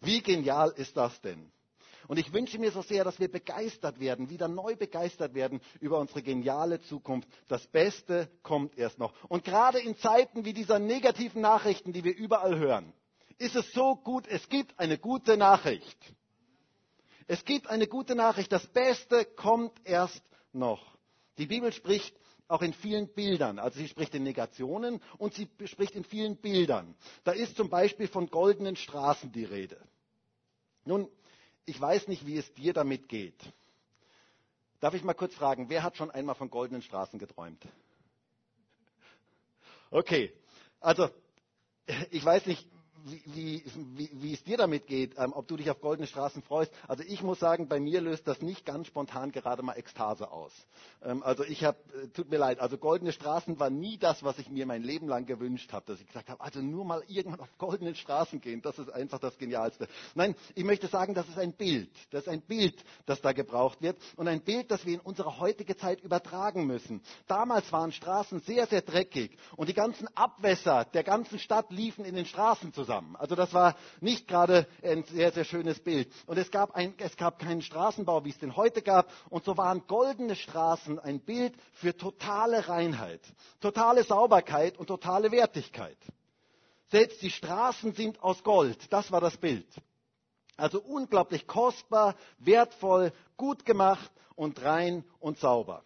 Wie 0.00 0.20
genial 0.20 0.70
ist 0.70 0.96
das 0.96 1.20
denn? 1.20 1.51
Und 2.12 2.18
ich 2.18 2.30
wünsche 2.34 2.58
mir 2.58 2.70
so 2.70 2.82
sehr, 2.82 3.04
dass 3.04 3.18
wir 3.20 3.32
begeistert 3.32 3.98
werden, 3.98 4.28
wieder 4.28 4.46
neu 4.46 4.76
begeistert 4.76 5.32
werden 5.32 5.62
über 5.80 5.98
unsere 5.98 6.22
geniale 6.22 6.78
Zukunft. 6.82 7.26
Das 7.48 7.66
Beste 7.68 8.28
kommt 8.42 8.76
erst 8.76 8.98
noch. 8.98 9.14
Und 9.30 9.44
gerade 9.44 9.78
in 9.78 9.96
Zeiten 9.96 10.44
wie 10.44 10.52
dieser 10.52 10.78
negativen 10.78 11.40
Nachrichten, 11.40 11.94
die 11.94 12.04
wir 12.04 12.14
überall 12.14 12.58
hören, 12.58 12.92
ist 13.38 13.56
es 13.56 13.72
so 13.72 13.96
gut, 13.96 14.26
es 14.28 14.46
gibt 14.50 14.78
eine 14.78 14.98
gute 14.98 15.38
Nachricht. 15.38 15.96
Es 17.28 17.46
gibt 17.46 17.68
eine 17.68 17.86
gute 17.86 18.14
Nachricht. 18.14 18.52
Das 18.52 18.66
Beste 18.66 19.24
kommt 19.24 19.72
erst 19.84 20.22
noch. 20.52 20.98
Die 21.38 21.46
Bibel 21.46 21.72
spricht 21.72 22.14
auch 22.46 22.60
in 22.60 22.74
vielen 22.74 23.08
Bildern. 23.14 23.58
Also 23.58 23.78
sie 23.78 23.88
spricht 23.88 24.14
in 24.14 24.22
Negationen 24.22 25.00
und 25.16 25.32
sie 25.32 25.48
spricht 25.64 25.94
in 25.94 26.04
vielen 26.04 26.36
Bildern. 26.36 26.94
Da 27.24 27.32
ist 27.32 27.56
zum 27.56 27.70
Beispiel 27.70 28.06
von 28.06 28.28
goldenen 28.28 28.76
Straßen 28.76 29.32
die 29.32 29.44
Rede. 29.44 29.80
Nun, 30.84 31.08
ich 31.64 31.80
weiß 31.80 32.08
nicht, 32.08 32.26
wie 32.26 32.36
es 32.36 32.52
dir 32.54 32.72
damit 32.72 33.08
geht. 33.08 33.40
Darf 34.80 34.94
ich 34.94 35.04
mal 35.04 35.14
kurz 35.14 35.34
fragen, 35.34 35.68
wer 35.68 35.82
hat 35.82 35.96
schon 35.96 36.10
einmal 36.10 36.34
von 36.34 36.50
goldenen 36.50 36.82
Straßen 36.82 37.18
geträumt? 37.18 37.62
Okay, 39.90 40.32
also 40.80 41.08
ich 42.10 42.24
weiß 42.24 42.46
nicht, 42.46 42.66
wie, 43.04 43.62
wie, 43.96 44.10
wie, 44.12 44.34
es 44.34 44.44
dir 44.44 44.56
damit 44.56 44.86
geht, 44.86 45.14
ähm, 45.18 45.32
ob 45.32 45.48
du 45.48 45.56
dich 45.56 45.70
auf 45.70 45.80
goldene 45.80 46.06
Straßen 46.06 46.42
freust. 46.42 46.72
Also 46.86 47.02
ich 47.06 47.22
muss 47.22 47.40
sagen, 47.40 47.68
bei 47.68 47.80
mir 47.80 48.00
löst 48.00 48.26
das 48.28 48.40
nicht 48.42 48.64
ganz 48.64 48.86
spontan 48.86 49.32
gerade 49.32 49.62
mal 49.62 49.74
Ekstase 49.74 50.30
aus. 50.30 50.52
Ähm, 51.02 51.22
also 51.22 51.44
ich 51.44 51.64
habe, 51.64 51.78
äh, 52.02 52.08
tut 52.08 52.30
mir 52.30 52.38
leid, 52.38 52.60
also 52.60 52.78
goldene 52.78 53.12
Straßen 53.12 53.58
war 53.58 53.70
nie 53.70 53.98
das, 53.98 54.22
was 54.22 54.38
ich 54.38 54.50
mir 54.50 54.66
mein 54.66 54.82
Leben 54.82 55.08
lang 55.08 55.26
gewünscht 55.26 55.72
habe, 55.72 55.86
dass 55.86 56.00
ich 56.00 56.06
gesagt 56.06 56.28
habe, 56.28 56.40
also 56.40 56.60
nur 56.60 56.84
mal 56.84 57.02
irgendwann 57.08 57.40
auf 57.40 57.58
goldenen 57.58 57.94
Straßen 57.94 58.40
gehen, 58.40 58.62
das 58.62 58.78
ist 58.78 58.90
einfach 58.90 59.18
das 59.18 59.36
Genialste. 59.38 59.88
Nein, 60.14 60.34
ich 60.54 60.64
möchte 60.64 60.86
sagen, 60.86 61.14
das 61.14 61.28
ist 61.28 61.38
ein 61.38 61.52
Bild. 61.54 61.90
Das 62.10 62.22
ist 62.22 62.28
ein 62.28 62.42
Bild, 62.42 62.84
das 63.06 63.20
da 63.20 63.32
gebraucht 63.32 63.82
wird 63.82 63.98
und 64.16 64.28
ein 64.28 64.42
Bild, 64.42 64.70
das 64.70 64.86
wir 64.86 64.94
in 64.94 65.00
unsere 65.00 65.40
heutige 65.40 65.76
Zeit 65.76 66.00
übertragen 66.02 66.66
müssen. 66.66 67.02
Damals 67.26 67.70
waren 67.72 67.92
Straßen 67.92 68.40
sehr, 68.40 68.66
sehr 68.66 68.82
dreckig 68.82 69.36
und 69.56 69.68
die 69.68 69.74
ganzen 69.74 70.08
Abwässer 70.16 70.84
der 70.84 71.02
ganzen 71.02 71.38
Stadt 71.38 71.70
liefen 71.70 72.04
in 72.04 72.14
den 72.14 72.26
Straßen 72.26 72.72
zusammen 72.72 72.91
zusammen. 72.92 73.16
Also 73.16 73.34
das 73.34 73.52
war 73.54 73.76
nicht 74.00 74.28
gerade 74.28 74.66
ein 74.82 75.04
sehr, 75.04 75.32
sehr 75.32 75.44
schönes 75.44 75.80
Bild. 75.80 76.12
Und 76.26 76.38
es 76.38 76.50
gab, 76.50 76.74
ein, 76.74 76.94
es 76.98 77.16
gab 77.16 77.38
keinen 77.38 77.62
Straßenbau, 77.62 78.24
wie 78.24 78.30
es 78.30 78.38
den 78.38 78.56
heute 78.56 78.82
gab. 78.82 79.10
Und 79.30 79.44
so 79.44 79.56
waren 79.56 79.86
goldene 79.86 80.36
Straßen 80.36 80.98
ein 80.98 81.20
Bild 81.20 81.54
für 81.72 81.96
totale 81.96 82.68
Reinheit, 82.68 83.20
totale 83.60 84.04
Sauberkeit 84.04 84.78
und 84.78 84.86
totale 84.86 85.30
Wertigkeit. 85.32 85.98
Selbst 86.90 87.22
die 87.22 87.30
Straßen 87.30 87.94
sind 87.94 88.22
aus 88.22 88.42
Gold. 88.42 88.92
Das 88.92 89.10
war 89.10 89.20
das 89.20 89.36
Bild. 89.36 89.66
Also 90.56 90.80
unglaublich 90.82 91.46
kostbar, 91.46 92.14
wertvoll, 92.38 93.12
gut 93.38 93.64
gemacht 93.64 94.10
und 94.36 94.62
rein 94.62 95.04
und 95.18 95.38
sauber. 95.38 95.82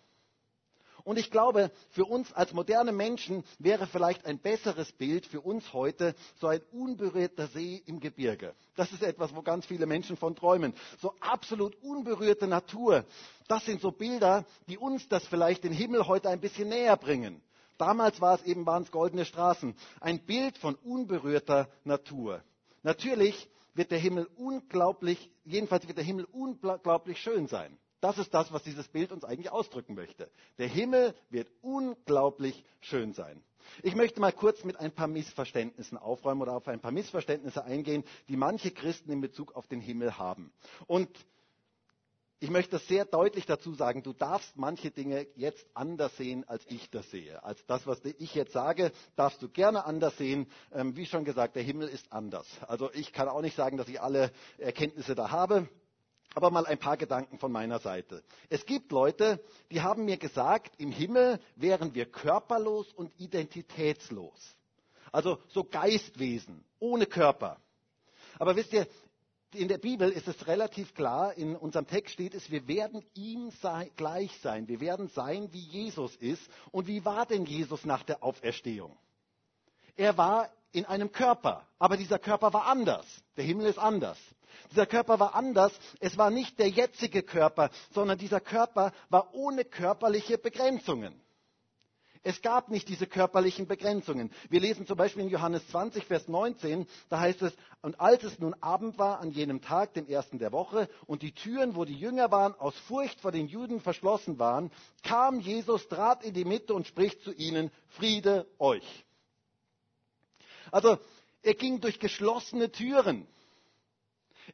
Und 1.07 1.21
ich 1.21 1.31
glaube, 1.31 1.71
für 1.91 2.05
uns 2.05 2.33
als 2.33 2.53
moderne 2.53 2.91
Menschen 2.91 3.45
wäre 3.61 3.87
vielleicht 3.87 4.27
ein 4.27 4.41
besseres 4.41 4.91
Bild 4.91 5.25
für 5.25 5.41
uns 5.41 5.73
heute 5.73 6.17
so 6.41 6.49
ein 6.49 6.61
unberührter 6.73 7.47
See 7.47 7.81
im 7.87 8.01
Gebirge. 8.01 8.57
Das 8.75 8.91
ist 8.91 9.05
etwas, 9.05 9.33
wo 9.33 9.41
ganz 9.43 9.65
viele 9.67 9.87
Menschen 9.87 10.17
von 10.17 10.35
träumen. 10.35 10.75
So 10.99 11.15
absolut 11.21 11.81
unberührte 11.81 12.49
Natur. 12.49 13.05
Das 13.47 13.65
sind 13.65 13.81
so 13.81 13.93
Bilder, 13.93 14.45
die 14.67 14.79
uns 14.79 15.09
das 15.09 15.25
vielleicht 15.29 15.63
den 15.63 15.73
Himmel 15.73 16.09
heute 16.09 16.29
ein 16.29 16.41
bisschen 16.41 16.71
näher 16.71 16.97
bringen. 16.97 17.41
Damals 17.79 18.21
war 18.21 18.35
es 18.35 18.43
eben, 18.43 18.67
waren 18.67 18.83
es 18.83 18.91
goldene 18.91 19.25
Straßen. 19.25 19.77
Ein 20.01 20.19
Bild 20.27 20.59
von 20.59 20.75
unberührter 20.75 21.69
Natur. 21.85 22.43
Natürlich 22.83 23.49
wird 23.75 23.93
der 23.93 23.99
Himmel 23.99 24.29
unglaublich, 24.35 25.31
jedenfalls 25.45 25.87
wird 25.87 25.99
der 25.99 26.05
Himmel 26.05 26.25
unglaublich 26.33 27.21
schön 27.21 27.47
sein. 27.47 27.79
Das 28.01 28.19
ist 28.19 28.33
das, 28.35 28.53
was 28.53 28.63
dieses 28.63 28.89
Bild 28.89 29.13
uns 29.13 29.25
eigentlich 29.25 29.51
ausdrücken 29.51 29.95
möchte. 29.95 30.31
Der 30.59 30.69
Himmel 30.69 31.15
wird 31.31 31.51
unglaublich 31.63 32.65
schön 32.81 33.13
sein. 33.13 33.43
Ich 33.83 33.95
möchte 33.95 34.21
mal 34.21 34.33
kurz 34.33 34.65
mit 34.65 34.77
ein 34.77 34.93
paar 34.93 35.09
Missverständnissen 35.09 35.99
aufräumen 35.99 36.43
oder 36.43 36.53
auf 36.53 36.69
ein 36.69 36.81
paar 36.81 36.93
Missverständnisse 36.93 37.65
eingehen, 37.65 38.05
die 38.29 38.37
manche 38.37 38.71
Christen 38.71 39.11
in 39.11 39.21
Bezug 39.21 39.57
auf 39.57 39.67
den 39.67 39.81
Himmel 39.81 40.19
haben. 40.19 40.53
Und 40.87 41.09
ich 42.39 42.51
möchte 42.51 42.79
sehr 42.79 43.07
deutlich 43.07 43.47
dazu 43.47 43.73
sagen, 43.73 44.03
du 44.03 44.13
darfst 44.13 44.57
manche 44.59 44.91
Dinge 44.91 45.27
jetzt 45.37 45.67
anders 45.73 46.15
sehen, 46.19 46.47
als 46.47 46.63
ich 46.69 46.91
das 46.91 47.11
sehe. 47.11 47.43
Als 47.43 47.65
das, 47.67 47.87
was 47.87 48.05
ich 48.05 48.35
jetzt 48.35 48.53
sage, 48.53 48.93
darfst 49.17 49.41
du 49.41 49.49
gerne 49.49 49.87
anders 49.87 50.19
sehen. 50.19 50.47
Ähm, 50.71 50.95
wie 50.97 51.07
schon 51.07 51.25
gesagt, 51.25 51.57
der 51.57 51.63
Himmel 51.63 51.89
ist 51.89 52.13
anders. 52.13 52.47
Also 52.69 52.91
ich 52.93 53.15
kann 53.15 53.29
auch 53.29 53.41
nicht 53.41 53.57
sagen, 53.57 53.79
dass 53.79 53.89
ich 53.89 54.03
alle 54.03 54.31
Erkenntnisse 54.59 55.15
da 55.15 55.31
habe. 55.31 55.67
Aber 56.37 56.51
mal 56.51 56.67
ein 56.67 56.79
paar 56.79 56.99
Gedanken 56.99 57.39
von 57.39 57.51
meiner 57.51 57.79
Seite. 57.79 58.23
Es 58.51 58.67
gibt 58.67 58.93
Leute, 58.93 59.43
die 59.71 59.81
haben 59.81 60.05
mir 60.05 60.19
gesagt, 60.19 60.75
im 60.77 60.93
Himmel 60.93 61.41
wären 61.55 61.95
wir 61.95 62.05
körperlos 62.05 62.93
und 62.93 63.11
identitätslos. 63.19 64.55
Also 65.13 65.39
so 65.49 65.65
Geistwesen, 65.65 66.63
ohne 66.79 67.07
Körper. 67.07 67.57
Aber 68.39 68.55
wisst 68.55 68.75
ihr, 68.75 68.87
in 69.55 69.69
der 69.69 69.79
Bibel 69.79 70.11
ist 70.11 70.29
es 70.29 70.47
relativ 70.47 70.93
klar, 70.93 71.33
in 71.39 71.57
unserem 71.57 71.87
Text 71.87 72.13
steht 72.13 72.35
es, 72.35 72.51
wir 72.51 72.69
werden 72.69 73.03
ihm 73.15 73.51
sei, 73.63 73.91
gleich 73.97 74.39
sein. 74.43 74.69
Wir 74.69 74.81
werden 74.81 75.09
sein, 75.09 75.51
wie 75.55 75.65
Jesus 75.65 76.17
ist. 76.17 76.47
Und 76.71 76.87
wie 76.87 77.03
war 77.07 77.25
denn 77.25 77.47
Jesus 77.47 77.87
nach 77.87 78.03
der 78.03 78.23
Auferstehung? 78.23 78.95
Er 79.97 80.19
war 80.19 80.51
in 80.77 80.85
einem 80.85 81.11
Körper, 81.11 81.67
aber 81.79 81.97
dieser 81.97 82.19
Körper 82.19 82.53
war 82.53 82.67
anders. 82.67 83.07
Der 83.39 83.45
Himmel 83.45 83.67
ist 83.67 83.79
anders. 83.79 84.19
Dieser 84.71 84.85
Körper 84.85 85.19
war 85.19 85.35
anders. 85.35 85.73
Es 86.01 86.19
war 86.19 86.31
nicht 86.31 86.59
der 86.59 86.69
jetzige 86.69 87.23
Körper, 87.23 87.71
sondern 87.93 88.19
dieser 88.19 88.41
Körper 88.41 88.93
war 89.09 89.33
ohne 89.35 89.65
körperliche 89.65 90.37
Begrenzungen. 90.37 91.19
Es 92.23 92.43
gab 92.43 92.69
nicht 92.71 92.89
diese 92.89 93.07
körperlichen 93.07 93.69
Begrenzungen. 93.69 94.33
Wir 94.51 94.61
lesen 94.61 94.85
zum 94.85 94.99
Beispiel 94.99 95.23
in 95.23 95.29
Johannes 95.31 95.67
20, 95.69 96.05
Vers 96.05 96.27
19, 96.27 96.87
da 97.09 97.21
heißt 97.21 97.41
es, 97.43 97.55
und 97.83 98.01
als 98.01 98.25
es 98.25 98.39
nun 98.41 98.53
Abend 98.61 98.99
war 98.99 99.21
an 99.21 99.31
jenem 99.31 99.63
Tag, 99.63 99.95
dem 99.95 100.09
ersten 100.09 100.39
der 100.39 100.51
Woche, 100.51 100.89
und 101.07 101.23
die 101.23 101.33
Türen, 101.33 101.77
wo 101.77 101.85
die 101.85 101.95
Jünger 101.95 102.33
waren, 102.33 102.55
aus 102.57 102.77
Furcht 102.89 103.21
vor 103.21 103.31
den 103.31 103.47
Juden 103.47 103.81
verschlossen 103.81 104.41
waren, 104.41 104.73
kam 105.05 105.39
Jesus, 105.39 105.89
trat 105.89 106.25
in 106.25 106.35
die 106.35 106.45
Mitte 106.45 106.75
und 106.75 106.87
spricht 106.89 107.23
zu 107.23 107.33
ihnen, 107.33 107.71
Friede 107.91 108.47
euch. 108.59 109.06
Also, 110.71 110.99
er 111.43 111.55
ging 111.55 111.81
durch 111.81 111.99
geschlossene 111.99 112.73
Türen. 112.73 113.27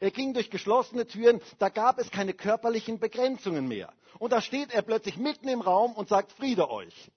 Er 0.01 0.11
ging 0.11 0.33
durch 0.35 0.51
geschlossene 0.51 1.07
Türen, 1.07 1.40
da 1.59 1.68
gab 1.68 1.98
es 1.98 2.11
keine 2.11 2.33
körperlichen 2.33 2.98
Begrenzungen 2.98 3.68
mehr. 3.68 3.92
Und 4.18 4.33
da 4.33 4.40
steht 4.40 4.72
er 4.72 4.83
plötzlich 4.83 5.16
mitten 5.16 5.48
im 5.48 5.61
Raum 5.61 5.92
und 5.92 6.09
sagt, 6.09 6.33
Friede 6.33 6.70
euch. 6.70 7.11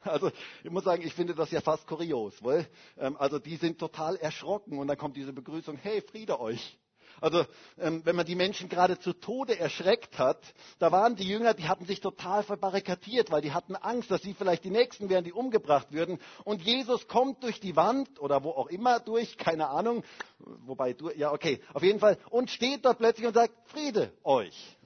Also 0.00 0.30
ich 0.62 0.70
muss 0.70 0.84
sagen, 0.84 1.02
ich 1.02 1.14
finde 1.14 1.34
das 1.34 1.50
ja 1.50 1.60
fast 1.60 1.86
kurios. 1.86 2.42
Wohl? 2.42 2.66
Ähm, 2.96 3.16
also 3.16 3.38
die 3.38 3.56
sind 3.56 3.78
total 3.78 4.16
erschrocken 4.16 4.78
und 4.78 4.86
dann 4.86 4.96
kommt 4.96 5.16
diese 5.16 5.32
Begrüßung, 5.32 5.76
hey, 5.76 6.00
Friede 6.00 6.40
euch. 6.40 6.78
Also 7.20 7.44
ähm, 7.78 8.02
wenn 8.04 8.16
man 8.16 8.26
die 8.26 8.34
Menschen 8.34 8.68
gerade 8.68 8.98
zu 8.98 9.12
Tode 9.12 9.58
erschreckt 9.58 10.18
hat, 10.18 10.40
da 10.78 10.92
waren 10.92 11.16
die 11.16 11.26
Jünger, 11.26 11.54
die 11.54 11.68
hatten 11.68 11.86
sich 11.86 12.00
total 12.00 12.42
verbarrikadiert, 12.42 13.30
weil 13.30 13.42
die 13.42 13.52
hatten 13.52 13.76
Angst, 13.76 14.10
dass 14.10 14.22
sie 14.22 14.34
vielleicht 14.34 14.64
die 14.64 14.70
Nächsten 14.70 15.08
wären, 15.08 15.24
die 15.24 15.32
umgebracht 15.32 15.92
würden. 15.92 16.18
Und 16.44 16.62
Jesus 16.62 17.08
kommt 17.08 17.42
durch 17.42 17.60
die 17.60 17.76
Wand 17.76 18.20
oder 18.20 18.44
wo 18.44 18.50
auch 18.50 18.68
immer 18.68 19.00
durch, 19.00 19.38
keine 19.38 19.68
Ahnung, 19.68 20.04
wobei 20.38 20.92
du, 20.92 21.10
ja 21.10 21.32
okay, 21.32 21.60
auf 21.72 21.82
jeden 21.82 22.00
Fall, 22.00 22.18
und 22.30 22.50
steht 22.50 22.84
dort 22.84 22.98
plötzlich 22.98 23.26
und 23.26 23.34
sagt, 23.34 23.54
Friede 23.70 24.12
euch. 24.24 24.76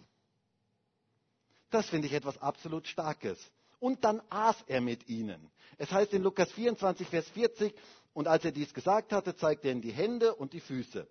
Das 1.71 1.89
finde 1.89 2.07
ich 2.09 2.13
etwas 2.13 2.41
absolut 2.41 2.89
Starkes 2.89 3.39
und 3.81 4.05
dann 4.05 4.23
aß 4.31 4.57
er 4.67 4.81
mit 4.81 5.09
ihnen. 5.09 5.51
Es 5.79 5.91
heißt 5.91 6.13
in 6.13 6.23
Lukas 6.23 6.53
24, 6.53 7.09
Vers 7.09 7.29
40, 7.31 7.75
und 8.13 8.29
als 8.29 8.45
er 8.45 8.53
dies 8.53 8.73
gesagt 8.75 9.13
hatte, 9.13 9.35
zeigte 9.35 9.69
er 9.69 9.73
ihnen 9.73 9.83
die 9.83 9.93
Hände 9.93 10.35
und 10.35 10.53
die 10.53 10.61
Füße. 10.61 11.09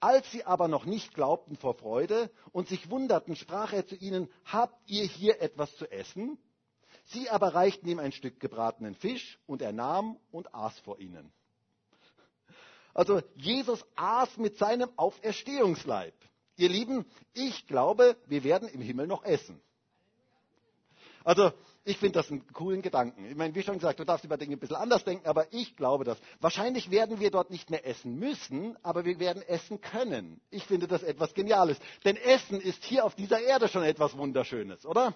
Als 0.00 0.30
sie 0.30 0.44
aber 0.44 0.66
noch 0.66 0.86
nicht 0.86 1.12
glaubten 1.12 1.56
vor 1.56 1.74
Freude 1.74 2.30
und 2.52 2.68
sich 2.68 2.88
wunderten, 2.90 3.36
sprach 3.36 3.74
er 3.74 3.86
zu 3.86 3.94
ihnen, 3.94 4.30
habt 4.46 4.80
ihr 4.86 5.04
hier 5.04 5.42
etwas 5.42 5.76
zu 5.76 5.90
essen? 5.90 6.38
Sie 7.04 7.28
aber 7.28 7.54
reichten 7.54 7.86
ihm 7.86 7.98
ein 7.98 8.12
Stück 8.12 8.40
gebratenen 8.40 8.94
Fisch 8.94 9.38
und 9.46 9.60
er 9.60 9.72
nahm 9.72 10.18
und 10.30 10.54
aß 10.54 10.78
vor 10.80 10.98
ihnen. 10.98 11.30
Also 12.94 13.20
Jesus 13.36 13.84
aß 13.94 14.38
mit 14.38 14.56
seinem 14.56 14.90
Auferstehungsleib. 14.96 16.14
Ihr 16.56 16.68
Lieben, 16.68 17.04
ich 17.34 17.66
glaube, 17.66 18.16
wir 18.26 18.42
werden 18.42 18.68
im 18.68 18.80
Himmel 18.80 19.06
noch 19.06 19.24
essen. 19.24 19.60
Also 21.24 21.52
ich 21.84 21.98
finde 21.98 22.18
das 22.18 22.30
einen 22.30 22.46
coolen 22.52 22.82
Gedanken. 22.82 23.24
Ich 23.26 23.36
meine, 23.36 23.54
wie 23.54 23.62
schon 23.62 23.74
gesagt, 23.74 23.98
du 24.00 24.04
darfst 24.04 24.24
über 24.24 24.36
Dinge 24.36 24.56
ein 24.56 24.58
bisschen 24.58 24.76
anders 24.76 25.04
denken, 25.04 25.26
aber 25.26 25.52
ich 25.52 25.76
glaube 25.76 26.04
das. 26.04 26.18
Wahrscheinlich 26.40 26.90
werden 26.90 27.20
wir 27.20 27.30
dort 27.30 27.50
nicht 27.50 27.70
mehr 27.70 27.86
essen 27.86 28.18
müssen, 28.18 28.76
aber 28.82 29.04
wir 29.04 29.18
werden 29.18 29.42
essen 29.42 29.80
können. 29.80 30.40
Ich 30.50 30.64
finde 30.64 30.86
das 30.88 31.02
etwas 31.02 31.34
Geniales. 31.34 31.78
Denn 32.04 32.16
Essen 32.16 32.60
ist 32.60 32.84
hier 32.84 33.04
auf 33.04 33.14
dieser 33.14 33.40
Erde 33.40 33.68
schon 33.68 33.82
etwas 33.82 34.16
Wunderschönes, 34.16 34.84
oder? 34.86 35.14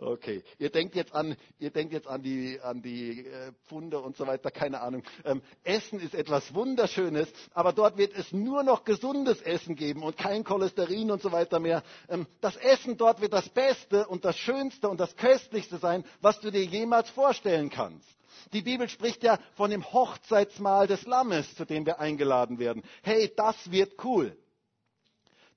Okay, 0.00 0.44
ihr 0.58 0.70
denkt 0.70 0.94
jetzt 0.94 1.12
an, 1.12 1.36
ihr 1.58 1.70
denkt 1.70 1.92
jetzt 1.92 2.06
an 2.06 2.22
die, 2.22 2.60
an 2.60 2.82
die 2.82 3.26
äh, 3.26 3.52
Pfunde 3.66 4.00
und 4.00 4.16
so 4.16 4.26
weiter, 4.26 4.50
keine 4.50 4.80
Ahnung. 4.80 5.02
Ähm, 5.24 5.42
Essen 5.64 5.98
ist 5.98 6.14
etwas 6.14 6.54
Wunderschönes, 6.54 7.28
aber 7.52 7.72
dort 7.72 7.96
wird 7.96 8.12
es 8.16 8.32
nur 8.32 8.62
noch 8.62 8.84
gesundes 8.84 9.42
Essen 9.42 9.74
geben 9.74 10.04
und 10.04 10.16
kein 10.16 10.44
Cholesterin 10.44 11.10
und 11.10 11.20
so 11.20 11.32
weiter 11.32 11.58
mehr. 11.58 11.82
Ähm, 12.08 12.26
das 12.40 12.56
Essen 12.56 12.96
dort 12.96 13.20
wird 13.20 13.32
das 13.32 13.48
Beste 13.48 14.06
und 14.06 14.24
das 14.24 14.38
Schönste 14.38 14.88
und 14.88 15.00
das 15.00 15.16
Köstlichste 15.16 15.78
sein, 15.78 16.04
was 16.20 16.38
du 16.40 16.52
dir 16.52 16.64
jemals 16.64 17.10
vorstellen 17.10 17.68
kannst. 17.68 18.08
Die 18.52 18.62
Bibel 18.62 18.88
spricht 18.88 19.24
ja 19.24 19.38
von 19.54 19.70
dem 19.70 19.84
Hochzeitsmahl 19.92 20.86
des 20.86 21.06
Lammes, 21.06 21.54
zu 21.56 21.64
dem 21.64 21.84
wir 21.86 21.98
eingeladen 21.98 22.60
werden. 22.60 22.84
Hey, 23.02 23.32
das 23.36 23.70
wird 23.72 24.04
cool. 24.04 24.36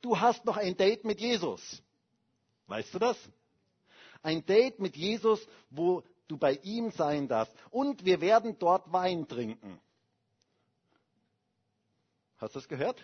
Du 0.02 0.20
hast 0.20 0.46
noch 0.46 0.58
ein 0.58 0.76
Date 0.76 1.06
mit 1.06 1.22
Jesus. 1.22 1.84
Weißt 2.66 2.94
du 2.94 3.00
das? 3.00 3.18
Ein 4.22 4.46
Date 4.46 4.80
mit 4.80 4.96
Jesus, 4.96 5.46
wo 5.70 6.04
du 6.28 6.38
bei 6.38 6.54
ihm 6.64 6.92
sein 6.92 7.28
darfst. 7.28 7.54
Und 7.70 8.06
wir 8.06 8.22
werden 8.22 8.58
dort 8.60 8.92
Wein 8.92 9.28
trinken. 9.28 9.80
Hast 12.38 12.56
du 12.56 12.60
das 12.60 12.68
gehört? 12.68 13.04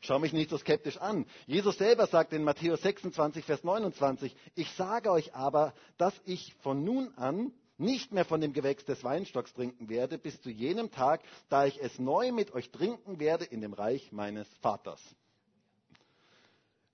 Schau 0.00 0.18
mich 0.18 0.32
nicht 0.32 0.50
so 0.50 0.58
skeptisch 0.58 0.96
an. 0.98 1.26
Jesus 1.46 1.78
selber 1.78 2.06
sagt 2.06 2.32
in 2.32 2.42
Matthäus 2.42 2.82
26, 2.82 3.44
Vers 3.44 3.62
29, 3.62 4.34
ich 4.54 4.70
sage 4.72 5.10
euch 5.10 5.34
aber, 5.34 5.74
dass 5.96 6.14
ich 6.24 6.54
von 6.62 6.84
nun 6.84 7.14
an 7.16 7.52
nicht 7.78 8.12
mehr 8.12 8.24
von 8.24 8.40
dem 8.40 8.52
Gewächs 8.52 8.84
des 8.84 9.02
Weinstocks 9.04 9.52
trinken 9.54 9.88
werde, 9.88 10.18
bis 10.18 10.40
zu 10.40 10.50
jenem 10.50 10.90
Tag, 10.90 11.22
da 11.48 11.66
ich 11.66 11.80
es 11.80 11.98
neu 11.98 12.32
mit 12.32 12.52
euch 12.52 12.70
trinken 12.70 13.18
werde 13.18 13.44
in 13.44 13.60
dem 13.60 13.72
Reich 13.72 14.12
meines 14.12 14.48
Vaters. 14.60 15.00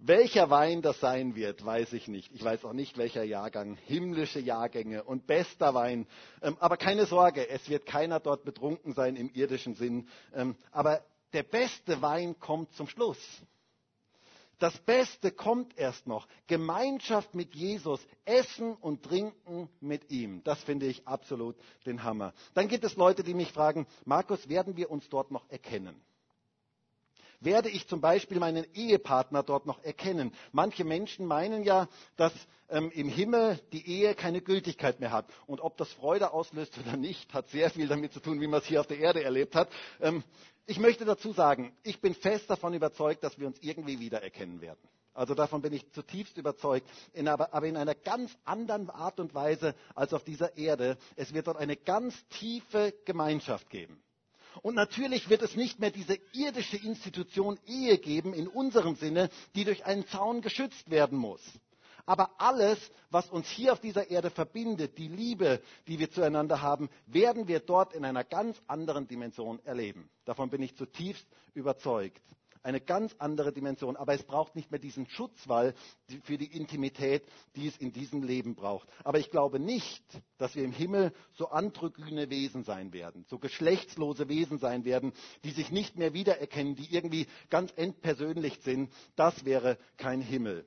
Welcher 0.01 0.49
Wein 0.49 0.81
das 0.81 1.01
sein 1.01 1.35
wird, 1.35 1.65
weiß 1.65 1.93
ich 1.93 2.07
nicht. 2.07 2.33
Ich 2.33 2.45
weiß 2.45 2.65
auch 2.65 2.73
nicht, 2.73 2.99
welcher 2.99 3.25
Jahrgang. 3.25 3.75
Himmlische 3.75 4.39
Jahrgänge 4.39 5.03
und 5.03 5.27
bester 5.27 5.75
Wein. 5.75 6.07
Ähm, 6.41 6.57
aber 6.61 6.77
keine 6.77 7.05
Sorge, 7.07 7.49
es 7.49 7.69
wird 7.69 7.85
keiner 7.85 8.21
dort 8.21 8.45
betrunken 8.45 8.95
sein 8.95 9.17
im 9.17 9.29
irdischen 9.35 9.75
Sinn. 9.75 10.07
Ähm, 10.33 10.55
aber 10.71 11.03
der 11.33 11.43
beste 11.43 12.01
Wein 12.01 12.39
kommt 12.39 12.73
zum 12.75 12.87
Schluss. 12.87 13.19
Das 14.61 14.77
Beste 14.79 15.33
kommt 15.33 15.77
erst 15.77 16.07
noch. 16.07 16.29
Gemeinschaft 16.47 17.35
mit 17.35 17.55
Jesus, 17.57 18.01
Essen 18.25 18.75
und 18.75 19.03
Trinken 19.03 19.69
mit 19.81 20.11
ihm. 20.11 20.43
Das 20.45 20.63
finde 20.63 20.87
ich 20.87 21.07
absolut 21.09 21.57
den 21.87 22.05
Hammer. 22.05 22.35
Dann 22.55 22.69
gibt 22.69 22.85
es 22.85 22.95
Leute, 22.97 23.25
die 23.25 23.35
mich 23.35 23.53
fragen, 23.53 23.87
Markus, 24.05 24.49
werden 24.49 24.77
wir 24.77 24.91
uns 24.91 25.09
dort 25.09 25.33
noch 25.33 25.49
erkennen? 25.51 26.01
Werde 27.41 27.69
ich 27.69 27.87
zum 27.89 28.01
Beispiel 28.01 28.39
meinen 28.39 28.67
Ehepartner 28.75 29.43
dort 29.43 29.67
noch 29.67 29.83
erkennen. 29.83 30.33
Manche 30.53 30.85
Menschen 30.85 31.27
meinen 31.27 31.63
ja, 31.63 31.89
dass 32.17 32.33
ähm, 32.69 32.91
im 32.91 33.09
Himmel 33.09 33.61
die 33.73 33.87
Ehe 33.87 34.15
keine 34.15 34.41
Gültigkeit 34.41 35.01
mehr 35.01 35.13
hat. 35.13 35.27
Und 35.47 35.61
ob 35.61 35.77
das 35.77 35.93
Freude 35.93 36.33
auslöst 36.33 36.77
oder 36.79 36.97
nicht, 36.97 37.33
hat 37.35 37.49
sehr 37.49 37.71
viel 37.71 37.89
damit 37.89 38.13
zu 38.13 38.21
tun, 38.21 38.41
wie 38.41 38.47
man 38.47 38.61
es 38.61 38.67
hier 38.67 38.81
auf 38.81 38.87
der 38.87 38.99
Erde 38.99 39.23
erlebt 39.23 39.55
hat. 39.55 39.69
Ähm, 40.01 40.23
ich 40.67 40.79
möchte 40.79 41.05
dazu 41.05 41.33
sagen, 41.33 41.73
ich 41.83 42.01
bin 42.01 42.15
fest 42.15 42.51
davon 42.51 42.75
überzeugt, 42.75 43.25
dass 43.25 43.39
wir 43.39 43.47
uns 43.47 43.59
irgendwie 43.63 44.01
wiedererkennen 44.01 44.61
werden. 44.61 44.81
Also 45.15 45.35
davon 45.35 45.63
bin 45.63 45.73
ich 45.73 45.91
zutiefst 45.93 46.37
überzeugt, 46.37 46.87
in 47.13 47.27
aber, 47.27 47.53
aber 47.53 47.67
in 47.67 47.77
einer 47.77 47.95
ganz 47.95 48.31
anderen 48.45 48.89
Art 48.89 49.19
und 49.19 49.35
Weise 49.35 49.75
als 49.97 50.13
auf 50.15 50.23
dieser 50.23 50.57
Erde. 50.57 50.97
Es 51.17 51.35
wird 51.35 51.49
dort 51.49 51.57
eine 51.57 51.75
ganz 51.77 52.15
tiefe 52.29 52.95
Gemeinschaft 53.05 53.69
geben. 53.71 54.01
Und 54.63 54.75
natürlich 54.75 55.29
wird 55.31 55.43
es 55.43 55.57
nicht 55.57 55.79
mehr 55.79 55.91
diese 55.91 56.19
irdische 56.33 56.77
Institution 56.77 57.59
Ehe 57.67 57.99
geben 57.99 58.35
in 58.35 58.49
unserem 58.49 58.97
Sinne, 58.97 59.31
die 59.55 59.65
durch 59.65 59.85
einen 59.85 60.07
Zaun 60.07 60.41
geschützt 60.41 60.91
werden 60.91 61.19
muss. 61.19 61.43
Aber 62.07 62.31
alles, 62.41 62.79
was 63.11 63.29
uns 63.29 63.47
hier 63.49 63.73
auf 63.75 63.81
dieser 63.81 64.11
Erde 64.11 64.31
verbindet, 64.31 64.97
die 64.97 65.09
Liebe, 65.09 65.61
die 65.87 65.99
wir 65.99 66.11
zueinander 66.11 66.63
haben, 66.63 66.89
werden 67.07 67.49
wir 67.49 67.61
dort 67.61 67.93
in 67.93 68.03
einer 68.05 68.25
ganz 68.25 68.57
anderen 68.67 69.07
Dimension 69.07 69.61
erleben. 69.67 70.09
Davon 70.25 70.49
bin 70.49 70.63
ich 70.63 70.75
zutiefst 70.75 71.27
überzeugt. 71.53 72.23
Eine 72.63 72.81
ganz 72.81 73.15
andere 73.19 73.53
Dimension. 73.53 73.97
Aber 73.97 74.15
es 74.15 74.23
braucht 74.25 74.57
nicht 74.57 74.71
mehr 74.71 74.81
diesen 74.81 75.09
Schutzwall 75.09 75.75
für 76.25 76.39
die 76.39 76.53
Intimität, 76.57 77.25
die 77.57 77.69
es 77.69 77.77
in 77.77 77.93
diesem 77.93 78.23
Leben 78.23 78.55
braucht. 78.55 78.89
Aber 79.05 79.19
ich 79.19 79.31
glaube 79.31 79.59
nicht, 79.59 80.03
dass 80.39 80.55
wir 80.55 80.65
im 80.65 80.73
Himmel 80.73 81.13
so 81.35 81.49
androgyne 81.49 82.31
Wesen 82.31 82.65
sein 82.65 82.93
werden, 82.93 83.25
so 83.29 83.39
geschlechtslose 83.39 84.29
Wesen 84.29 84.59
sein 84.59 84.85
werden, 84.85 85.13
die 85.45 85.51
sich 85.51 85.71
nicht 85.71 85.97
mehr 85.97 86.13
wiedererkennen, 86.15 86.75
die 86.75 86.93
irgendwie 86.95 87.27
ganz 87.51 87.73
entpersönlich 87.77 88.59
sind. 88.63 88.93
Das 89.17 89.45
wäre 89.45 89.79
kein 89.97 90.21
Himmel. 90.21 90.65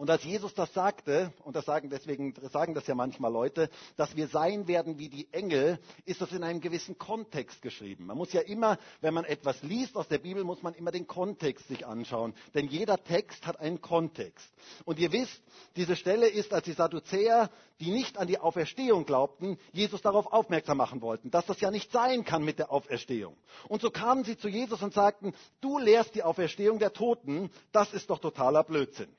Und 0.00 0.08
als 0.08 0.24
Jesus 0.24 0.54
das 0.54 0.72
sagte, 0.72 1.30
und 1.44 1.54
das 1.54 1.66
sagen 1.66 1.90
deswegen 1.90 2.32
sagen 2.50 2.72
das 2.72 2.86
ja 2.86 2.94
manchmal 2.94 3.30
Leute, 3.30 3.68
dass 3.98 4.16
wir 4.16 4.28
sein 4.28 4.66
werden 4.66 4.98
wie 4.98 5.10
die 5.10 5.30
Engel, 5.30 5.78
ist 6.06 6.22
das 6.22 6.32
in 6.32 6.42
einem 6.42 6.62
gewissen 6.62 6.96
Kontext 6.96 7.60
geschrieben. 7.60 8.06
Man 8.06 8.16
muss 8.16 8.32
ja 8.32 8.40
immer, 8.40 8.78
wenn 9.02 9.12
man 9.12 9.26
etwas 9.26 9.62
liest 9.62 9.98
aus 9.98 10.08
der 10.08 10.16
Bibel, 10.16 10.42
muss 10.42 10.62
man 10.62 10.72
immer 10.72 10.90
den 10.90 11.06
Kontext 11.06 11.68
sich 11.68 11.84
anschauen, 11.86 12.32
denn 12.54 12.66
jeder 12.66 12.96
Text 13.04 13.46
hat 13.46 13.60
einen 13.60 13.82
Kontext. 13.82 14.50
Und 14.86 14.98
ihr 14.98 15.12
wisst, 15.12 15.42
diese 15.76 15.96
Stelle 15.96 16.28
ist, 16.28 16.54
als 16.54 16.64
die 16.64 16.72
Sadduzäer, 16.72 17.50
die 17.78 17.90
nicht 17.90 18.16
an 18.16 18.26
die 18.26 18.38
Auferstehung 18.38 19.04
glaubten, 19.04 19.58
Jesus 19.70 20.00
darauf 20.00 20.32
aufmerksam 20.32 20.78
machen 20.78 21.02
wollten, 21.02 21.30
dass 21.30 21.44
das 21.44 21.60
ja 21.60 21.70
nicht 21.70 21.92
sein 21.92 22.24
kann 22.24 22.42
mit 22.42 22.58
der 22.58 22.72
Auferstehung. 22.72 23.36
Und 23.68 23.82
so 23.82 23.90
kamen 23.90 24.24
sie 24.24 24.38
zu 24.38 24.48
Jesus 24.48 24.80
und 24.82 24.94
sagten, 24.94 25.34
du 25.60 25.78
lehrst 25.78 26.14
die 26.14 26.22
Auferstehung 26.22 26.78
der 26.78 26.94
Toten, 26.94 27.50
das 27.70 27.92
ist 27.92 28.08
doch 28.08 28.18
totaler 28.18 28.64
Blödsinn. 28.64 29.14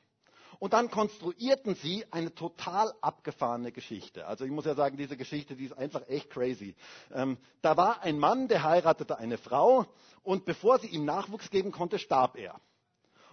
Und 0.61 0.73
dann 0.73 0.91
konstruierten 0.91 1.73
sie 1.73 2.05
eine 2.11 2.35
total 2.35 2.93
abgefahrene 3.01 3.71
Geschichte. 3.71 4.27
Also 4.27 4.45
ich 4.45 4.51
muss 4.51 4.65
ja 4.65 4.75
sagen, 4.75 4.95
diese 4.95 5.17
Geschichte, 5.17 5.55
die 5.55 5.65
ist 5.65 5.75
einfach 5.75 6.07
echt 6.07 6.29
crazy. 6.29 6.75
Ähm, 7.11 7.39
da 7.63 7.77
war 7.77 8.03
ein 8.03 8.19
Mann, 8.19 8.47
der 8.47 8.61
heiratete 8.61 9.17
eine 9.17 9.39
Frau 9.39 9.87
und 10.21 10.45
bevor 10.45 10.77
sie 10.77 10.85
ihm 10.85 11.03
Nachwuchs 11.03 11.49
geben 11.49 11.71
konnte, 11.71 11.97
starb 11.97 12.37
er. 12.37 12.61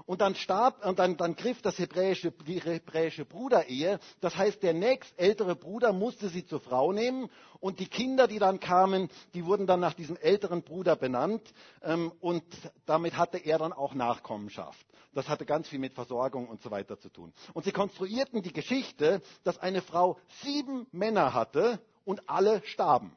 Und 0.09 0.23
dann 0.23 0.35
starb, 0.37 0.87
und 0.87 0.99
dann, 0.99 1.19
dann 1.19 1.37
griff 1.37 1.61
das 1.61 1.79
hebräische, 1.79 2.33
die 2.33 2.63
hebräische 2.63 3.27
Bruderehe. 3.27 4.01
Das 4.23 4.35
heißt, 4.35 4.63
der 4.63 4.73
nächstältere 4.73 5.55
Bruder 5.55 5.93
musste 5.93 6.31
sie 6.31 6.47
zur 6.47 6.61
Frau 6.61 6.93
nehmen. 6.93 7.29
Und 7.61 7.79
die 7.79 7.89
Kinder, 7.89 8.27
die 8.27 8.39
dann 8.39 8.59
kamen, 8.59 9.11
die 9.35 9.45
wurden 9.45 9.67
dann 9.67 9.81
nach 9.81 9.93
diesem 9.93 10.17
älteren 10.17 10.63
Bruder 10.63 10.97
benannt. 10.97 11.53
Ähm, 11.83 12.11
und 12.21 12.43
damit 12.87 13.19
hatte 13.19 13.37
er 13.37 13.59
dann 13.59 13.75
auch 13.75 13.93
Nachkommenschaft. 13.93 14.87
Das 15.13 15.29
hatte 15.29 15.45
ganz 15.45 15.69
viel 15.69 15.79
mit 15.79 15.93
Versorgung 15.93 16.49
und 16.49 16.63
so 16.63 16.71
weiter 16.71 16.99
zu 16.99 17.11
tun. 17.11 17.35
Und 17.53 17.67
sie 17.67 17.73
konstruierten 17.73 18.41
die 18.41 18.55
Geschichte, 18.55 19.21
dass 19.45 19.59
eine 19.59 19.83
Frau 19.83 20.19
sieben 20.43 20.87
Männer 20.91 21.35
hatte 21.35 21.83
und 22.07 22.31
alle 22.31 22.63
starben. 22.65 23.15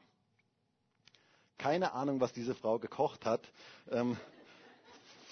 Keine 1.56 1.94
Ahnung, 1.94 2.20
was 2.20 2.34
diese 2.34 2.54
Frau 2.54 2.78
gekocht 2.78 3.24
hat. 3.24 3.50
Ähm, 3.90 4.18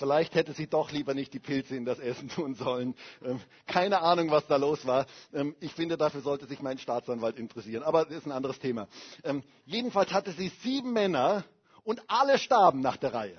Vielleicht 0.01 0.35
hätte 0.35 0.55
sie 0.55 0.67
doch 0.67 0.93
lieber 0.93 1.13
nicht 1.13 1.35
die 1.35 1.39
Pilze 1.39 1.77
in 1.77 1.85
das 1.85 1.99
Essen 1.99 2.29
tun 2.35 2.55
sollen. 2.55 2.95
Ähm, 3.23 3.39
keine 3.67 4.01
Ahnung, 4.01 4.31
was 4.31 4.47
da 4.47 4.57
los 4.57 4.87
war. 4.87 5.05
Ähm, 5.35 5.55
ich 5.61 5.75
finde, 5.75 5.99
dafür 5.99 6.23
sollte 6.23 6.47
sich 6.47 6.63
mein 6.63 6.79
Staatsanwalt 6.79 7.39
interessieren. 7.39 7.83
Aber 7.83 8.07
das 8.07 8.17
ist 8.17 8.27
ein 8.27 8.33
anderes 8.33 8.59
Thema. 8.59 8.89
Ähm, 9.25 9.43
jedenfalls 9.67 10.11
hatte 10.15 10.33
sie 10.33 10.49
sieben 10.63 10.95
Männer 10.95 11.45
und 11.85 12.03
alle 12.09 12.39
starben 12.39 12.81
nach 12.81 12.97
der 12.97 13.13
Reihe. 13.13 13.39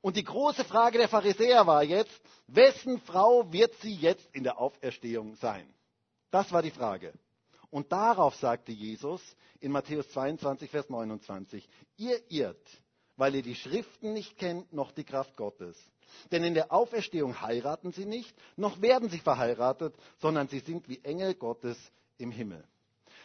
Und 0.00 0.16
die 0.16 0.24
große 0.24 0.64
Frage 0.64 0.96
der 0.96 1.08
Pharisäer 1.08 1.66
war 1.66 1.82
jetzt, 1.82 2.22
wessen 2.46 2.98
Frau 3.02 3.52
wird 3.52 3.74
sie 3.82 3.94
jetzt 3.94 4.34
in 4.34 4.44
der 4.44 4.58
Auferstehung 4.58 5.34
sein? 5.36 5.68
Das 6.30 6.50
war 6.52 6.62
die 6.62 6.70
Frage. 6.70 7.12
Und 7.68 7.92
darauf 7.92 8.34
sagte 8.36 8.72
Jesus 8.72 9.20
in 9.60 9.70
Matthäus 9.70 10.08
22, 10.08 10.70
Vers 10.70 10.88
29, 10.88 11.68
ihr 11.98 12.18
irrt, 12.30 12.66
weil 13.16 13.34
ihr 13.34 13.42
die 13.42 13.54
Schriften 13.54 14.12
nicht 14.12 14.38
kennt, 14.38 14.72
noch 14.72 14.92
die 14.92 15.04
Kraft 15.04 15.36
Gottes. 15.36 15.76
Denn 16.30 16.44
in 16.44 16.54
der 16.54 16.72
Auferstehung 16.72 17.40
heiraten 17.40 17.92
sie 17.92 18.04
nicht, 18.04 18.34
noch 18.56 18.80
werden 18.80 19.08
sie 19.08 19.18
verheiratet, 19.18 19.94
sondern 20.18 20.48
sie 20.48 20.60
sind 20.60 20.88
wie 20.88 21.02
Engel 21.04 21.34
Gottes 21.34 21.78
im 22.18 22.30
Himmel. 22.30 22.64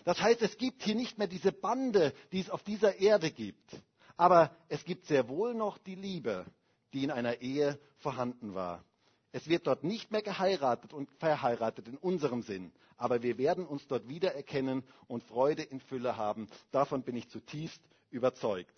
Das 0.05 0.21
heißt, 0.21 0.41
es 0.41 0.57
gibt 0.57 0.83
hier 0.83 0.95
nicht 0.95 1.17
mehr 1.17 1.27
diese 1.27 1.51
Bande, 1.51 2.13
die 2.31 2.39
es 2.39 2.49
auf 2.49 2.63
dieser 2.63 2.97
Erde 2.99 3.31
gibt. 3.31 3.81
Aber 4.15 4.55
es 4.69 4.83
gibt 4.83 5.05
sehr 5.05 5.27
wohl 5.27 5.53
noch 5.53 5.77
die 5.77 5.95
Liebe, 5.95 6.45
die 6.93 7.03
in 7.03 7.11
einer 7.11 7.41
Ehe 7.41 7.79
vorhanden 7.97 8.55
war. 8.55 8.83
Es 9.31 9.47
wird 9.47 9.67
dort 9.67 9.83
nicht 9.83 10.11
mehr 10.11 10.21
geheiratet 10.21 10.93
und 10.93 11.11
verheiratet 11.19 11.87
in 11.87 11.97
unserem 11.97 12.41
Sinn, 12.41 12.71
aber 12.95 13.21
wir 13.21 13.37
werden 13.37 13.67
uns 13.67 13.85
dort 13.87 14.07
wiedererkennen 14.07 14.83
und 15.07 15.23
Freude 15.23 15.61
in 15.63 15.79
Fülle 15.79 16.17
haben. 16.17 16.47
Davon 16.71 17.03
bin 17.03 17.15
ich 17.15 17.29
zutiefst 17.29 17.81
überzeugt. 18.09 18.73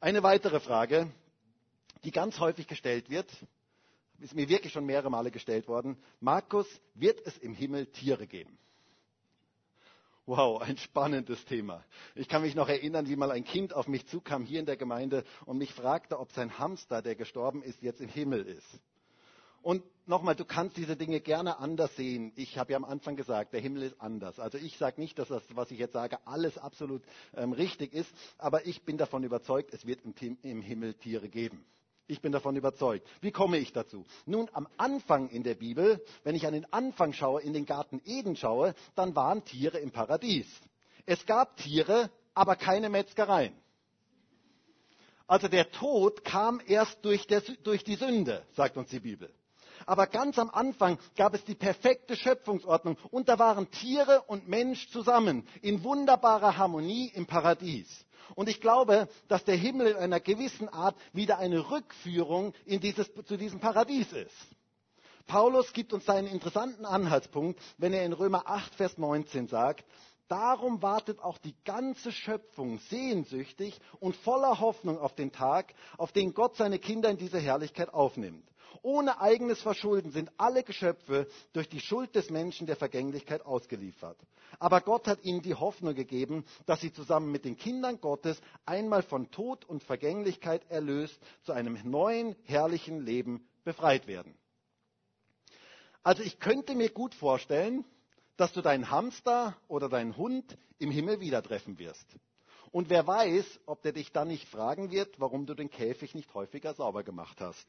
Eine 0.00 0.22
weitere 0.22 0.60
Frage, 0.60 1.10
die 2.04 2.10
ganz 2.10 2.38
häufig 2.38 2.66
gestellt 2.66 3.08
wird, 3.08 3.30
ist 4.18 4.34
mir 4.34 4.48
wirklich 4.48 4.72
schon 4.72 4.84
mehrere 4.84 5.10
Male 5.10 5.30
gestellt 5.30 5.68
worden. 5.68 5.96
Markus, 6.20 6.66
wird 6.94 7.20
es 7.26 7.38
im 7.38 7.54
Himmel 7.54 7.86
Tiere 7.86 8.26
geben? 8.26 8.58
Wow, 10.26 10.60
ein 10.60 10.76
spannendes 10.76 11.44
Thema. 11.44 11.84
Ich 12.14 12.28
kann 12.28 12.42
mich 12.42 12.54
noch 12.54 12.68
erinnern, 12.68 13.08
wie 13.08 13.16
mal 13.16 13.30
ein 13.30 13.44
Kind 13.44 13.72
auf 13.72 13.86
mich 13.86 14.06
zukam 14.06 14.44
hier 14.44 14.60
in 14.60 14.66
der 14.66 14.76
Gemeinde 14.76 15.24
und 15.44 15.56
mich 15.58 15.72
fragte, 15.72 16.18
ob 16.18 16.32
sein 16.32 16.58
Hamster, 16.58 17.00
der 17.00 17.14
gestorben 17.14 17.62
ist, 17.62 17.80
jetzt 17.80 18.00
im 18.00 18.08
Himmel 18.08 18.44
ist. 18.46 18.80
Und 19.66 19.82
nochmal, 20.06 20.36
du 20.36 20.44
kannst 20.44 20.76
diese 20.76 20.96
Dinge 20.96 21.18
gerne 21.18 21.58
anders 21.58 21.96
sehen. 21.96 22.30
Ich 22.36 22.56
habe 22.56 22.70
ja 22.70 22.76
am 22.76 22.84
Anfang 22.84 23.16
gesagt, 23.16 23.52
der 23.52 23.60
Himmel 23.60 23.82
ist 23.82 24.00
anders. 24.00 24.38
Also 24.38 24.58
ich 24.58 24.78
sage 24.78 25.00
nicht, 25.00 25.18
dass 25.18 25.26
das, 25.26 25.42
was 25.56 25.72
ich 25.72 25.80
jetzt 25.80 25.92
sage, 25.92 26.24
alles 26.24 26.56
absolut 26.56 27.02
ähm, 27.34 27.50
richtig 27.50 27.92
ist, 27.92 28.08
aber 28.38 28.64
ich 28.64 28.84
bin 28.84 28.96
davon 28.96 29.24
überzeugt, 29.24 29.74
es 29.74 29.84
wird 29.84 30.02
im, 30.04 30.38
im 30.44 30.62
Himmel 30.62 30.94
Tiere 30.94 31.28
geben. 31.28 31.64
Ich 32.06 32.20
bin 32.20 32.30
davon 32.30 32.54
überzeugt. 32.54 33.08
Wie 33.20 33.32
komme 33.32 33.58
ich 33.58 33.72
dazu? 33.72 34.04
Nun, 34.24 34.48
am 34.52 34.68
Anfang 34.76 35.30
in 35.30 35.42
der 35.42 35.56
Bibel, 35.56 36.00
wenn 36.22 36.36
ich 36.36 36.46
an 36.46 36.52
den 36.52 36.72
Anfang 36.72 37.12
schaue, 37.12 37.42
in 37.42 37.52
den 37.52 37.66
Garten 37.66 38.00
Eden 38.04 38.36
schaue, 38.36 38.72
dann 38.94 39.16
waren 39.16 39.44
Tiere 39.44 39.78
im 39.78 39.90
Paradies. 39.90 40.46
Es 41.06 41.26
gab 41.26 41.56
Tiere, 41.56 42.08
aber 42.34 42.54
keine 42.54 42.88
Metzgereien. 42.88 43.52
Also 45.26 45.48
der 45.48 45.72
Tod 45.72 46.22
kam 46.22 46.60
erst 46.68 47.04
durch, 47.04 47.26
der, 47.26 47.40
durch 47.64 47.82
die 47.82 47.96
Sünde, 47.96 48.46
sagt 48.54 48.76
uns 48.76 48.90
die 48.90 49.00
Bibel. 49.00 49.28
Aber 49.86 50.08
ganz 50.08 50.38
am 50.38 50.50
Anfang 50.50 50.98
gab 51.16 51.34
es 51.34 51.44
die 51.44 51.54
perfekte 51.54 52.16
Schöpfungsordnung 52.16 52.98
und 53.10 53.28
da 53.28 53.38
waren 53.38 53.70
Tiere 53.70 54.22
und 54.26 54.48
Mensch 54.48 54.90
zusammen 54.90 55.46
in 55.62 55.84
wunderbarer 55.84 56.56
Harmonie 56.56 57.10
im 57.14 57.26
Paradies. 57.26 58.04
Und 58.34 58.48
ich 58.48 58.60
glaube, 58.60 59.08
dass 59.28 59.44
der 59.44 59.54
Himmel 59.54 59.88
in 59.88 59.96
einer 59.96 60.18
gewissen 60.18 60.68
Art 60.68 60.96
wieder 61.12 61.38
eine 61.38 61.70
Rückführung 61.70 62.52
dieses, 62.66 63.08
zu 63.24 63.36
diesem 63.36 63.60
Paradies 63.60 64.12
ist. 64.12 64.34
Paulus 65.28 65.72
gibt 65.72 65.92
uns 65.92 66.08
einen 66.08 66.26
interessanten 66.26 66.84
Anhaltspunkt, 66.84 67.60
wenn 67.78 67.92
er 67.92 68.04
in 68.04 68.12
Römer 68.12 68.42
8, 68.46 68.74
Vers 68.74 68.98
19 68.98 69.46
sagt, 69.48 69.84
Darum 70.28 70.82
wartet 70.82 71.20
auch 71.20 71.38
die 71.38 71.54
ganze 71.64 72.10
Schöpfung 72.10 72.80
sehnsüchtig 72.90 73.78
und 74.00 74.16
voller 74.16 74.58
Hoffnung 74.58 74.98
auf 74.98 75.14
den 75.14 75.30
Tag, 75.30 75.72
auf 75.98 76.10
den 76.10 76.34
Gott 76.34 76.56
seine 76.56 76.80
Kinder 76.80 77.10
in 77.10 77.16
diese 77.16 77.38
Herrlichkeit 77.38 77.94
aufnimmt. 77.94 78.44
Ohne 78.86 79.20
eigenes 79.20 79.60
Verschulden 79.60 80.12
sind 80.12 80.30
alle 80.36 80.62
Geschöpfe 80.62 81.26
durch 81.52 81.68
die 81.68 81.80
Schuld 81.80 82.14
des 82.14 82.30
Menschen 82.30 82.68
der 82.68 82.76
Vergänglichkeit 82.76 83.44
ausgeliefert. 83.44 84.16
Aber 84.60 84.80
Gott 84.80 85.08
hat 85.08 85.24
ihnen 85.24 85.42
die 85.42 85.56
Hoffnung 85.56 85.96
gegeben, 85.96 86.44
dass 86.66 86.82
sie 86.82 86.92
zusammen 86.92 87.32
mit 87.32 87.44
den 87.44 87.56
Kindern 87.56 88.00
Gottes 88.00 88.40
einmal 88.64 89.02
von 89.02 89.28
Tod 89.32 89.64
und 89.64 89.82
Vergänglichkeit 89.82 90.70
erlöst 90.70 91.18
zu 91.42 91.50
einem 91.52 91.76
neuen, 91.82 92.36
herrlichen 92.44 93.04
Leben 93.04 93.48
befreit 93.64 94.06
werden. 94.06 94.38
Also 96.04 96.22
ich 96.22 96.38
könnte 96.38 96.76
mir 96.76 96.90
gut 96.90 97.16
vorstellen, 97.16 97.84
dass 98.36 98.52
du 98.52 98.62
deinen 98.62 98.88
Hamster 98.88 99.56
oder 99.66 99.88
deinen 99.88 100.16
Hund 100.16 100.56
im 100.78 100.92
Himmel 100.92 101.18
wieder 101.18 101.42
treffen 101.42 101.80
wirst. 101.80 102.06
Und 102.72 102.90
wer 102.90 103.06
weiß, 103.06 103.60
ob 103.66 103.82
der 103.82 103.92
dich 103.92 104.12
dann 104.12 104.28
nicht 104.28 104.48
fragen 104.48 104.90
wird, 104.90 105.20
warum 105.20 105.46
du 105.46 105.54
den 105.54 105.70
Käfig 105.70 106.14
nicht 106.14 106.32
häufiger 106.34 106.74
sauber 106.74 107.02
gemacht 107.02 107.40
hast. 107.40 107.66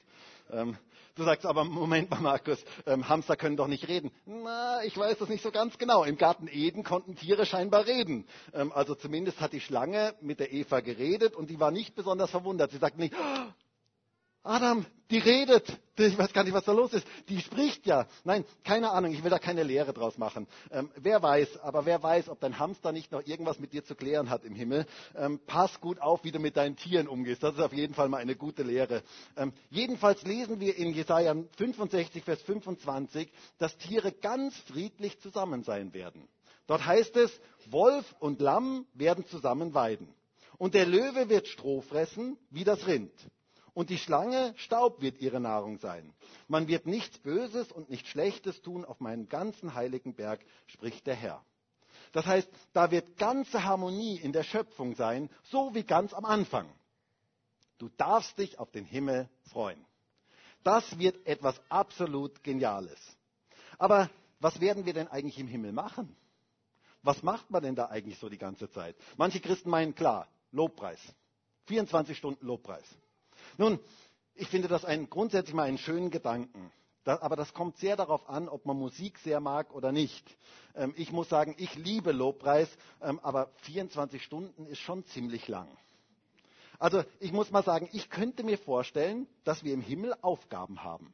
Ähm, 0.52 0.78
du 1.16 1.24
sagst 1.24 1.46
aber, 1.46 1.64
Moment 1.64 2.10
mal, 2.10 2.22
Markus, 2.22 2.64
ähm, 2.86 3.08
Hamster 3.08 3.36
können 3.36 3.58
doch 3.58 3.68
nicht 3.68 3.88
reden. 3.88 4.12
Na, 4.26 4.84
ich 4.84 4.98
weiß 4.98 5.18
das 5.20 5.30
nicht 5.30 5.44
so 5.44 5.52
ganz 5.52 5.78
genau. 5.78 6.04
Im 6.04 6.18
Garten 6.18 6.48
Eden 6.48 6.84
konnten 6.84 7.16
Tiere 7.16 7.46
scheinbar 7.46 7.86
reden. 7.86 8.28
Ähm, 8.54 8.72
also 8.72 8.96
zumindest 8.96 9.40
hat 9.42 9.54
die 9.54 9.62
Schlange 9.62 10.16
mit 10.22 10.40
der 10.40 10.52
Eva 10.52 10.80
geredet 10.82 11.36
und 11.36 11.50
die 11.50 11.60
war 11.60 11.72
nicht 11.72 11.96
besonders 11.96 12.32
verwundert. 12.32 12.72
Sie 12.72 12.78
sagt 12.78 12.98
nicht, 12.98 13.14
Adam, 14.48 14.86
die 15.12 15.20
redet. 15.20 15.66
Ich 16.00 16.16
weiß 16.16 16.32
gar 16.32 16.44
nicht, 16.44 16.54
was 16.54 16.64
da 16.64 16.74
los 16.74 16.94
ist. 16.94 17.08
Die 17.28 17.42
spricht 17.42 17.88
ja. 17.88 18.06
Nein, 18.24 18.46
keine 18.64 18.92
Ahnung. 18.92 19.12
Ich 19.14 19.24
will 19.24 19.32
da 19.32 19.40
keine 19.40 19.64
Lehre 19.64 19.94
draus 19.94 20.20
machen. 20.20 20.46
Ähm, 20.70 20.92
wer 20.96 21.24
weiß, 21.24 21.58
aber 21.62 21.88
wer 21.88 22.04
weiß, 22.04 22.30
ob 22.30 22.40
dein 22.40 22.60
Hamster 22.60 22.92
nicht 22.92 23.12
noch 23.12 23.26
irgendwas 23.26 23.60
mit 23.60 23.74
dir 23.74 23.84
zu 23.84 23.96
klären 23.96 24.30
hat 24.30 24.44
im 24.44 24.54
Himmel. 24.54 24.86
Ähm, 25.16 25.40
pass 25.48 25.82
gut 25.82 26.00
auf, 26.00 26.24
wie 26.24 26.32
du 26.32 26.38
mit 26.38 26.56
deinen 26.56 26.76
Tieren 26.76 27.08
umgehst. 27.08 27.42
Das 27.42 27.56
ist 27.56 27.62
auf 27.62 27.74
jeden 27.74 27.96
Fall 27.96 28.10
mal 28.10 28.18
eine 28.18 28.36
gute 28.36 28.62
Lehre. 28.62 29.02
Ähm, 29.36 29.54
jedenfalls 29.72 30.22
lesen 30.22 30.60
wir 30.60 30.78
in 30.78 30.94
Jesaja 30.94 31.36
65, 31.58 32.24
Vers 32.24 32.44
25, 32.44 33.32
dass 33.58 33.76
Tiere 33.80 34.12
ganz 34.12 34.56
friedlich 34.68 35.20
zusammen 35.20 35.64
sein 35.64 35.96
werden. 35.96 36.28
Dort 36.68 36.86
heißt 36.86 37.18
es, 37.18 37.32
Wolf 37.72 38.06
und 38.20 38.40
Lamm 38.40 38.86
werden 38.94 39.26
zusammen 39.26 39.74
weiden. 39.74 40.14
Und 40.60 40.76
der 40.76 40.86
Löwe 40.86 41.28
wird 41.28 41.48
Stroh 41.48 41.82
fressen 41.82 42.38
wie 42.52 42.64
das 42.64 42.86
Rind. 42.86 43.12
Und 43.78 43.92
die 43.92 44.00
Schlange, 44.00 44.56
Staub 44.58 45.02
wird 45.02 45.20
ihre 45.20 45.40
Nahrung 45.40 45.78
sein. 45.78 46.12
Man 46.48 46.68
wird 46.68 46.88
nichts 46.88 47.20
Böses 47.20 47.72
und 47.72 47.92
nichts 47.92 48.10
Schlechtes 48.10 48.64
tun 48.64 48.84
auf 48.84 49.00
meinem 49.02 49.30
ganzen 49.30 49.76
heiligen 49.76 50.16
Berg, 50.16 50.44
spricht 50.66 51.06
der 51.06 51.14
Herr. 51.14 51.46
Das 52.12 52.26
heißt, 52.26 52.50
da 52.74 52.90
wird 52.90 53.20
ganze 53.20 53.66
Harmonie 53.66 54.18
in 54.18 54.34
der 54.34 54.42
Schöpfung 54.42 54.96
sein, 54.96 55.30
so 55.44 55.76
wie 55.76 55.84
ganz 55.84 56.16
am 56.16 56.26
Anfang. 56.26 56.68
Du 57.78 57.88
darfst 57.98 58.40
dich 58.40 58.58
auf 58.58 58.72
den 58.72 58.84
Himmel 58.84 59.30
freuen. 59.52 59.86
Das 60.64 60.98
wird 60.98 61.24
etwas 61.28 61.62
absolut 61.70 62.44
Geniales. 62.44 63.00
Aber 63.78 64.10
was 64.40 64.60
werden 64.60 64.88
wir 64.88 64.94
denn 64.94 65.08
eigentlich 65.08 65.38
im 65.38 65.48
Himmel 65.48 65.72
machen? 65.72 66.16
Was 67.04 67.22
macht 67.22 67.52
man 67.52 67.62
denn 67.62 67.76
da 67.76 67.86
eigentlich 67.90 68.18
so 68.18 68.28
die 68.28 68.40
ganze 68.40 68.72
Zeit? 68.72 68.96
Manche 69.18 69.40
Christen 69.40 69.70
meinen, 69.70 69.94
klar, 69.94 70.28
Lobpreis. 70.52 71.00
24 71.68 72.18
Stunden 72.18 72.44
Lobpreis. 72.44 72.88
Nun, 73.58 73.80
ich 74.36 74.48
finde 74.48 74.68
das 74.68 74.86
ein, 74.86 75.10
grundsätzlich 75.10 75.56
mal 75.56 75.64
einen 75.64 75.78
schönen 75.80 76.12
Gedanken. 76.12 76.72
Da, 77.04 77.20
aber 77.22 77.36
das 77.36 77.54
kommt 77.54 77.78
sehr 77.78 77.96
darauf 77.96 78.28
an, 78.30 78.50
ob 78.50 78.66
man 78.66 78.78
Musik 78.78 79.18
sehr 79.20 79.40
mag 79.40 79.74
oder 79.74 79.92
nicht. 79.92 80.26
Ähm, 80.76 80.94
ich 80.98 81.12
muss 81.12 81.30
sagen, 81.30 81.56
ich 81.58 81.74
liebe 81.76 82.12
Lobpreis, 82.12 82.70
ähm, 83.02 83.20
aber 83.24 83.50
24 83.64 84.22
Stunden 84.22 84.66
ist 84.68 84.80
schon 84.80 85.06
ziemlich 85.06 85.48
lang. 85.48 85.70
Also 86.80 87.04
ich 87.20 87.32
muss 87.32 87.50
mal 87.50 87.64
sagen, 87.64 87.90
ich 87.94 88.10
könnte 88.10 88.44
mir 88.44 88.58
vorstellen, 88.58 89.26
dass 89.46 89.64
wir 89.64 89.74
im 89.74 89.82
Himmel 89.82 90.14
Aufgaben 90.22 90.84
haben. 90.84 91.14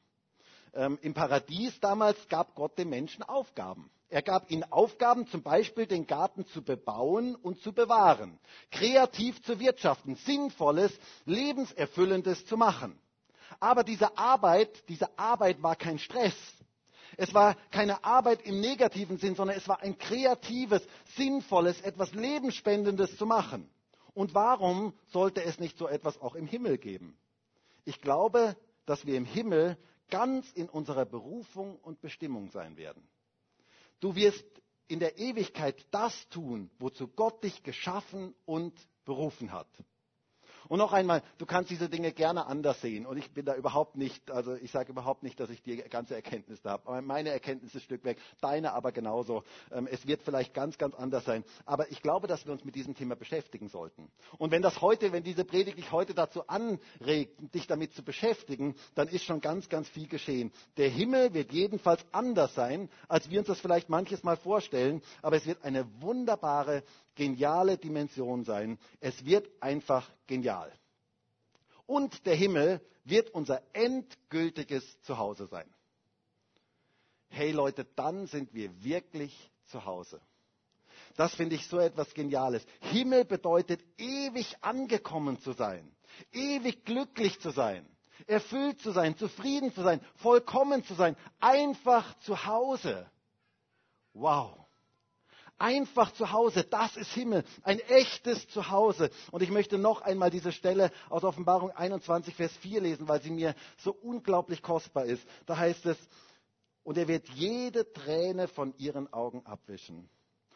Ähm, 0.74 0.98
Im 1.02 1.14
Paradies 1.14 1.80
damals 1.80 2.28
gab 2.28 2.56
Gott 2.56 2.78
den 2.78 2.90
Menschen 2.90 3.24
Aufgaben. 3.24 3.90
Er 4.14 4.22
gab 4.22 4.52
ihnen 4.52 4.64
Aufgaben, 4.72 5.26
zum 5.26 5.42
Beispiel 5.42 5.88
den 5.88 6.06
Garten 6.06 6.46
zu 6.46 6.62
bebauen 6.64 7.34
und 7.36 7.60
zu 7.62 7.74
bewahren, 7.74 8.38
kreativ 8.70 9.42
zu 9.42 9.60
wirtschaften, 9.60 10.18
sinnvolles, 10.18 10.94
lebenserfüllendes 11.26 12.46
zu 12.46 12.56
machen. 12.56 12.96
Aber 13.60 13.84
diese 13.84 14.16
Arbeit, 14.16 14.88
diese 14.88 15.18
Arbeit 15.18 15.64
war 15.64 15.76
kein 15.76 15.98
Stress. 15.98 16.36
Es 17.18 17.34
war 17.34 17.56
keine 17.72 18.04
Arbeit 18.04 18.44
im 18.44 18.62
negativen 18.62 19.18
Sinn, 19.18 19.34
sondern 19.34 19.58
es 19.58 19.68
war 19.68 19.82
ein 19.82 19.98
kreatives, 19.98 20.88
sinnvolles, 21.16 21.82
etwas 21.82 22.14
Lebensspendendes 22.14 23.18
zu 23.18 23.26
machen. 23.26 23.68
Und 24.14 24.36
warum 24.36 24.94
sollte 25.08 25.44
es 25.44 25.58
nicht 25.58 25.76
so 25.76 25.88
etwas 25.88 26.22
auch 26.22 26.36
im 26.36 26.46
Himmel 26.46 26.78
geben? 26.78 27.18
Ich 27.84 28.00
glaube, 28.00 28.56
dass 28.86 29.08
wir 29.08 29.18
im 29.18 29.26
Himmel 29.26 29.76
ganz 30.12 30.52
in 30.52 30.70
unserer 30.70 31.06
Berufung 31.06 31.78
und 31.80 32.00
Bestimmung 32.00 32.52
sein 32.52 32.78
werden. 32.78 33.10
Du 34.00 34.16
wirst 34.16 34.46
in 34.88 35.00
der 35.00 35.18
Ewigkeit 35.18 35.86
das 35.92 36.28
tun, 36.30 36.70
wozu 36.80 37.08
Gott 37.08 37.44
dich 37.44 37.64
geschaffen 37.64 38.36
und 38.46 38.74
berufen 39.06 39.52
hat. 39.52 39.68
Und 40.70 40.80
noch 40.80 40.94
einmal, 40.94 41.22
du 41.38 41.46
kannst 41.46 41.70
diese 41.70 41.90
Dinge 41.90 42.12
gerne 42.12 42.46
anders 42.46 42.82
sehen. 42.82 43.06
Und 43.06 43.18
ich 43.18 43.32
bin 43.32 43.46
da 43.46 43.56
überhaupt 43.56 43.96
nicht, 43.96 44.32
also 44.32 44.56
ich 44.56 44.72
sage 44.72 44.92
überhaupt 44.92 45.24
nicht, 45.24 45.40
dass 45.40 45.50
ich 45.50 45.62
die 45.62 45.78
ganze 45.78 46.16
Erkenntnis 46.16 46.62
da 46.62 46.72
habe. 46.72 47.02
Meine 47.02 47.30
Erkenntnis 47.30 47.72
ist 47.72 47.82
ein 47.82 47.86
Stück 47.86 48.04
weg, 48.04 48.18
deine 48.42 48.74
aber 48.74 48.92
genauso. 48.92 49.44
Ähm, 49.72 49.88
es 49.90 50.08
wird 50.08 50.22
vielleicht 50.24 50.54
ganz, 50.54 50.78
ganz 50.78 50.96
anders 50.96 51.26
sein. 51.26 51.44
Aber 51.66 51.92
ich 51.92 52.02
glaube, 52.02 52.28
dass 52.28 52.46
wir 52.46 52.54
uns 52.54 52.64
mit 52.64 52.76
diesem 52.76 52.96
Thema 52.96 53.16
beschäftigen 53.16 53.68
sollten. 53.70 54.12
Und 54.38 54.52
wenn 54.52 54.62
das 54.62 54.82
heute, 54.82 55.12
wenn 55.12 55.24
diese 55.24 55.46
Predigt 55.46 55.78
dich 55.78 55.92
heute 55.92 56.14
dazu 56.14 56.48
anregt, 56.48 57.54
dich 57.54 57.68
damit 57.68 57.94
zu 57.94 58.04
beschäftigen, 58.04 58.76
dann 58.96 59.08
ist 59.08 59.24
schon 59.24 59.42
ganz, 59.42 59.70
ganz 59.70 59.90
viel 59.90 60.08
geschehen. 60.08 60.52
Der 60.78 60.90
Himmel 60.90 61.34
wird 61.34 61.52
jedenfalls 61.52 62.04
anders 62.12 62.54
sein, 62.56 62.90
als 63.08 63.30
wir 63.30 63.40
uns 63.40 63.48
das 63.48 63.60
vielleicht 63.60 63.90
manches 63.90 64.24
Mal 64.24 64.38
vorstellen. 64.38 65.02
Aber 65.22 65.36
es 65.36 65.46
wird 65.46 65.64
eine 65.64 65.86
wunderbare 66.02 66.84
geniale 67.16 67.78
Dimension 67.78 68.44
sein. 68.44 68.80
Es 69.00 69.26
wird 69.26 69.50
einfach 69.62 70.10
genial. 70.28 70.72
Und 71.86 72.26
der 72.26 72.36
Himmel 72.36 72.82
wird 73.04 73.30
unser 73.32 73.62
endgültiges 73.74 75.02
Zuhause 75.02 75.48
sein. 75.48 75.70
Hey 77.30 77.52
Leute, 77.52 77.86
dann 77.96 78.28
sind 78.28 78.54
wir 78.54 78.84
wirklich 78.84 79.52
zu 79.66 79.86
Hause. 79.86 80.22
Das 81.16 81.34
finde 81.36 81.56
ich 81.56 81.68
so 81.68 81.80
etwas 81.80 82.14
Geniales. 82.14 82.66
Himmel 82.80 83.26
bedeutet 83.26 83.84
ewig 83.98 84.56
angekommen 84.62 85.40
zu 85.40 85.54
sein, 85.54 85.92
ewig 86.32 86.86
glücklich 86.86 87.40
zu 87.40 87.52
sein, 87.52 87.86
erfüllt 88.28 88.80
zu 88.82 88.92
sein, 88.92 89.18
zufrieden 89.18 89.74
zu 89.74 89.84
sein, 89.84 90.02
vollkommen 90.16 90.84
zu 90.84 90.94
sein, 90.94 91.16
einfach 91.40 92.18
zu 92.20 92.46
Hause. 92.46 93.10
Wow. 94.14 94.63
Einfach 95.58 96.12
zu 96.14 96.32
Hause, 96.32 96.64
das 96.64 96.98
ist 96.98 97.12
Himmel, 97.14 97.44
ein 97.64 97.80
echtes 97.80 98.48
Zuhause. 98.50 99.10
Und 99.32 99.42
ich 99.44 99.52
möchte 99.52 99.78
noch 99.78 100.02
einmal 100.02 100.30
diese 100.30 100.52
Stelle 100.52 100.92
aus 101.10 101.24
Offenbarung 101.24 101.72
21, 101.72 102.36
Vers 102.36 102.52
4 102.58 102.82
lesen, 102.82 103.08
weil 103.08 103.22
sie 103.22 103.32
mir 103.32 103.56
so 103.78 103.92
unglaublich 103.92 104.62
kostbar 104.62 105.06
ist. 105.06 105.26
Da 105.46 105.58
heißt 105.58 105.86
es, 105.86 105.98
und 106.84 106.98
er 106.98 107.08
wird 107.08 107.30
jede 107.30 107.92
Träne 107.94 108.48
von 108.48 108.74
ihren 108.78 109.12
Augen 109.14 109.46
abwischen. 109.46 110.10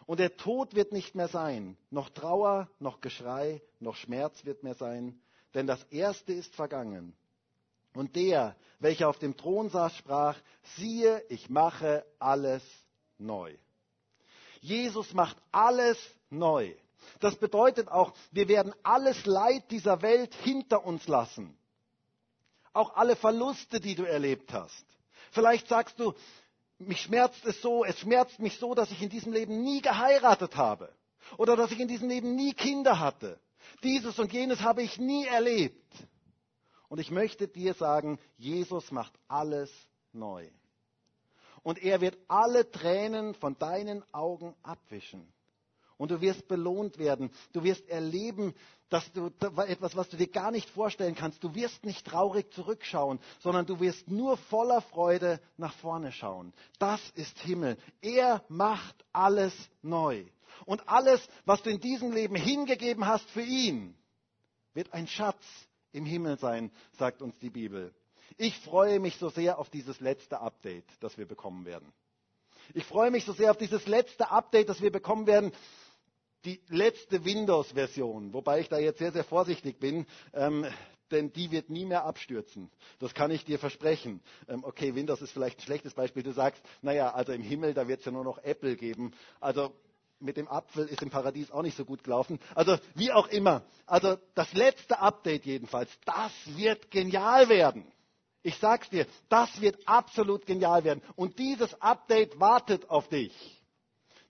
Und 0.06 0.20
der 0.20 0.36
Tod 0.36 0.76
wird 0.76 0.92
nicht 0.92 1.16
mehr 1.16 1.28
sein, 1.28 1.78
noch 1.90 2.10
Trauer, 2.10 2.70
noch 2.80 3.02
Geschrei, 3.02 3.62
noch 3.80 3.96
Schmerz 3.96 4.46
wird 4.46 4.64
mehr 4.64 4.76
sein, 4.76 5.20
denn 5.54 5.68
das 5.68 5.84
Erste 5.86 6.34
ist 6.34 6.56
vergangen. 6.56 7.16
Und 7.94 8.16
der, 8.16 8.56
welcher 8.80 9.10
auf 9.10 9.20
dem 9.20 9.36
Thron 9.36 9.70
saß, 9.70 9.96
sprach, 9.98 10.38
siehe, 10.76 11.24
ich 11.30 11.50
mache 11.50 12.06
alles 12.20 12.64
neu. 13.18 13.56
Jesus 14.62 15.14
macht 15.14 15.38
alles 15.52 15.98
neu. 16.30 16.74
Das 17.20 17.36
bedeutet 17.36 17.88
auch, 17.88 18.14
wir 18.32 18.48
werden 18.48 18.74
alles 18.84 19.26
Leid 19.26 19.72
dieser 19.72 20.02
Welt 20.02 20.34
hinter 20.44 20.86
uns 20.86 21.08
lassen. 21.08 21.58
Auch 22.74 22.96
alle 22.96 23.16
Verluste, 23.16 23.80
die 23.80 23.96
du 23.96 24.04
erlebt 24.04 24.54
hast. 24.54 24.86
Vielleicht 25.32 25.68
sagst 25.68 26.00
du, 26.00 26.14
mich 26.78 27.02
schmerzt 27.02 27.44
es 27.46 27.62
so, 27.62 27.84
es 27.84 28.00
schmerzt 28.00 28.40
mich 28.40 28.60
so, 28.60 28.76
dass 28.76 28.92
ich 28.92 29.02
in 29.02 29.10
diesem 29.10 29.34
Leben 29.34 29.64
nie 29.64 29.82
geheiratet 29.82 30.56
habe. 30.56 30.94
Oder 31.38 31.56
dass 31.56 31.72
ich 31.72 31.80
in 31.80 31.88
diesem 31.88 32.10
Leben 32.10 32.36
nie 32.36 32.54
Kinder 32.54 33.00
hatte. 33.00 33.40
Dieses 33.84 34.20
und 34.20 34.32
jenes 34.32 34.62
habe 34.62 34.84
ich 34.84 34.98
nie 34.98 35.26
erlebt. 35.26 35.92
Und 36.88 37.00
ich 37.00 37.12
möchte 37.12 37.48
dir 37.48 37.74
sagen, 37.74 38.20
Jesus 38.38 38.92
macht 38.92 39.14
alles 39.28 39.72
neu 40.14 40.50
und 41.68 41.84
er 41.84 42.00
wird 42.00 42.18
alle 42.30 42.72
Tränen 42.72 43.34
von 43.34 43.60
deinen 43.60 44.02
Augen 44.14 44.56
abwischen. 44.64 45.28
Und 45.98 46.12
du 46.12 46.22
wirst 46.22 46.48
belohnt 46.48 46.98
werden. 46.98 47.30
Du 47.52 47.62
wirst 47.62 47.90
erleben, 47.90 48.54
dass 48.88 49.12
du 49.12 49.30
etwas, 49.68 49.94
was 49.98 50.08
du 50.08 50.16
dir 50.16 50.30
gar 50.30 50.52
nicht 50.52 50.70
vorstellen 50.70 51.14
kannst. 51.14 51.44
Du 51.44 51.54
wirst 51.56 51.84
nicht 51.84 52.08
traurig 52.08 52.54
zurückschauen, 52.54 53.20
sondern 53.42 53.66
du 53.66 53.82
wirst 53.82 54.08
nur 54.08 54.38
voller 54.38 54.80
Freude 54.80 55.42
nach 55.58 55.74
vorne 55.74 56.14
schauen. 56.14 56.54
Das 56.80 57.02
ist 57.16 57.38
Himmel. 57.40 57.76
Er 58.00 58.46
macht 58.48 59.04
alles 59.12 59.54
neu. 59.82 60.24
Und 60.66 60.88
alles, 60.88 61.20
was 61.44 61.64
du 61.64 61.70
in 61.70 61.82
diesem 61.82 62.14
Leben 62.14 62.38
hingegeben 62.38 63.06
hast 63.06 63.30
für 63.32 63.44
ihn, 63.44 63.94
wird 64.74 64.94
ein 64.94 65.08
Schatz 65.08 65.44
im 65.92 66.06
Himmel 66.06 66.40
sein, 66.40 66.72
sagt 66.94 67.22
uns 67.22 67.38
die 67.40 67.50
Bibel. 67.50 67.94
Ich 68.38 68.58
freue 68.60 69.00
mich 69.00 69.18
so 69.18 69.30
sehr 69.30 69.58
auf 69.58 69.70
dieses 69.70 70.00
letzte 70.00 70.40
Update, 70.40 70.86
das 71.00 71.18
wir 71.18 71.26
bekommen 71.26 71.66
werden. 71.66 71.92
Ich 72.74 72.86
freue 72.86 73.10
mich 73.10 73.26
so 73.26 73.34
sehr 73.34 73.50
auf 73.50 73.58
dieses 73.58 73.88
letzte 73.88 74.30
Update, 74.30 74.70
das 74.70 74.82
wir 74.82 74.92
bekommen 74.92 75.26
werden. 75.26 75.52
Die 76.46 76.62
letzte 76.70 77.26
Windows-Version, 77.26 78.34
wobei 78.34 78.60
ich 78.60 78.70
da 78.70 78.78
jetzt 78.78 79.00
sehr, 79.00 79.12
sehr 79.12 79.24
vorsichtig 79.24 79.80
bin, 79.80 80.06
ähm, 80.34 80.66
denn 81.10 81.32
die 81.34 81.52
wird 81.52 81.70
nie 81.70 81.86
mehr 81.86 82.06
abstürzen. 82.06 82.70
Das 83.00 83.14
kann 83.14 83.32
ich 83.32 83.44
dir 83.44 83.58
versprechen. 83.58 84.22
Ähm, 84.48 84.64
okay, 84.64 84.94
Windows 84.94 85.22
ist 85.22 85.32
vielleicht 85.32 85.60
ein 85.60 85.64
schlechtes 85.64 85.96
Beispiel. 85.96 86.22
Du 86.22 86.34
sagst, 86.34 86.62
naja, 86.82 87.14
also 87.14 87.32
im 87.32 87.42
Himmel, 87.42 87.74
da 87.74 87.88
wird 87.88 88.00
es 88.00 88.06
ja 88.06 88.12
nur 88.12 88.24
noch 88.24 88.38
Apple 88.40 88.76
geben. 88.76 89.14
Also 89.40 89.74
mit 90.20 90.38
dem 90.38 90.48
Apfel 90.48 90.88
ist 90.88 91.02
im 91.02 91.10
Paradies 91.10 91.50
auch 91.50 91.62
nicht 91.62 91.78
so 91.78 91.86
gut 91.86 92.04
gelaufen. 92.04 92.40
Also 92.54 92.78
wie 92.94 93.12
auch 93.12 93.28
immer. 93.30 93.64
Also 93.86 94.18
das 94.36 94.52
letzte 94.54 95.00
Update 95.00 95.46
jedenfalls, 95.46 95.90
das 96.06 96.32
wird 96.56 96.92
genial 96.92 97.50
werden. 97.50 97.92
Ich 98.48 98.60
sag's 98.60 98.90
dir, 98.90 99.06
das 99.28 99.60
wird 99.60 99.86
absolut 99.86 100.46
genial 100.46 100.86
werden. 100.86 101.02
Und 101.18 101.38
dieses 101.38 101.82
Update 101.82 102.40
wartet 102.40 102.90
auf 102.90 103.10
dich. 103.10 103.34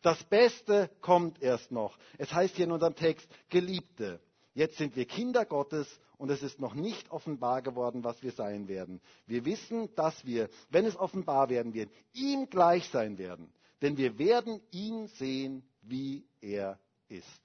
Das 0.01 0.23
Beste 0.23 0.89
kommt 1.01 1.39
erst 1.39 1.71
noch. 1.71 1.95
Es 2.17 2.33
heißt 2.33 2.55
hier 2.55 2.65
in 2.65 2.71
unserem 2.71 2.95
Text, 2.95 3.29
Geliebte, 3.49 4.19
jetzt 4.55 4.77
sind 4.77 4.95
wir 4.95 5.05
Kinder 5.05 5.45
Gottes 5.45 5.87
und 6.17 6.31
es 6.31 6.41
ist 6.41 6.59
noch 6.59 6.73
nicht 6.73 7.11
offenbar 7.11 7.61
geworden, 7.61 8.03
was 8.03 8.23
wir 8.23 8.31
sein 8.31 8.67
werden. 8.67 9.01
Wir 9.27 9.45
wissen, 9.45 9.93
dass 9.93 10.25
wir, 10.25 10.49
wenn 10.71 10.87
es 10.87 10.97
offenbar 10.97 11.49
werden 11.49 11.75
wird, 11.75 11.91
ihm 12.13 12.49
gleich 12.49 12.89
sein 12.89 13.19
werden. 13.19 13.53
Denn 13.83 13.97
wir 13.97 14.17
werden 14.17 14.63
ihn 14.71 15.05
sehen, 15.09 15.61
wie 15.83 16.25
er 16.41 16.79
ist. 17.07 17.41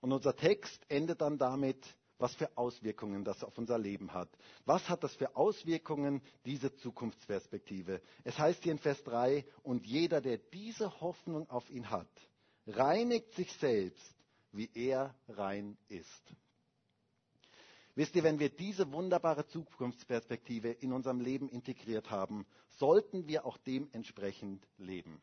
Und 0.00 0.12
unser 0.12 0.36
Text 0.36 0.80
endet 0.88 1.20
dann 1.20 1.36
damit, 1.36 1.84
was 2.20 2.34
für 2.34 2.56
Auswirkungen 2.56 3.24
das 3.24 3.42
auf 3.42 3.56
unser 3.58 3.78
Leben 3.78 4.12
hat. 4.12 4.28
Was 4.66 4.88
hat 4.88 5.02
das 5.02 5.14
für 5.14 5.34
Auswirkungen, 5.36 6.20
diese 6.44 6.74
Zukunftsperspektive? 6.76 8.00
Es 8.24 8.38
heißt 8.38 8.62
hier 8.62 8.72
in 8.72 8.78
Vers 8.78 9.02
3, 9.04 9.44
und 9.62 9.86
jeder, 9.86 10.20
der 10.20 10.38
diese 10.38 11.00
Hoffnung 11.00 11.48
auf 11.48 11.68
ihn 11.70 11.90
hat, 11.90 12.10
reinigt 12.66 13.32
sich 13.34 13.52
selbst, 13.54 14.14
wie 14.52 14.70
er 14.74 15.14
rein 15.28 15.76
ist. 15.88 16.34
Wisst 17.94 18.14
ihr, 18.14 18.22
wenn 18.22 18.38
wir 18.38 18.50
diese 18.50 18.92
wunderbare 18.92 19.46
Zukunftsperspektive 19.48 20.70
in 20.70 20.92
unserem 20.92 21.20
Leben 21.20 21.48
integriert 21.48 22.10
haben, 22.10 22.46
sollten 22.78 23.26
wir 23.26 23.44
auch 23.44 23.58
dementsprechend 23.58 24.66
leben. 24.78 25.20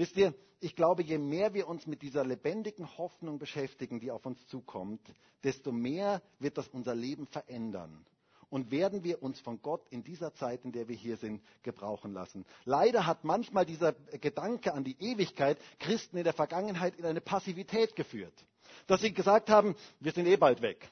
Wisst 0.00 0.16
ihr, 0.16 0.32
ich 0.60 0.74
glaube, 0.76 1.02
je 1.02 1.18
mehr 1.18 1.52
wir 1.52 1.68
uns 1.68 1.86
mit 1.86 2.00
dieser 2.00 2.24
lebendigen 2.24 2.88
Hoffnung 2.96 3.38
beschäftigen, 3.38 4.00
die 4.00 4.10
auf 4.10 4.24
uns 4.24 4.46
zukommt, 4.46 5.02
desto 5.44 5.72
mehr 5.72 6.22
wird 6.38 6.56
das 6.56 6.68
unser 6.68 6.94
Leben 6.94 7.26
verändern. 7.26 8.06
Und 8.48 8.70
werden 8.70 9.04
wir 9.04 9.22
uns 9.22 9.40
von 9.40 9.60
Gott 9.60 9.86
in 9.90 10.02
dieser 10.02 10.32
Zeit, 10.32 10.64
in 10.64 10.72
der 10.72 10.88
wir 10.88 10.96
hier 10.96 11.18
sind, 11.18 11.42
gebrauchen 11.62 12.14
lassen. 12.14 12.46
Leider 12.64 13.04
hat 13.04 13.24
manchmal 13.24 13.66
dieser 13.66 13.92
Gedanke 13.92 14.72
an 14.72 14.84
die 14.84 14.96
Ewigkeit 15.00 15.58
Christen 15.78 16.16
in 16.16 16.24
der 16.24 16.32
Vergangenheit 16.32 16.96
in 16.96 17.04
eine 17.04 17.20
Passivität 17.20 17.94
geführt. 17.94 18.46
Dass 18.86 19.02
sie 19.02 19.12
gesagt 19.12 19.50
haben, 19.50 19.76
wir 20.00 20.12
sind 20.12 20.24
eh 20.24 20.38
bald 20.38 20.62
weg. 20.62 20.90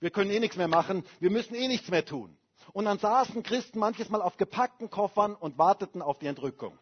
Wir 0.00 0.08
können 0.08 0.30
eh 0.30 0.40
nichts 0.40 0.56
mehr 0.56 0.66
machen. 0.66 1.04
Wir 1.20 1.30
müssen 1.30 1.54
eh 1.56 1.68
nichts 1.68 1.90
mehr 1.90 2.06
tun. 2.06 2.34
Und 2.72 2.86
dann 2.86 2.98
saßen 2.98 3.42
Christen 3.42 3.80
manches 3.80 4.08
Mal 4.08 4.22
auf 4.22 4.38
gepackten 4.38 4.88
Koffern 4.88 5.34
und 5.34 5.58
warteten 5.58 6.00
auf 6.00 6.18
die 6.18 6.26
Entrückung. 6.26 6.78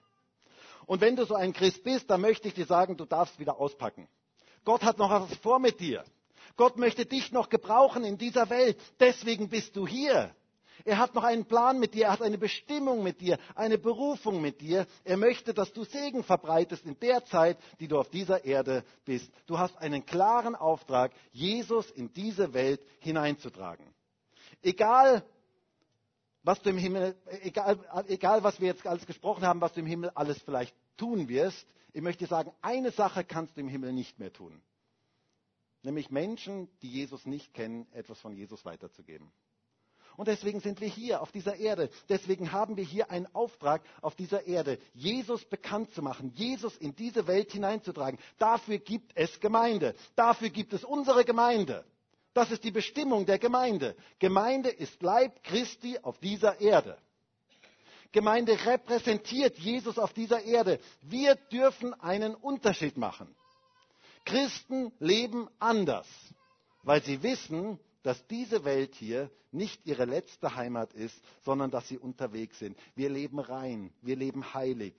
Und 0.86 1.00
wenn 1.00 1.16
du 1.16 1.24
so 1.24 1.34
ein 1.34 1.52
Christ 1.52 1.82
bist, 1.82 2.10
dann 2.10 2.20
möchte 2.20 2.48
ich 2.48 2.54
dir 2.54 2.66
sagen, 2.66 2.96
du 2.96 3.04
darfst 3.04 3.38
wieder 3.38 3.58
auspacken. 3.58 4.08
Gott 4.64 4.82
hat 4.82 4.98
noch 4.98 5.10
was 5.10 5.36
vor 5.38 5.58
mit 5.58 5.80
dir. 5.80 6.04
Gott 6.56 6.78
möchte 6.78 7.04
dich 7.06 7.32
noch 7.32 7.48
gebrauchen 7.48 8.04
in 8.04 8.18
dieser 8.18 8.48
Welt. 8.50 8.78
Deswegen 9.00 9.48
bist 9.48 9.76
du 9.76 9.86
hier. 9.86 10.34
Er 10.84 10.98
hat 10.98 11.14
noch 11.14 11.24
einen 11.24 11.46
Plan 11.46 11.78
mit 11.78 11.94
dir, 11.94 12.06
er 12.06 12.12
hat 12.12 12.22
eine 12.22 12.36
Bestimmung 12.36 13.02
mit 13.02 13.20
dir, 13.20 13.38
eine 13.54 13.78
Berufung 13.78 14.42
mit 14.42 14.60
dir. 14.60 14.86
Er 15.04 15.16
möchte, 15.16 15.54
dass 15.54 15.72
du 15.72 15.84
Segen 15.84 16.22
verbreitest 16.22 16.84
in 16.84 16.98
der 17.00 17.24
Zeit, 17.24 17.58
die 17.80 17.88
du 17.88 17.98
auf 17.98 18.10
dieser 18.10 18.44
Erde 18.44 18.84
bist. 19.04 19.32
Du 19.46 19.58
hast 19.58 19.76
einen 19.78 20.04
klaren 20.04 20.54
Auftrag, 20.54 21.12
Jesus 21.32 21.90
in 21.92 22.12
diese 22.12 22.52
Welt 22.52 22.80
hineinzutragen. 22.98 23.86
Egal, 24.62 25.24
was 26.44 26.60
du 26.62 26.70
im 26.70 26.78
Himmel, 26.78 27.16
egal, 27.42 27.78
egal 28.06 28.44
was 28.44 28.60
wir 28.60 28.68
jetzt 28.68 28.86
alles 28.86 29.06
gesprochen 29.06 29.44
haben, 29.44 29.60
was 29.60 29.72
du 29.72 29.80
im 29.80 29.86
Himmel 29.86 30.10
alles 30.10 30.40
vielleicht 30.42 30.76
tun 30.96 31.28
wirst, 31.28 31.66
ich 31.92 32.02
möchte 32.02 32.26
sagen, 32.26 32.52
eine 32.60 32.90
Sache 32.90 33.24
kannst 33.24 33.56
du 33.56 33.60
im 33.60 33.68
Himmel 33.68 33.92
nicht 33.92 34.18
mehr 34.18 34.32
tun. 34.32 34.60
Nämlich 35.82 36.10
Menschen, 36.10 36.68
die 36.82 36.90
Jesus 36.90 37.26
nicht 37.26 37.54
kennen, 37.54 37.86
etwas 37.92 38.20
von 38.20 38.34
Jesus 38.34 38.64
weiterzugeben. 38.64 39.32
Und 40.16 40.28
deswegen 40.28 40.60
sind 40.60 40.80
wir 40.80 40.88
hier 40.88 41.22
auf 41.22 41.32
dieser 41.32 41.56
Erde. 41.56 41.90
Deswegen 42.08 42.52
haben 42.52 42.76
wir 42.76 42.84
hier 42.84 43.10
einen 43.10 43.26
Auftrag 43.34 43.82
auf 44.00 44.14
dieser 44.14 44.46
Erde, 44.46 44.78
Jesus 44.92 45.44
bekannt 45.44 45.92
zu 45.92 46.02
machen, 46.02 46.30
Jesus 46.34 46.76
in 46.76 46.94
diese 46.94 47.26
Welt 47.26 47.50
hineinzutragen. 47.52 48.18
Dafür 48.38 48.78
gibt 48.78 49.12
es 49.16 49.40
Gemeinde. 49.40 49.94
Dafür 50.14 50.50
gibt 50.50 50.72
es 50.72 50.84
unsere 50.84 51.24
Gemeinde. 51.24 51.84
Das 52.34 52.50
ist 52.50 52.64
die 52.64 52.72
Bestimmung 52.72 53.24
der 53.24 53.38
Gemeinde. 53.38 53.96
Gemeinde 54.18 54.68
ist 54.68 55.00
Leib 55.02 55.42
Christi 55.44 55.98
auf 56.02 56.18
dieser 56.18 56.60
Erde. 56.60 56.98
Gemeinde 58.10 58.58
repräsentiert 58.66 59.56
Jesus 59.58 59.98
auf 59.98 60.12
dieser 60.12 60.42
Erde. 60.42 60.80
Wir 61.02 61.36
dürfen 61.36 61.94
einen 61.94 62.34
Unterschied 62.34 62.96
machen. 62.96 63.34
Christen 64.24 64.92
leben 64.98 65.48
anders, 65.58 66.06
weil 66.82 67.02
sie 67.02 67.22
wissen, 67.22 67.78
dass 68.02 68.26
diese 68.26 68.64
Welt 68.64 68.94
hier 68.94 69.30
nicht 69.50 69.86
ihre 69.86 70.04
letzte 70.04 70.54
Heimat 70.54 70.92
ist, 70.92 71.16
sondern 71.44 71.70
dass 71.70 71.88
sie 71.88 71.98
unterwegs 71.98 72.58
sind. 72.58 72.76
Wir 72.94 73.10
leben 73.10 73.38
rein, 73.38 73.92
wir 74.02 74.16
leben 74.16 74.54
heilig, 74.54 74.94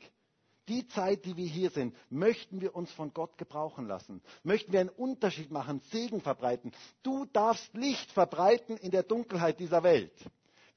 die 0.68 0.88
Zeit, 0.88 1.26
die 1.26 1.38
wir 1.38 1.48
hier 1.48 1.70
sind, 1.70 1.96
möchten 2.10 2.62
wir 2.62 2.76
uns 2.76 2.92
von 2.92 3.14
Gott 3.14 3.38
gebrauchen 3.38 3.88
lassen. 3.88 4.22
Möchten 4.44 4.72
wir 4.72 4.80
einen 4.82 4.90
Unterschied 4.90 5.52
machen, 5.52 5.82
Segen 5.92 6.22
verbreiten. 6.22 6.72
Du 7.04 7.26
darfst 7.26 7.74
Licht 7.74 8.12
verbreiten 8.12 8.78
in 8.78 8.92
der 8.92 9.04
Dunkelheit 9.04 9.60
dieser 9.60 9.84
Welt. 9.84 10.14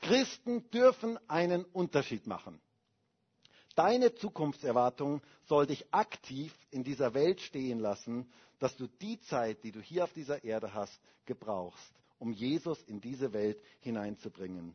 Christen 0.01 0.71
dürfen 0.71 1.19
einen 1.29 1.65
Unterschied 1.65 2.27
machen. 2.27 2.61
Deine 3.75 4.15
Zukunftserwartung 4.15 5.23
soll 5.45 5.67
dich 5.67 5.87
aktiv 5.93 6.53
in 6.71 6.83
dieser 6.83 7.15
Welt 7.15 7.41
stehen 7.41 7.79
lassen, 7.79 8.29
dass 8.59 8.77
du 8.77 8.89
die 8.89 9.21
Zeit, 9.21 9.63
die 9.63 9.73
du 9.73 9.81
hier 9.81 10.05
auf 10.05 10.13
dieser 10.13 10.43
Erde 10.43 10.75
hast, 10.75 11.01
gebrauchst, 11.27 11.93
um 12.19 12.33
Jesus 12.33 12.83
in 12.83 13.01
diese 13.01 13.33
Welt 13.33 13.61
hineinzubringen. 13.81 14.75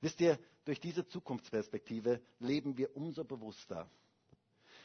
Wisst 0.00 0.20
ihr, 0.20 0.38
durch 0.64 0.80
diese 0.80 1.06
Zukunftsperspektive 1.06 2.20
leben 2.38 2.76
wir 2.76 2.96
umso 2.96 3.24
bewusster. 3.24 3.88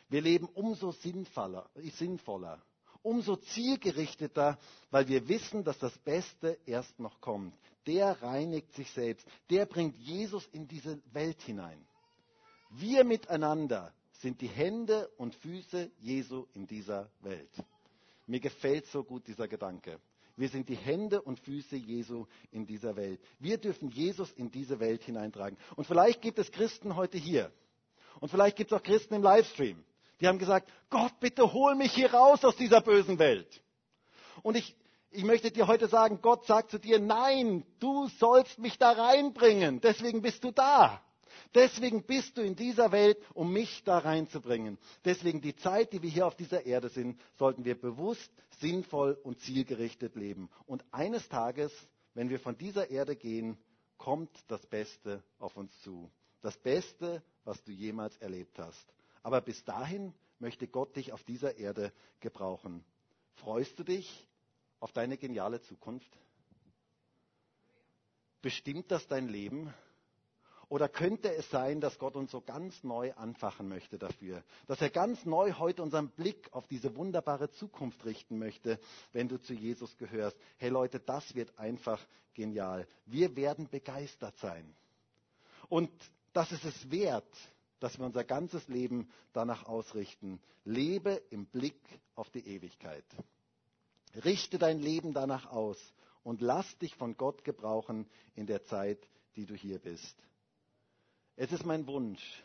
Wir 0.09 0.21
leben 0.21 0.47
umso 0.53 0.91
sinnvoller, 0.91 1.69
sinnvoller, 1.97 2.61
umso 3.01 3.35
zielgerichteter, 3.35 4.57
weil 4.91 5.07
wir 5.07 5.27
wissen, 5.27 5.63
dass 5.63 5.77
das 5.79 5.97
Beste 5.99 6.57
erst 6.65 6.99
noch 6.99 7.21
kommt. 7.21 7.55
Der 7.87 8.21
reinigt 8.21 8.73
sich 8.73 8.89
selbst. 8.91 9.27
Der 9.49 9.65
bringt 9.65 9.95
Jesus 9.97 10.45
in 10.47 10.67
diese 10.67 10.99
Welt 11.13 11.41
hinein. 11.41 11.85
Wir 12.71 13.03
miteinander 13.03 13.93
sind 14.13 14.41
die 14.41 14.47
Hände 14.47 15.07
und 15.17 15.35
Füße 15.35 15.91
Jesu 15.99 16.47
in 16.53 16.65
dieser 16.65 17.09
Welt. 17.21 17.51
Mir 18.27 18.39
gefällt 18.39 18.87
so 18.87 19.03
gut 19.03 19.27
dieser 19.27 19.47
Gedanke. 19.47 19.99
Wir 20.37 20.49
sind 20.49 20.67
die 20.67 20.75
Hände 20.75 21.21
und 21.21 21.39
Füße 21.39 21.75
Jesu 21.75 22.25
in 22.51 22.65
dieser 22.65 22.95
Welt. 22.95 23.21
Wir 23.39 23.57
dürfen 23.57 23.89
Jesus 23.89 24.31
in 24.33 24.51
diese 24.51 24.79
Welt 24.79 25.03
hineintragen. 25.03 25.57
Und 25.75 25.85
vielleicht 25.85 26.21
gibt 26.21 26.39
es 26.39 26.51
Christen 26.51 26.95
heute 26.95 27.17
hier. 27.17 27.51
Und 28.19 28.29
vielleicht 28.29 28.57
gibt 28.57 28.71
es 28.71 28.77
auch 28.77 28.83
Christen 28.83 29.13
im 29.13 29.23
Livestream. 29.23 29.83
Die 30.19 30.27
haben 30.27 30.39
gesagt, 30.39 30.71
Gott, 30.89 31.19
bitte 31.19 31.51
hol 31.53 31.75
mich 31.75 31.93
hier 31.93 32.13
raus 32.13 32.43
aus 32.43 32.55
dieser 32.55 32.81
bösen 32.81 33.19
Welt. 33.19 33.61
Und 34.43 34.55
ich, 34.55 34.75
ich 35.11 35.23
möchte 35.23 35.51
dir 35.51 35.67
heute 35.67 35.87
sagen, 35.87 36.19
Gott 36.21 36.45
sagt 36.45 36.71
zu 36.71 36.79
dir, 36.79 36.99
nein, 36.99 37.65
du 37.79 38.07
sollst 38.19 38.59
mich 38.59 38.77
da 38.77 38.91
reinbringen. 38.91 39.81
Deswegen 39.81 40.21
bist 40.21 40.43
du 40.43 40.51
da. 40.51 41.01
Deswegen 41.53 42.03
bist 42.03 42.37
du 42.37 42.41
in 42.41 42.55
dieser 42.55 42.91
Welt, 42.91 43.17
um 43.33 43.51
mich 43.51 43.83
da 43.83 43.97
reinzubringen. 43.99 44.77
Deswegen 45.03 45.41
die 45.41 45.55
Zeit, 45.55 45.93
die 45.93 46.01
wir 46.01 46.09
hier 46.09 46.27
auf 46.27 46.35
dieser 46.35 46.65
Erde 46.65 46.89
sind, 46.89 47.19
sollten 47.37 47.65
wir 47.65 47.79
bewusst, 47.79 48.31
sinnvoll 48.59 49.17
und 49.23 49.39
zielgerichtet 49.41 50.15
leben. 50.15 50.49
Und 50.65 50.83
eines 50.91 51.27
Tages, 51.29 51.71
wenn 52.13 52.29
wir 52.29 52.39
von 52.39 52.57
dieser 52.57 52.89
Erde 52.89 53.15
gehen, 53.15 53.57
kommt 53.97 54.31
das 54.47 54.65
Beste 54.65 55.23
auf 55.39 55.55
uns 55.57 55.77
zu. 55.81 56.09
Das 56.41 56.57
Beste, 56.57 57.23
was 57.43 57.63
du 57.63 57.71
jemals 57.71 58.17
erlebt 58.17 58.59
hast. 58.59 58.93
Aber 59.25 59.41
bis 59.41 59.63
dahin 59.63 60.13
möchte 60.37 60.67
Gott 60.67 60.95
dich 60.95 61.11
auf 61.11 61.23
dieser 61.23 61.57
Erde 61.57 61.91
gebrauchen. 62.19 62.85
Freust 63.37 63.79
du 63.79 63.83
dich 63.83 64.27
auf 64.79 64.91
deine 64.91 65.17
geniale 65.17 65.59
Zukunft? 65.61 66.15
Bestimmt 68.43 68.91
das 68.91 69.07
dein 69.07 69.27
Leben? 69.27 69.73
Oder 70.69 70.87
könnte 70.87 71.33
es 71.33 71.49
sein, 71.49 71.81
dass 71.81 71.97
Gott 71.97 72.15
uns 72.15 72.29
so 72.29 72.39
ganz 72.39 72.83
neu 72.83 73.13
anfachen 73.13 73.67
möchte 73.67 73.97
dafür? 73.97 74.43
Dass 74.67 74.79
er 74.79 74.91
ganz 74.91 75.25
neu 75.25 75.53
heute 75.53 75.81
unseren 75.81 76.11
Blick 76.11 76.53
auf 76.53 76.67
diese 76.67 76.95
wunderbare 76.95 77.49
Zukunft 77.49 78.05
richten 78.05 78.37
möchte, 78.37 78.79
wenn 79.11 79.27
du 79.27 79.41
zu 79.41 79.55
Jesus 79.55 79.97
gehörst? 79.97 80.37
Hey 80.57 80.69
Leute, 80.69 80.99
das 80.99 81.33
wird 81.33 81.57
einfach 81.57 81.99
genial. 82.35 82.87
Wir 83.07 83.35
werden 83.35 83.69
begeistert 83.69 84.37
sein. 84.37 84.75
Und 85.67 85.89
das 86.31 86.51
ist 86.51 86.65
es 86.65 86.91
wert, 86.91 87.25
dass 87.79 87.97
wir 87.99 88.05
unser 88.05 88.23
ganzes 88.23 88.67
Leben 88.67 89.09
danach 89.33 89.65
ausrichten. 89.65 90.39
Lebe 90.63 91.21
im 91.29 91.45
Blick 91.45 91.79
auf 92.15 92.29
die 92.29 92.47
Ewigkeit. 92.47 93.05
Richte 94.23 94.57
dein 94.57 94.79
Leben 94.79 95.13
danach 95.13 95.51
aus 95.51 95.77
und 96.23 96.41
lass 96.41 96.77
dich 96.79 96.95
von 96.95 97.17
Gott 97.17 97.43
gebrauchen 97.43 98.07
in 98.35 98.47
der 98.47 98.63
Zeit, 98.63 98.99
die 99.35 99.45
du 99.45 99.53
hier 99.55 99.79
bist. 99.79 100.15
Es 101.35 101.51
ist 101.51 101.65
mein 101.65 101.85
Wunsch, 101.87 102.43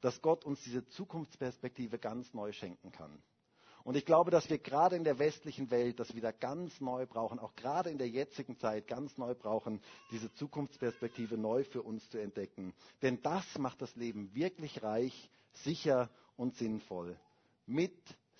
dass 0.00 0.22
Gott 0.22 0.44
uns 0.44 0.62
diese 0.62 0.86
Zukunftsperspektive 0.88 1.98
ganz 1.98 2.32
neu 2.32 2.52
schenken 2.52 2.92
kann. 2.92 3.22
Und 3.86 3.96
ich 3.96 4.04
glaube, 4.04 4.32
dass 4.32 4.50
wir 4.50 4.58
gerade 4.58 4.96
in 4.96 5.04
der 5.04 5.20
westlichen 5.20 5.70
Welt 5.70 6.00
das 6.00 6.12
wieder 6.12 6.32
ganz 6.32 6.80
neu 6.80 7.06
brauchen, 7.06 7.38
auch 7.38 7.54
gerade 7.54 7.88
in 7.88 7.98
der 7.98 8.08
jetzigen 8.08 8.58
Zeit 8.58 8.88
ganz 8.88 9.16
neu 9.16 9.32
brauchen, 9.36 9.80
diese 10.10 10.34
Zukunftsperspektive 10.34 11.38
neu 11.38 11.62
für 11.62 11.82
uns 11.82 12.10
zu 12.10 12.18
entdecken. 12.18 12.74
Denn 13.02 13.22
das 13.22 13.44
macht 13.58 13.80
das 13.80 13.94
Leben 13.94 14.34
wirklich 14.34 14.82
reich, 14.82 15.30
sicher 15.52 16.10
und 16.36 16.56
sinnvoll. 16.56 17.16
Mit 17.64 17.96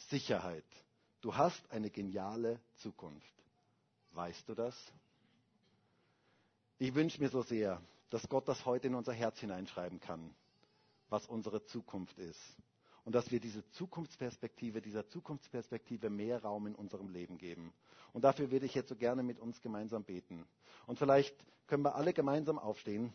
Sicherheit. 0.08 0.64
Du 1.20 1.36
hast 1.36 1.62
eine 1.70 1.90
geniale 1.90 2.58
Zukunft. 2.78 3.32
Weißt 4.14 4.48
du 4.48 4.54
das? 4.56 4.74
Ich 6.80 6.92
wünsche 6.96 7.22
mir 7.22 7.28
so 7.28 7.42
sehr, 7.42 7.80
dass 8.10 8.28
Gott 8.28 8.48
das 8.48 8.66
heute 8.66 8.88
in 8.88 8.96
unser 8.96 9.12
Herz 9.12 9.38
hineinschreiben 9.38 10.00
kann, 10.00 10.34
was 11.08 11.24
unsere 11.24 11.64
Zukunft 11.66 12.18
ist 12.18 12.56
und 13.06 13.14
dass 13.14 13.30
wir 13.30 13.38
diese 13.38 13.64
Zukunftsperspektive, 13.70 14.82
dieser 14.82 15.06
Zukunftsperspektive 15.06 16.10
mehr 16.10 16.42
Raum 16.42 16.66
in 16.66 16.74
unserem 16.74 17.08
Leben 17.08 17.38
geben. 17.38 17.72
Und 18.12 18.24
dafür 18.24 18.50
würde 18.50 18.66
ich 18.66 18.74
jetzt 18.74 18.88
so 18.88 18.96
gerne 18.96 19.22
mit 19.22 19.38
uns 19.38 19.60
gemeinsam 19.62 20.02
beten. 20.02 20.44
Und 20.88 20.98
vielleicht 20.98 21.36
können 21.68 21.84
wir 21.84 21.94
alle 21.94 22.12
gemeinsam 22.12 22.58
aufstehen. 22.58 23.12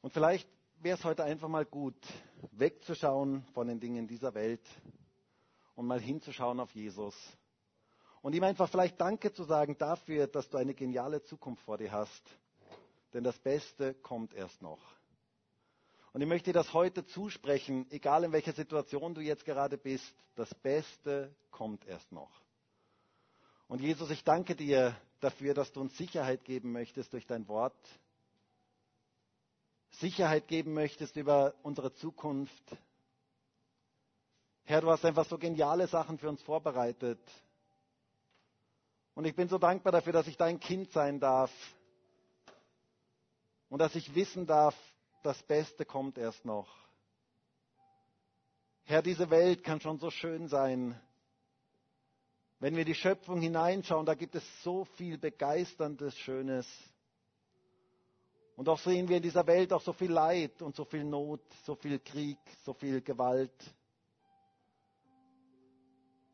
Und 0.00 0.14
vielleicht 0.14 0.48
wäre 0.80 0.96
es 0.96 1.04
heute 1.04 1.24
einfach 1.24 1.48
mal 1.48 1.66
gut, 1.66 1.94
wegzuschauen 2.52 3.44
von 3.52 3.68
den 3.68 3.80
Dingen 3.80 4.08
dieser 4.08 4.32
Welt 4.32 4.66
und 5.74 5.86
mal 5.86 6.00
hinzuschauen 6.00 6.58
auf 6.58 6.74
Jesus. 6.74 7.14
Und 8.22 8.34
ihm 8.34 8.44
einfach 8.44 8.70
vielleicht 8.70 8.98
Danke 8.98 9.30
zu 9.30 9.44
sagen 9.44 9.76
dafür, 9.76 10.26
dass 10.26 10.48
du 10.48 10.56
eine 10.56 10.72
geniale 10.72 11.22
Zukunft 11.22 11.64
vor 11.64 11.76
dir 11.76 11.92
hast. 11.92 12.22
Denn 13.12 13.24
das 13.24 13.38
Beste 13.38 13.94
kommt 13.94 14.34
erst 14.34 14.62
noch. 14.62 14.80
Und 16.12 16.20
ich 16.20 16.28
möchte 16.28 16.50
dir 16.50 16.58
das 16.58 16.72
heute 16.74 17.06
zusprechen, 17.06 17.86
egal 17.90 18.24
in 18.24 18.32
welcher 18.32 18.52
Situation 18.52 19.14
du 19.14 19.20
jetzt 19.20 19.44
gerade 19.44 19.78
bist, 19.78 20.14
das 20.34 20.54
Beste 20.56 21.34
kommt 21.50 21.86
erst 21.86 22.12
noch. 22.12 22.30
Und 23.68 23.80
Jesus, 23.80 24.10
ich 24.10 24.22
danke 24.22 24.54
dir 24.54 24.94
dafür, 25.20 25.54
dass 25.54 25.72
du 25.72 25.80
uns 25.80 25.96
Sicherheit 25.96 26.44
geben 26.44 26.72
möchtest 26.72 27.12
durch 27.12 27.26
dein 27.26 27.48
Wort, 27.48 27.74
Sicherheit 29.92 30.48
geben 30.48 30.74
möchtest 30.74 31.16
über 31.16 31.54
unsere 31.62 31.92
Zukunft. 31.94 32.76
Herr, 34.64 34.80
du 34.80 34.90
hast 34.90 35.04
einfach 35.04 35.26
so 35.26 35.38
geniale 35.38 35.86
Sachen 35.86 36.18
für 36.18 36.28
uns 36.28 36.42
vorbereitet. 36.42 37.20
Und 39.14 39.26
ich 39.26 39.34
bin 39.34 39.48
so 39.48 39.58
dankbar 39.58 39.92
dafür, 39.92 40.12
dass 40.12 40.26
ich 40.26 40.36
dein 40.36 40.60
Kind 40.60 40.90
sein 40.92 41.20
darf 41.20 41.50
und 43.72 43.78
dass 43.78 43.94
ich 43.94 44.14
wissen 44.14 44.46
darf, 44.46 44.76
das 45.22 45.42
Beste 45.44 45.86
kommt 45.86 46.18
erst 46.18 46.44
noch. 46.44 46.68
Herr, 48.84 49.00
diese 49.00 49.30
Welt 49.30 49.64
kann 49.64 49.80
schon 49.80 49.98
so 49.98 50.10
schön 50.10 50.46
sein. 50.46 51.00
Wenn 52.58 52.76
wir 52.76 52.84
die 52.84 52.94
Schöpfung 52.94 53.40
hineinschauen, 53.40 54.04
da 54.04 54.12
gibt 54.12 54.34
es 54.34 54.44
so 54.62 54.84
viel 54.84 55.16
begeisterndes, 55.16 56.18
Schönes. 56.18 56.66
Und 58.56 58.68
doch 58.68 58.78
sehen 58.78 59.08
wir 59.08 59.16
in 59.16 59.22
dieser 59.22 59.46
Welt 59.46 59.72
auch 59.72 59.80
so 59.80 59.94
viel 59.94 60.12
Leid 60.12 60.60
und 60.60 60.76
so 60.76 60.84
viel 60.84 61.04
Not, 61.04 61.40
so 61.64 61.74
viel 61.74 61.98
Krieg, 61.98 62.36
so 62.66 62.74
viel 62.74 63.00
Gewalt. 63.00 63.54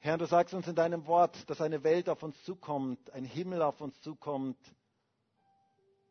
Herr, 0.01 0.19
du 0.19 0.27
sagst 0.27 0.55
uns 0.55 0.67
in 0.67 0.75
deinem 0.75 1.07
Wort, 1.07 1.49
dass 1.49 1.61
eine 1.61 1.85
Welt 1.85 2.09
auf 2.09 2.21
uns 2.25 2.43
zukommt, 2.43 3.13
ein 3.13 3.25
Himmel 3.25 3.63
auf 3.63 3.81
uns 3.81 4.01
zukommt, 4.01 4.59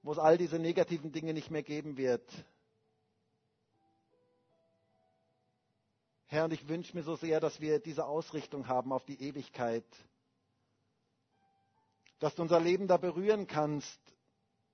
wo 0.03 0.11
es 0.11 0.19
all 0.19 0.37
diese 0.37 0.59
negativen 0.59 1.11
Dinge 1.11 1.33
nicht 1.33 1.51
mehr 1.51 1.63
geben 1.63 1.97
wird. 1.97 2.23
Herr, 6.27 6.45
und 6.45 6.51
ich 6.53 6.67
wünsche 6.67 6.95
mir 6.95 7.03
so 7.03 7.15
sehr, 7.15 7.39
dass 7.39 7.61
wir 7.61 7.79
diese 7.79 8.05
Ausrichtung 8.05 8.67
haben 8.67 8.91
auf 8.91 9.05
die 9.05 9.21
Ewigkeit, 9.21 9.85
dass 12.19 12.35
du 12.35 12.41
unser 12.41 12.59
Leben 12.59 12.87
da 12.87 12.97
berühren 12.97 13.47
kannst, 13.47 13.99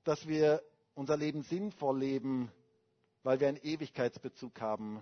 dass 0.04 0.28
wir 0.28 0.64
unser 0.96 1.16
Leben 1.16 1.44
sinnvoll 1.44 2.00
leben, 2.00 2.52
weil 3.24 3.40
wir 3.40 3.48
einen 3.50 3.58
Ewigkeitsbezug 3.62 4.60
haben. 4.62 5.02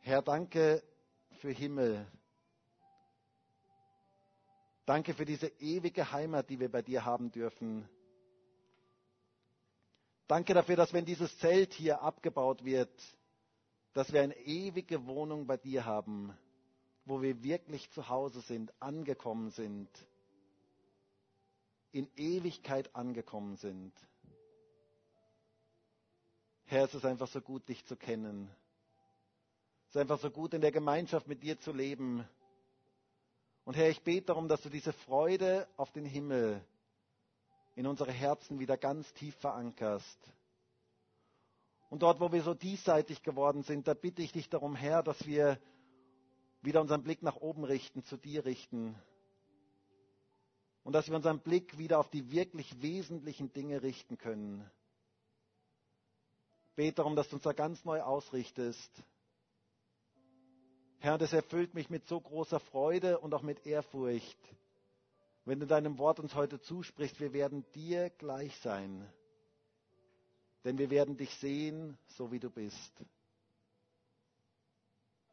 Herr, 0.00 0.22
danke 0.22 0.82
für 1.40 1.50
Himmel. 1.50 2.06
Danke 4.90 5.14
für 5.14 5.24
diese 5.24 5.46
ewige 5.60 6.10
Heimat, 6.10 6.50
die 6.50 6.58
wir 6.58 6.68
bei 6.68 6.82
dir 6.82 7.04
haben 7.04 7.30
dürfen. 7.30 7.88
Danke 10.26 10.52
dafür, 10.52 10.74
dass 10.74 10.92
wenn 10.92 11.04
dieses 11.04 11.38
Zelt 11.38 11.72
hier 11.74 12.02
abgebaut 12.02 12.64
wird, 12.64 12.90
dass 13.92 14.12
wir 14.12 14.20
eine 14.20 14.36
ewige 14.36 15.06
Wohnung 15.06 15.46
bei 15.46 15.56
dir 15.58 15.84
haben, 15.84 16.36
wo 17.04 17.22
wir 17.22 17.40
wirklich 17.44 17.88
zu 17.92 18.08
Hause 18.08 18.40
sind, 18.40 18.72
angekommen 18.82 19.50
sind 19.50 19.88
in 21.92 22.10
Ewigkeit 22.16 22.92
angekommen 22.96 23.54
sind. 23.58 23.92
Herr, 26.64 26.86
es 26.86 26.94
ist 26.94 27.04
einfach 27.04 27.28
so 27.28 27.40
gut, 27.40 27.68
dich 27.68 27.84
zu 27.86 27.94
kennen. 27.94 28.50
Es 29.88 29.94
ist 29.94 30.00
einfach 30.00 30.18
so 30.18 30.32
gut, 30.32 30.52
in 30.52 30.62
der 30.62 30.72
Gemeinschaft 30.72 31.28
mit 31.28 31.44
dir 31.44 31.60
zu 31.60 31.72
leben. 31.72 32.28
Und 33.70 33.76
Herr, 33.76 33.88
ich 33.88 34.02
bete 34.02 34.26
darum, 34.26 34.48
dass 34.48 34.62
du 34.62 34.68
diese 34.68 34.92
Freude 34.92 35.68
auf 35.76 35.92
den 35.92 36.04
Himmel 36.04 36.60
in 37.76 37.86
unsere 37.86 38.10
Herzen 38.10 38.58
wieder 38.58 38.76
ganz 38.76 39.12
tief 39.14 39.36
verankerst. 39.36 40.18
Und 41.88 42.02
dort, 42.02 42.18
wo 42.18 42.32
wir 42.32 42.42
so 42.42 42.52
diesseitig 42.52 43.22
geworden 43.22 43.62
sind, 43.62 43.86
da 43.86 43.94
bitte 43.94 44.22
ich 44.22 44.32
dich 44.32 44.48
darum, 44.48 44.74
Herr, 44.74 45.04
dass 45.04 45.24
wir 45.24 45.56
wieder 46.62 46.80
unseren 46.80 47.04
Blick 47.04 47.22
nach 47.22 47.36
oben 47.36 47.62
richten, 47.62 48.02
zu 48.02 48.16
dir 48.16 48.44
richten 48.44 49.00
und 50.82 50.92
dass 50.92 51.06
wir 51.06 51.14
unseren 51.14 51.38
Blick 51.38 51.78
wieder 51.78 52.00
auf 52.00 52.10
die 52.10 52.32
wirklich 52.32 52.82
wesentlichen 52.82 53.52
Dinge 53.52 53.84
richten 53.84 54.18
können. 54.18 54.68
Bete 56.74 56.96
darum, 56.96 57.14
dass 57.14 57.28
du 57.28 57.36
uns 57.36 57.44
da 57.44 57.52
ganz 57.52 57.84
neu 57.84 58.02
ausrichtest. 58.02 58.90
Herr, 61.02 61.16
das 61.16 61.32
erfüllt 61.32 61.72
mich 61.72 61.88
mit 61.88 62.06
so 62.06 62.20
großer 62.20 62.60
Freude 62.60 63.18
und 63.20 63.32
auch 63.32 63.40
mit 63.40 63.64
Ehrfurcht, 63.64 64.38
wenn 65.46 65.58
du 65.58 65.66
deinem 65.66 65.96
Wort 65.96 66.20
uns 66.20 66.34
heute 66.34 66.60
zusprichst, 66.60 67.18
wir 67.20 67.32
werden 67.32 67.64
dir 67.74 68.10
gleich 68.10 68.54
sein, 68.58 69.10
denn 70.62 70.76
wir 70.76 70.90
werden 70.90 71.16
dich 71.16 71.34
sehen, 71.36 71.96
so 72.08 72.30
wie 72.30 72.38
du 72.38 72.50
bist. 72.50 72.92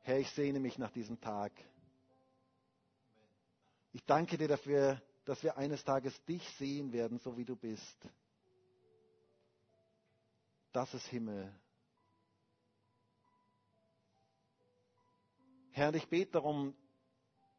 Herr, 0.03 0.19
ich 0.19 0.29
sehne 0.31 0.61
mich 0.61 0.77
nach 0.77 0.91
diesem 0.91 1.19
Tag. 1.19 1.51
Ich 3.91 4.05
danke 4.05 4.37
dir 4.37 4.47
dafür, 4.47 5.01
dass 5.25 5.43
wir 5.43 5.57
eines 5.57 5.83
Tages 5.83 6.23
dich 6.23 6.47
sehen 6.51 6.93
werden, 6.93 7.19
so 7.19 7.35
wie 7.35 7.43
du 7.43 7.57
bist. 7.57 7.97
Das 10.71 10.93
ist 10.93 11.07
Himmel. 11.07 11.53
Herr, 15.77 15.93
ich 15.93 16.07
bete 16.07 16.31
darum, 16.33 16.73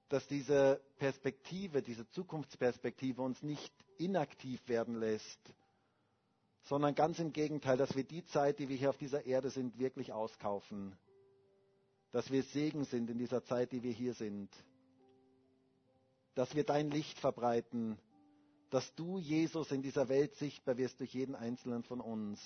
dass 0.08 0.26
diese 0.26 0.80
Perspektive, 0.98 1.82
diese 1.82 2.08
Zukunftsperspektive 2.10 3.22
uns 3.22 3.42
nicht 3.42 3.72
inaktiv 3.98 4.66
werden 4.68 4.96
lässt, 4.96 5.40
sondern 6.64 6.94
ganz 6.94 7.18
im 7.18 7.32
Gegenteil, 7.32 7.76
dass 7.76 7.94
wir 7.96 8.04
die 8.04 8.24
Zeit, 8.24 8.58
die 8.58 8.68
wir 8.68 8.76
hier 8.76 8.90
auf 8.90 8.98
dieser 8.98 9.24
Erde 9.26 9.50
sind, 9.50 9.78
wirklich 9.78 10.12
auskaufen. 10.12 10.96
Dass 12.10 12.30
wir 12.30 12.42
Segen 12.42 12.84
sind 12.84 13.08
in 13.10 13.18
dieser 13.18 13.44
Zeit, 13.44 13.72
die 13.72 13.82
wir 13.82 13.92
hier 13.92 14.14
sind 14.14 14.50
dass 16.38 16.54
wir 16.54 16.62
dein 16.62 16.88
Licht 16.92 17.18
verbreiten, 17.18 17.98
dass 18.70 18.94
du, 18.94 19.18
Jesus, 19.18 19.72
in 19.72 19.82
dieser 19.82 20.08
Welt 20.08 20.36
sichtbar 20.36 20.76
wirst 20.76 21.00
durch 21.00 21.12
jeden 21.12 21.34
einzelnen 21.34 21.82
von 21.82 22.00
uns. 22.00 22.40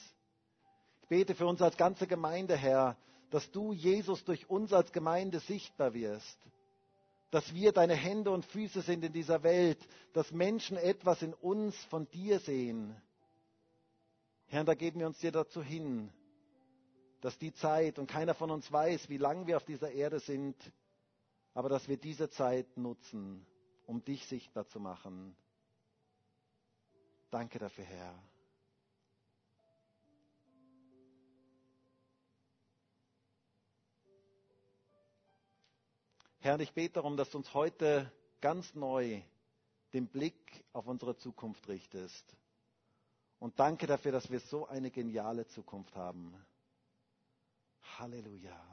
Ich 1.02 1.08
bete 1.08 1.34
für 1.34 1.46
uns 1.46 1.60
als 1.60 1.76
ganze 1.76 2.06
Gemeinde, 2.06 2.56
Herr, 2.56 2.96
dass 3.32 3.50
du, 3.50 3.72
Jesus, 3.72 4.24
durch 4.24 4.48
uns 4.50 4.74
als 4.74 4.92
Gemeinde 4.92 5.40
sichtbar 5.40 5.94
wirst, 5.94 6.38
dass 7.30 7.54
wir 7.54 7.72
deine 7.72 7.94
Hände 7.94 8.30
und 8.30 8.44
Füße 8.44 8.82
sind 8.82 9.02
in 9.04 9.12
dieser 9.14 9.42
Welt, 9.42 9.78
dass 10.12 10.32
Menschen 10.32 10.76
etwas 10.76 11.22
in 11.22 11.32
uns 11.32 11.74
von 11.84 12.06
dir 12.10 12.40
sehen. 12.40 12.94
Herr, 14.48 14.64
da 14.64 14.74
geben 14.74 15.00
wir 15.00 15.06
uns 15.06 15.18
dir 15.18 15.32
dazu 15.32 15.62
hin, 15.62 16.12
dass 17.22 17.38
die 17.38 17.54
Zeit, 17.54 17.98
und 17.98 18.06
keiner 18.06 18.34
von 18.34 18.50
uns 18.50 18.70
weiß, 18.70 19.08
wie 19.08 19.16
lange 19.16 19.46
wir 19.46 19.56
auf 19.56 19.64
dieser 19.64 19.90
Erde 19.92 20.20
sind, 20.20 20.54
aber 21.54 21.70
dass 21.70 21.88
wir 21.88 21.96
diese 21.96 22.28
Zeit 22.28 22.76
nutzen, 22.76 23.46
um 23.86 24.04
dich 24.04 24.26
sichtbar 24.26 24.66
zu 24.66 24.78
machen. 24.78 25.34
Danke 27.30 27.58
dafür, 27.58 27.84
Herr. 27.84 28.14
Herr, 36.44 36.58
ich 36.58 36.72
bete 36.74 36.94
darum, 36.94 37.16
dass 37.16 37.30
du 37.30 37.38
uns 37.38 37.54
heute 37.54 38.10
ganz 38.40 38.74
neu 38.74 39.22
den 39.92 40.08
Blick 40.08 40.64
auf 40.72 40.88
unsere 40.88 41.16
Zukunft 41.16 41.68
richtest. 41.68 42.36
Und 43.38 43.60
danke 43.60 43.86
dafür, 43.86 44.10
dass 44.10 44.28
wir 44.28 44.40
so 44.40 44.66
eine 44.66 44.90
geniale 44.90 45.46
Zukunft 45.46 45.94
haben. 45.94 46.34
Halleluja. 47.96 48.71